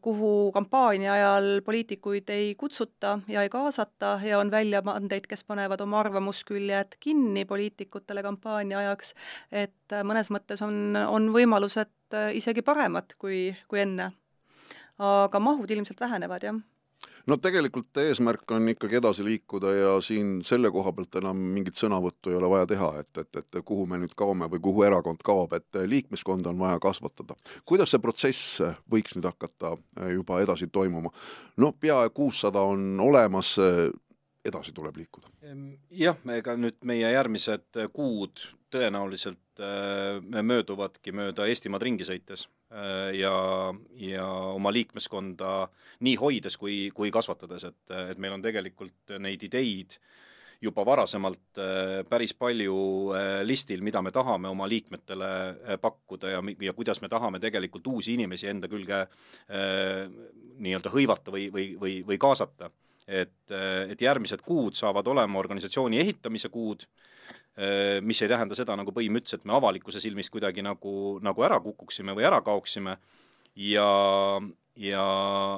kuhu 0.00 0.52
kampaania 0.52 1.12
ajal 1.12 1.60
poliitikuid 1.64 2.30
ei 2.32 2.54
kutsuta 2.54 3.18
ja 3.28 3.42
ei 3.42 3.48
kaasata 3.52 4.20
ja 4.24 4.38
on 4.38 4.50
väljaandeid, 4.50 5.26
kes 5.28 5.44
panevad 5.44 5.80
oma 5.84 6.00
arvamusküljed 6.00 6.96
kinni 7.00 7.44
poliitikutele 7.44 8.22
kampaania 8.22 8.78
ajaks, 8.78 9.14
et 9.52 9.92
äh, 9.92 10.04
mõnes 10.04 10.32
mõttes 10.32 10.64
on, 10.64 10.96
on 10.96 11.28
võimalused 11.34 11.92
äh, 12.14 12.32
isegi 12.40 12.62
paremad 12.62 13.12
kui, 13.18 13.52
kui 13.68 13.84
enne. 13.84 14.12
aga 14.98 15.40
mahud 15.40 15.70
ilmselt 15.70 16.00
vähenevad, 16.00 16.42
jah 16.42 16.56
no 17.28 17.36
tegelikult 17.42 18.00
eesmärk 18.02 18.50
on 18.56 18.70
ikkagi 18.72 18.98
edasi 18.98 19.24
liikuda 19.24 19.72
ja 19.74 19.92
siin 20.04 20.38
selle 20.46 20.70
koha 20.72 20.92
pealt 20.96 21.18
enam 21.20 21.40
mingit 21.54 21.76
sõnavõttu 21.78 22.32
ei 22.32 22.38
ole 22.38 22.50
vaja 22.50 22.68
teha, 22.72 22.90
et, 23.02 23.22
et, 23.22 23.30
et 23.42 23.60
kuhu 23.68 23.86
me 23.90 24.00
nüüd 24.02 24.14
kaome 24.18 24.48
või 24.52 24.62
kuhu 24.64 24.84
erakond 24.88 25.22
kaob, 25.24 25.52
et 25.58 25.80
liikmeskonda 25.92 26.52
on 26.52 26.62
vaja 26.64 26.80
kasvatada. 26.82 27.36
kuidas 27.68 27.92
see 27.92 28.02
protsess 28.02 28.62
võiks 28.90 29.16
nüüd 29.16 29.28
hakata 29.28 29.76
juba 30.14 30.40
edasi 30.44 30.70
toimuma? 30.72 31.12
no 31.56 31.72
peaaegu 31.72 32.14
kuussada 32.18 32.64
on 32.64 33.00
olemas, 33.00 33.56
edasi 34.50 34.74
tuleb 34.76 34.96
liikuda. 34.96 35.30
jah, 35.90 36.18
ega 36.36 36.56
nüüd 36.56 36.80
meie 36.88 37.12
järgmised 37.12 37.82
kuud 37.92 38.48
tõenäoliselt 38.72 39.60
äh, 39.62 40.42
mööduvadki 40.42 41.12
mööda 41.16 41.46
Eestimaad 41.48 41.84
ringi 41.84 42.06
sõites 42.06 42.46
äh, 42.72 43.14
ja, 43.16 43.34
ja 44.02 44.28
oma 44.54 44.72
liikmeskonda 44.74 45.68
nii 46.04 46.16
hoides 46.20 46.58
kui, 46.60 46.88
kui 46.94 47.12
kasvatades, 47.14 47.68
et, 47.70 47.94
et 48.12 48.18
meil 48.20 48.36
on 48.36 48.44
tegelikult 48.44 49.16
neid 49.18 49.44
ideid 49.48 49.98
juba 50.62 50.82
varasemalt 50.86 51.60
äh, 51.62 51.94
päris 52.10 52.34
palju 52.34 52.78
listil, 53.46 53.84
mida 53.86 54.02
me 54.02 54.12
tahame 54.14 54.50
oma 54.50 54.66
liikmetele 54.68 55.78
pakkuda 55.80 56.34
ja, 56.34 56.42
ja 56.68 56.74
kuidas 56.76 57.00
me 57.00 57.08
tahame 57.08 57.40
tegelikult 57.40 57.86
uusi 57.86 58.16
inimesi 58.18 58.50
enda 58.50 58.68
külge 58.68 59.04
nii-öelda 60.58 60.92
hõivata 60.92 61.32
või, 61.32 61.46
või, 61.54 61.70
või, 61.78 61.96
või 62.06 62.18
kaasata. 62.20 62.72
Et, 63.08 63.52
et 63.88 64.02
järgmised 64.04 64.42
kuud 64.44 64.76
saavad 64.76 65.06
olema 65.08 65.40
organisatsiooni 65.40 65.98
ehitamise 66.02 66.50
kuud 66.52 66.84
Äh, 67.58 68.00
mis 68.06 68.22
ei 68.22 68.28
tähenda 68.30 68.54
seda, 68.54 68.76
nagu 68.78 68.92
Põim 68.94 69.18
ütles, 69.18 69.34
et 69.34 69.46
me 69.48 69.56
avalikkuse 69.56 69.98
silmis 69.98 70.28
kuidagi 70.30 70.62
nagu, 70.62 70.92
nagu 71.26 71.42
ära 71.42 71.58
kukuksime 71.64 72.14
või 72.14 72.28
ära 72.28 72.38
kaoksime. 72.46 72.94
Ja, 73.58 73.88
ja, 74.78 75.06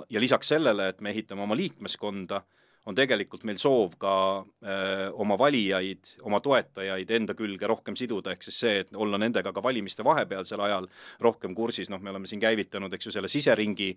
ja 0.09 0.23
lisaks 0.23 0.49
sellele, 0.55 0.89
et 0.95 1.03
me 1.05 1.13
ehitame 1.13 1.45
oma 1.45 1.59
liikmeskonda, 1.59 2.41
on 2.89 2.97
tegelikult 2.97 3.45
meil 3.49 3.59
soov 3.61 3.95
ka 4.01 4.13
öö, 4.41 5.11
oma 5.21 5.37
valijaid, 5.39 6.15
oma 6.27 6.41
toetajaid 6.41 7.11
enda 7.13 7.37
külge 7.37 7.69
rohkem 7.69 7.97
siduda, 7.99 8.33
ehk 8.33 8.47
siis 8.47 8.61
see, 8.63 8.79
et 8.85 8.95
olla 8.97 9.21
nendega 9.21 9.53
ka 9.53 9.63
valimiste 9.65 10.05
vahepealsel 10.07 10.63
ajal 10.65 10.89
rohkem 11.21 11.55
kursis, 11.57 11.91
noh, 11.93 12.01
me 12.01 12.13
oleme 12.15 12.31
siin 12.31 12.41
käivitanud, 12.41 12.93
eks 12.97 13.11
ju, 13.11 13.15
selle 13.15 13.29
siseringi, 13.29 13.91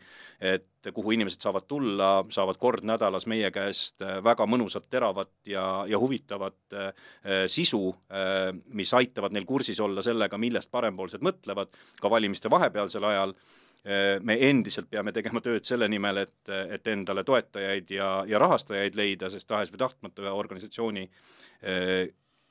et 0.44 0.92
kuhu 0.94 1.16
inimesed 1.16 1.46
saavad 1.46 1.68
tulla, 1.70 2.12
saavad 2.34 2.60
kord 2.60 2.84
nädalas 2.88 3.28
meie 3.32 3.52
käest 3.56 4.04
väga 4.24 4.48
mõnusat, 4.50 4.90
teravat 4.92 5.32
ja, 5.48 5.66
ja 5.88 6.00
huvitavat 6.00 6.76
öö, 6.76 6.92
sisu, 7.48 7.86
mis 8.76 8.94
aitavad 8.94 9.34
neil 9.34 9.48
kursis 9.48 9.80
olla 9.84 10.04
sellega, 10.04 10.38
millest 10.38 10.72
parempoolsed 10.72 11.24
mõtlevad, 11.24 11.72
ka 12.02 12.12
valimiste 12.12 12.52
vahepealsel 12.52 13.08
ajal. 13.08 13.34
Äh, 13.34 13.60
me 14.24 14.38
endiselt 14.48 14.88
peame 14.88 15.12
tegema 15.12 15.42
tööd 15.44 15.66
selle 15.68 15.90
nimel, 15.92 16.22
et, 16.22 16.52
et 16.72 16.88
endale 16.88 17.26
toetajaid 17.28 17.90
ja, 17.92 18.10
ja 18.28 18.40
rahastajaid 18.40 18.96
leida, 18.96 19.28
sest 19.30 19.48
tahes 19.50 19.74
või 19.74 19.82
tahtmata 19.82 20.32
organisatsiooni 20.32 21.04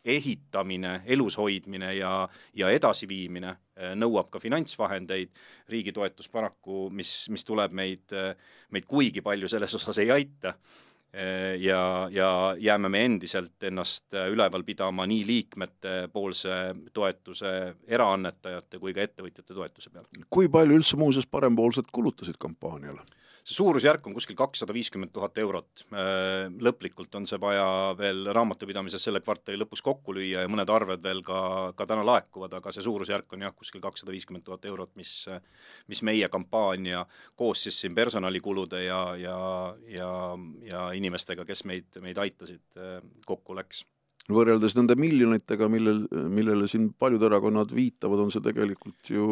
ehitamine, 0.04 0.92
elus 1.06 1.38
hoidmine 1.38 1.94
ja, 1.94 2.12
ja 2.58 2.70
edasiviimine 2.74 3.54
nõuab 3.96 4.28
ka 4.34 4.40
finantsvahendeid, 4.42 5.32
riigi 5.72 5.94
toetus 5.94 6.28
paraku, 6.28 6.88
mis, 6.90 7.12
mis 7.32 7.48
tuleb 7.48 7.72
meid, 7.72 8.12
meid 8.74 8.88
kuigi 8.90 9.22
palju 9.24 9.48
selles 9.48 9.78
osas 9.78 10.02
ei 10.02 10.10
aita 10.12 10.56
ja, 11.60 12.08
ja 12.10 12.28
jääme 12.58 12.88
me 12.88 13.04
endiselt 13.04 13.62
ennast 13.68 14.14
äh, 14.16 14.30
üleval 14.32 14.64
pidama 14.64 15.04
nii 15.06 15.26
liikmete 15.28 16.08
poolse 16.12 16.54
toetuse, 16.92 17.50
eraannetajate 17.86 18.80
kui 18.80 18.94
ka 18.96 19.04
ettevõtjate 19.04 19.52
toetuse 19.52 19.92
peal. 19.92 20.06
kui 20.32 20.48
palju 20.48 20.78
üldse 20.80 20.96
muuseas 20.96 21.28
parempoolsed 21.28 21.92
kulutasid 21.92 22.40
kampaaniale? 22.40 23.04
See 23.42 23.56
suurusjärk 23.56 24.06
on 24.06 24.14
kuskil 24.14 24.36
kakssada 24.38 24.74
viiskümmend 24.74 25.12
tuhat 25.14 25.38
eurot. 25.42 25.84
Äh, 25.90 26.46
lõplikult 26.62 27.14
on 27.18 27.26
see 27.26 27.40
vaja 27.42 27.66
veel 27.98 28.28
raamatupidamises 28.34 29.02
selle 29.08 29.22
kvartali 29.24 29.58
lõpus 29.58 29.82
kokku 29.84 30.14
lüüa 30.16 30.44
ja 30.44 30.50
mõned 30.50 30.70
arved 30.70 31.02
veel 31.02 31.24
ka, 31.26 31.40
ka 31.78 31.86
täna 31.90 32.04
laekuvad, 32.06 32.54
aga 32.58 32.74
see 32.74 32.86
suurusjärk 32.86 33.34
on 33.34 33.46
jah, 33.46 33.54
kuskil 33.56 33.82
kakssada 33.82 34.14
viiskümmend 34.14 34.46
tuhat 34.46 34.66
eurot, 34.70 34.94
mis, 35.00 35.26
mis 35.90 36.04
meie 36.06 36.28
kampaania 36.32 37.04
koos 37.38 37.66
siis 37.66 37.80
siin 37.82 37.96
personalikulude 37.98 38.84
ja, 38.84 39.02
ja, 39.18 39.38
ja, 39.90 40.12
ja 40.68 40.84
inimestega, 40.98 41.46
kes 41.48 41.66
meid, 41.68 41.90
meid 42.04 42.22
aitasid, 42.22 42.64
äh, 42.78 43.00
kokku 43.26 43.58
läks 43.58 43.84
võrreldes 44.30 44.76
nende 44.78 44.94
miljonitega, 44.94 45.66
millel, 45.66 46.04
millele 46.30 46.68
siin 46.70 46.92
paljud 46.94 47.24
erakonnad 47.26 47.72
viitavad, 47.74 48.20
on 48.22 48.30
see 48.30 48.44
tegelikult 48.44 49.10
ju 49.10 49.24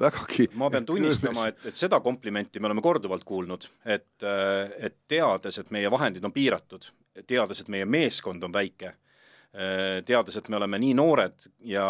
vägagi. 0.00 0.48
Ma 0.58 0.70
pean 0.72 0.86
tunnistama, 0.88 1.50
et, 1.50 1.60
et 1.70 1.78
seda 1.78 2.00
komplimenti 2.04 2.60
me 2.60 2.70
oleme 2.70 2.84
korduvalt 2.84 3.26
kuulnud, 3.26 3.68
et, 3.84 4.24
et 4.78 4.96
teades, 5.08 5.60
et 5.60 5.70
meie 5.74 5.90
vahendid 5.92 6.24
on 6.24 6.34
piiratud, 6.34 6.90
teades, 7.26 7.62
et 7.62 7.70
meie 7.72 7.86
meeskond 7.88 8.42
on 8.46 8.54
väike, 8.54 8.94
teades, 10.06 10.36
et 10.38 10.48
me 10.48 10.60
oleme 10.60 10.78
nii 10.78 10.92
noored 10.94 11.48
ja, 11.66 11.84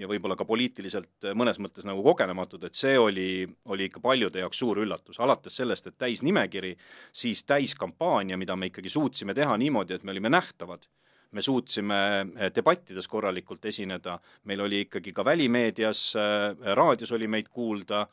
ja 0.00 0.08
võib-olla 0.08 0.36
ka 0.38 0.46
poliitiliselt 0.48 1.26
mõnes 1.36 1.58
mõttes 1.60 1.84
nagu 1.84 2.00
kogenematud, 2.06 2.64
et 2.64 2.78
see 2.78 2.94
oli, 2.98 3.44
oli 3.68 3.90
ikka 3.90 4.00
paljude 4.00 4.40
jaoks 4.40 4.62
suur 4.62 4.80
üllatus, 4.80 5.20
alates 5.20 5.60
sellest, 5.60 5.90
et 5.90 5.98
täisnimekiri, 6.00 6.72
siis 7.12 7.44
täiskampaania, 7.44 8.40
mida 8.40 8.56
me 8.56 8.72
ikkagi 8.72 8.88
suutsime 8.92 9.36
teha 9.36 9.58
niimoodi, 9.60 9.98
et 9.98 10.08
me 10.08 10.14
olime 10.14 10.32
nähtavad 10.32 10.88
me 11.32 11.42
suutsime 11.42 11.98
eh, 12.36 12.50
debattides 12.54 13.08
korralikult 13.08 13.64
esineda, 13.70 14.18
meil 14.48 14.64
oli 14.66 14.82
ikkagi 14.86 15.14
ka 15.16 15.24
välimeedias, 15.26 16.04
eh, 16.20 16.74
raadios 16.76 17.12
oli 17.16 17.28
meid 17.30 17.48
kuulda, 17.52 18.04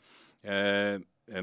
eh, 0.44 0.96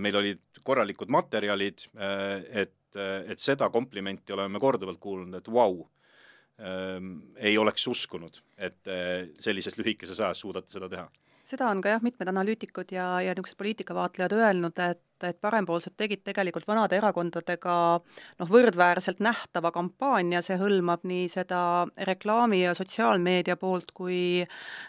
meil 0.02 0.18
olid 0.18 0.62
korralikud 0.66 1.12
materjalid, 1.14 1.84
et, 1.94 2.96
et 2.98 3.38
seda 3.38 3.68
komplimenti 3.70 4.34
oleme 4.34 4.58
korduvalt 4.58 4.98
kuulnud, 4.98 5.36
et 5.38 5.46
vau 5.46 5.76
wow,, 5.76 5.84
ei 7.38 7.52
oleks 7.60 7.86
uskunud, 7.86 8.40
et 8.58 8.90
sellises 9.38 9.78
lühikeses 9.78 10.18
ajas 10.18 10.42
suudate 10.42 10.74
seda 10.74 10.88
teha. 10.90 11.04
Seda 11.46 11.68
on 11.70 11.84
ka 11.84 11.92
jah, 11.92 12.02
mitmed 12.02 12.32
analüütikud 12.32 12.90
ja, 12.96 13.04
ja 13.22 13.30
niisugused 13.36 13.60
poliitikavaatlejad 13.60 14.34
öelnud, 14.40 14.82
et 14.82 15.15
et 15.24 15.40
parempoolsed 15.40 15.96
tegid 15.96 16.22
tegelikult 16.26 16.66
vanade 16.68 16.98
erakondadega 16.98 17.76
noh, 17.96 18.50
võrdväärselt 18.50 19.22
nähtava 19.24 19.72
kampaania, 19.72 20.42
see 20.44 20.58
hõlmab 20.60 21.06
nii 21.08 21.28
seda 21.32 21.60
reklaami 22.08 22.62
ja 22.64 22.74
sotsiaalmeedia 22.76 23.56
poolt 23.56 23.92
kui 23.96 24.44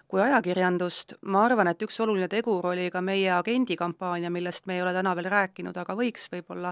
kui 0.07 0.21
ajakirjandust, 0.23 1.17
ma 1.27 1.41
arvan, 1.43 1.67
et 1.67 1.81
üks 1.83 1.97
oluline 1.99 2.29
tegur 2.31 2.63
oli 2.69 2.87
ka 2.91 3.01
meie 3.03 3.27
agendi 3.35 3.75
kampaania, 3.75 4.31
millest 4.31 4.63
me 4.67 4.77
ei 4.77 4.81
ole 4.81 4.93
täna 4.95 5.11
veel 5.19 5.27
rääkinud, 5.31 5.75
aga 5.75 5.95
võiks 5.99 6.29
võib-olla, 6.31 6.71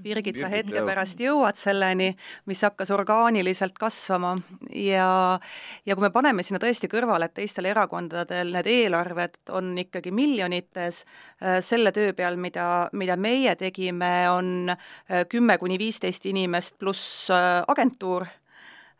Birgit, 0.00 0.38
sa 0.40 0.48
hetke 0.48 0.80
pärast 0.86 1.20
jõuad 1.20 1.58
selleni, 1.60 2.08
mis 2.48 2.62
hakkas 2.64 2.92
orgaaniliselt 2.96 3.76
kasvama. 3.78 4.36
Ja 4.72 5.38
ja 5.86 5.96
kui 5.96 6.06
me 6.06 6.12
paneme 6.14 6.44
sinna 6.46 6.60
tõesti 6.62 6.88
kõrvale, 6.88 7.28
et 7.28 7.36
teistel 7.36 7.68
erakondadel 7.68 8.54
need 8.54 8.70
eelarved 8.70 9.52
on 9.56 9.74
ikkagi 9.84 10.12
miljonites, 10.14 11.04
äh, 11.42 11.60
selle 11.64 11.92
töö 11.92 12.14
peal, 12.16 12.40
mida 12.40 12.88
mida 12.98 13.16
meie 13.20 13.54
tegime, 13.58 14.12
on 14.30 14.70
äh, 14.72 15.24
kümme 15.30 15.58
kuni 15.58 15.78
viisteist 15.80 16.26
inimest 16.30 16.78
pluss 16.78 17.30
äh, 17.34 17.60
agentuur, 17.68 18.26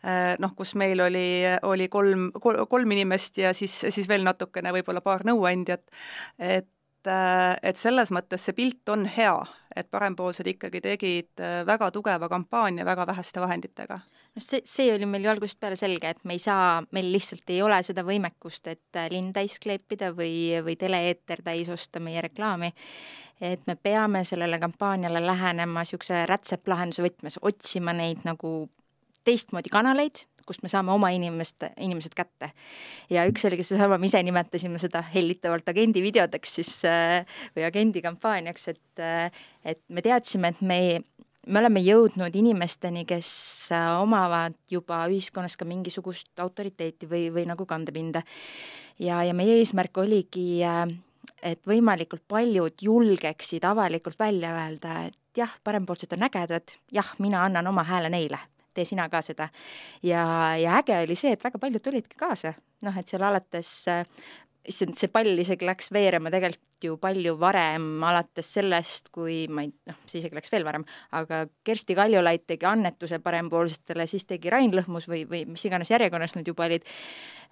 äh, 0.05 0.35
noh, 0.43 0.55
kus 0.57 0.75
meil 0.79 1.01
oli, 1.05 1.45
oli 1.69 1.89
kolm, 1.89 2.31
kolm 2.41 2.97
inimest 2.97 3.41
ja 3.43 3.55
siis, 3.57 3.81
siis 3.89 4.09
veel 4.09 4.27
natukene 4.27 4.75
võib-olla 4.77 5.03
paar 5.05 5.27
nõuandjat, 5.29 5.87
et 6.39 6.69
et 7.01 7.79
selles 7.81 8.11
mõttes 8.13 8.43
see 8.45 8.53
pilt 8.53 8.91
on 8.93 9.07
hea, 9.09 9.33
et 9.73 9.87
parempoolsed 9.89 10.45
ikkagi 10.51 10.83
tegid 10.85 11.41
väga 11.65 11.89
tugeva 11.95 12.29
kampaania 12.29 12.85
väga 12.85 13.07
väheste 13.09 13.41
vahenditega. 13.41 13.97
Noh, 14.37 14.45
see, 14.45 14.61
see 14.69 14.93
oli 14.93 15.09
meil 15.11 15.25
ju 15.25 15.31
algusest 15.33 15.59
peale 15.63 15.79
selge, 15.81 16.13
et 16.13 16.21
me 16.29 16.37
ei 16.37 16.43
saa, 16.43 16.83
meil 16.95 17.09
lihtsalt 17.11 17.51
ei 17.51 17.63
ole 17.65 17.81
seda 17.87 18.05
võimekust, 18.07 18.69
et 18.71 19.01
linn 19.11 19.33
täis 19.35 19.57
kleepida 19.63 20.13
või, 20.15 20.61
või 20.67 20.77
tele-eeter 20.79 21.43
täis 21.47 21.73
osta 21.73 22.03
meie 22.05 22.23
reklaami 22.29 22.71
et 23.41 23.63
me 23.67 23.77
peame 23.77 24.25
sellele 24.29 24.59
kampaaniale 24.61 25.23
lähenema 25.25 25.85
niisuguse 25.85 26.25
rätseplahenduse 26.29 27.05
võtmes, 27.05 27.39
otsima 27.43 27.95
neid 27.97 28.25
nagu 28.29 28.69
teistmoodi 29.25 29.73
kanaleid, 29.73 30.25
kust 30.47 30.65
me 30.65 30.71
saame 30.73 30.93
oma 30.93 31.13
inimest, 31.15 31.69
inimesed 31.79 32.15
kätte. 32.17 32.51
ja 33.11 33.27
üks 33.31 33.45
oligi 33.47 33.65
seesama, 33.67 33.99
me 33.99 34.09
ise 34.11 34.23
nimetasime 34.27 34.81
seda 34.83 35.03
hellitavalt 35.15 35.69
agendi 35.71 36.03
videodeks 36.03 36.59
siis 36.61 36.73
äh, 36.89 37.23
või 37.57 37.69
agendi 37.69 38.03
kampaaniaks, 38.03 38.69
et 38.75 39.05
äh, 39.05 39.47
et 39.65 39.83
me 39.89 40.03
teadsime, 40.03 40.55
et 40.55 40.61
me 40.61 40.81
me 41.47 41.61
oleme 41.61 41.81
jõudnud 41.81 42.35
inimesteni, 42.37 43.05
kes 43.09 43.31
äh, 43.75 43.93
omavad 44.01 44.57
juba 44.71 45.03
ühiskonnas 45.11 45.57
ka 45.57 45.69
mingisugust 45.69 46.43
autoriteeti 46.43 47.09
või, 47.09 47.29
või 47.33 47.47
nagu 47.49 47.67
kandepinda. 47.67 48.23
ja, 48.99 49.23
ja 49.25 49.35
meie 49.35 49.57
eesmärk 49.61 49.97
oligi 50.03 50.63
äh, 50.65 50.85
et 51.43 51.61
võimalikult 51.67 52.23
paljud 52.29 52.83
julgeksid 52.83 53.65
avalikult 53.65 54.19
välja 54.19 54.53
öelda, 54.57 54.97
et 55.09 55.41
jah, 55.41 55.53
parempoolsed 55.65 56.13
on 56.17 56.27
ägedad, 56.29 56.77
jah, 56.93 57.13
mina 57.19 57.45
annan 57.45 57.71
oma 57.71 57.85
hääle 57.89 58.11
neile, 58.13 58.39
tee 58.75 58.85
sina 58.89 59.09
ka 59.09 59.23
seda. 59.23 59.49
ja, 60.03 60.25
ja 60.61 60.79
äge 60.81 61.03
oli 61.05 61.17
see, 61.19 61.33
et 61.37 61.45
väga 61.45 61.59
paljud 61.59 61.83
tulidki 61.85 62.19
kaasa, 62.19 62.55
noh, 62.87 62.97
et 62.99 63.09
seal 63.09 63.25
alates 63.27 63.75
issand, 64.69 64.97
see 64.99 65.09
pall 65.13 65.41
isegi 65.41 65.67
läks 65.67 65.91
veerema 65.95 66.33
tegelikult 66.33 66.85
ju 66.85 66.97
palju 67.01 67.35
varem, 67.41 67.87
alates 68.09 68.49
sellest, 68.57 69.11
kui 69.13 69.43
ma 69.53 69.65
ei, 69.67 69.73
noh, 69.89 69.99
see 70.09 70.21
isegi 70.23 70.37
läks 70.37 70.53
veel 70.53 70.65
varem, 70.65 70.87
aga 71.17 71.43
Kersti 71.67 71.97
Kaljulaid 71.99 72.47
tegi 72.49 72.69
annetuse 72.69 73.21
parempoolsetele, 73.25 74.07
siis 74.09 74.25
tegi 74.29 74.53
Rain 74.53 74.73
Lõhmus 74.77 75.09
või, 75.11 75.27
või 75.29 75.45
mis 75.51 75.65
iganes 75.69 75.93
järjekorras 75.93 76.37
nad 76.39 76.49
juba 76.49 76.65
olid, 76.69 76.89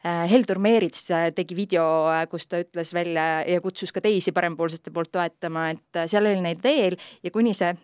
äh, 0.05 0.25
Heldur 0.33 0.61
Meerits 0.65 1.11
äh, 1.13 1.29
tegi 1.37 1.57
video, 1.59 1.85
äh, 2.13 2.25
kus 2.31 2.49
ta 2.49 2.63
ütles 2.65 2.95
välja 2.97 3.29
ja 3.45 3.61
kutsus 3.65 3.93
ka 3.93 4.05
teisi 4.05 4.33
parempoolsete 4.37 4.93
poolt 4.95 5.13
toetama, 5.13 5.69
et 5.77 6.03
seal 6.09 6.29
oli 6.29 6.45
neid 6.45 6.65
veel 6.65 6.97
ja 7.23 7.35
kuni 7.35 7.57
see 7.57 7.75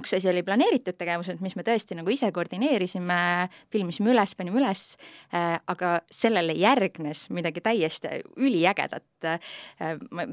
üks 0.00 0.14
asi 0.16 0.30
oli 0.30 0.42
planeeritud 0.46 0.96
tegevused, 0.98 1.40
mis 1.44 1.56
me 1.58 1.64
tõesti 1.66 1.96
nagu 1.98 2.12
ise 2.12 2.30
koordineerisime, 2.34 3.18
filmisime 3.72 4.12
üles, 4.14 4.34
panime 4.38 4.60
üles 4.60 4.84
äh,, 5.32 5.56
aga 5.66 5.98
sellele 6.12 6.56
järgnes 6.58 7.26
midagi 7.34 7.62
täiesti 7.64 8.20
üliägedat 8.36 9.30
äh,. 9.32 9.40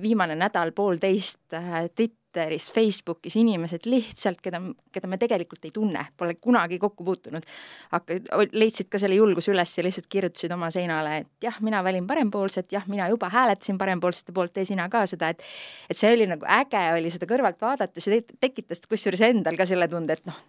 viimane 0.01 0.37
nädal-poolteist 0.39 1.57
äh, 1.57 1.87
Twitteris, 2.33 2.71
Facebookis 2.73 3.35
inimesed 3.37 3.85
lihtsalt, 3.85 4.39
keda, 4.41 4.59
keda 4.93 5.09
me 5.09 5.19
tegelikult 5.21 5.67
ei 5.67 5.73
tunne, 5.73 6.01
pole 6.17 6.33
kunagi 6.41 6.79
kokku 6.81 7.05
puutunud, 7.05 7.45
hakka-, 7.91 8.17
leidsid 8.57 8.89
ka 8.89 8.97
selle 9.01 9.19
julguse 9.19 9.51
üles 9.53 9.75
ja 9.77 9.85
lihtsalt 9.85 10.09
kirjutasid 10.09 10.55
oma 10.55 10.71
seinale, 10.73 11.19
et 11.21 11.45
jah, 11.45 11.59
mina 11.61 11.83
valin 11.85 12.07
parempoolset, 12.09 12.71
jah, 12.73 12.87
mina 12.89 13.05
juba 13.11 13.29
hääletasin 13.33 13.77
parempoolsete 13.77 14.33
poolt, 14.33 14.55
tee 14.55 14.65
sina 14.65 14.89
ka 14.89 15.05
seda, 15.09 15.29
et 15.29 15.45
et 15.93 15.99
see 15.99 16.09
oli 16.15 16.25
nagu 16.29 16.47
äge, 16.49 16.81
oli 16.97 17.13
seda 17.13 17.29
kõrvalt 17.29 17.61
vaadata, 17.61 18.01
see 18.01 18.23
tekitas 18.41 18.81
kusjuures 18.89 19.21
endal 19.29 19.59
ka 19.59 19.69
selle 19.69 19.87
tunde, 19.91 20.17
et 20.17 20.25
noh, 20.25 20.41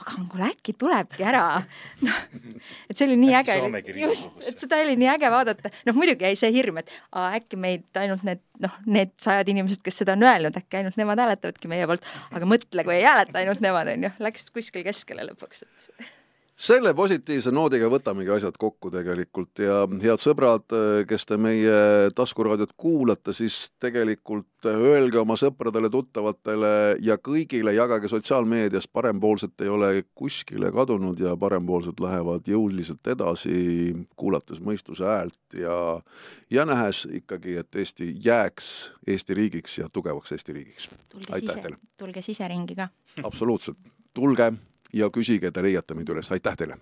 pagan, 0.00 0.26
kuule 0.30 0.48
äkki 0.50 0.74
tulebki 0.78 1.26
ära. 1.26 1.44
noh, 2.06 2.22
et 2.90 2.96
see 2.96 3.06
oli 3.08 3.18
nii 3.20 3.36
äge, 3.40 3.58
just, 4.00 4.34
et 4.42 4.64
seda 4.64 4.80
oli 4.84 4.96
nii 5.00 5.10
äge 5.14 5.30
vaadata, 5.34 5.72
noh 5.88 5.98
muidugi 5.98 6.28
jäi 6.28 6.40
see 6.40 6.52
hirm, 6.54 6.82
et 6.82 6.90
aa, 7.12 7.30
äkki 7.38 7.60
meid 7.60 7.86
ainult 8.00 8.26
need 8.26 8.42
noh, 8.64 8.74
need 8.86 9.14
sajad 9.20 9.50
inimesed, 9.50 9.82
kes 9.84 10.02
seda 10.02 10.16
on 10.18 10.26
öelnud, 10.26 10.58
äkki 10.58 10.80
ainult 10.80 10.98
nemad 11.00 11.22
hääletavadki 11.22 11.70
meie 11.70 11.88
poolt, 11.90 12.04
aga 12.34 12.50
mõtle, 12.50 12.86
kui 12.86 12.98
ei 12.98 13.06
hääleta 13.06 13.40
ainult 13.42 13.64
nemad, 13.64 13.90
on 13.94 14.08
ju, 14.08 14.12
läks 14.24 14.50
kuskil 14.54 14.86
keskele 14.86 15.26
lõpuks, 15.30 15.64
et 15.66 16.10
selle 16.54 16.92
positiivse 16.94 17.50
noodiga 17.50 17.88
võtamegi 17.90 18.30
asjad 18.36 18.56
kokku 18.60 18.90
tegelikult 18.94 19.58
ja 19.62 19.80
head 19.90 20.22
sõbrad, 20.22 20.74
kes 21.08 21.26
te 21.26 21.38
meie 21.40 22.10
taskuraadiot 22.14 22.76
kuulate, 22.78 23.34
siis 23.34 23.72
tegelikult 23.82 24.68
öelge 24.70 25.18
oma 25.20 25.36
sõpradele-tuttavatele 25.38 26.72
ja 27.04 27.16
kõigile, 27.18 27.74
jagage 27.74 28.08
sotsiaalmeedias, 28.12 28.86
parempoolsed 28.86 29.64
ei 29.66 29.72
ole 29.72 29.90
kuskile 30.14 30.70
kadunud 30.74 31.20
ja 31.20 31.34
parempoolsed 31.36 31.98
lähevad 32.00 32.46
jõuliselt 32.48 33.12
edasi, 33.12 33.56
kuulates 34.16 34.62
mõistuse 34.62 35.08
häält 35.08 35.58
ja 35.58 35.78
ja 36.50 36.64
nähes 36.68 37.02
ikkagi, 37.10 37.56
et 37.58 37.74
Eesti 37.74 38.12
jääks 38.24 38.92
Eesti 39.06 39.34
riigiks 39.34 39.78
ja 39.78 39.88
tugevaks 39.92 40.32
Eesti 40.32 40.54
riigiks. 40.54 40.88
aitäh 41.30 41.58
teile! 41.62 41.82
tulge 41.98 42.22
siseringi 42.22 42.78
ka! 42.78 42.88
absoluutselt, 43.26 43.78
tulge 44.14 44.52
ja 44.94 45.10
küsige, 45.10 45.50
te 45.50 45.62
leiate 45.62 45.96
meid 45.98 46.10
üles, 46.14 46.30
aitäh 46.30 46.56
teile! 46.56 46.78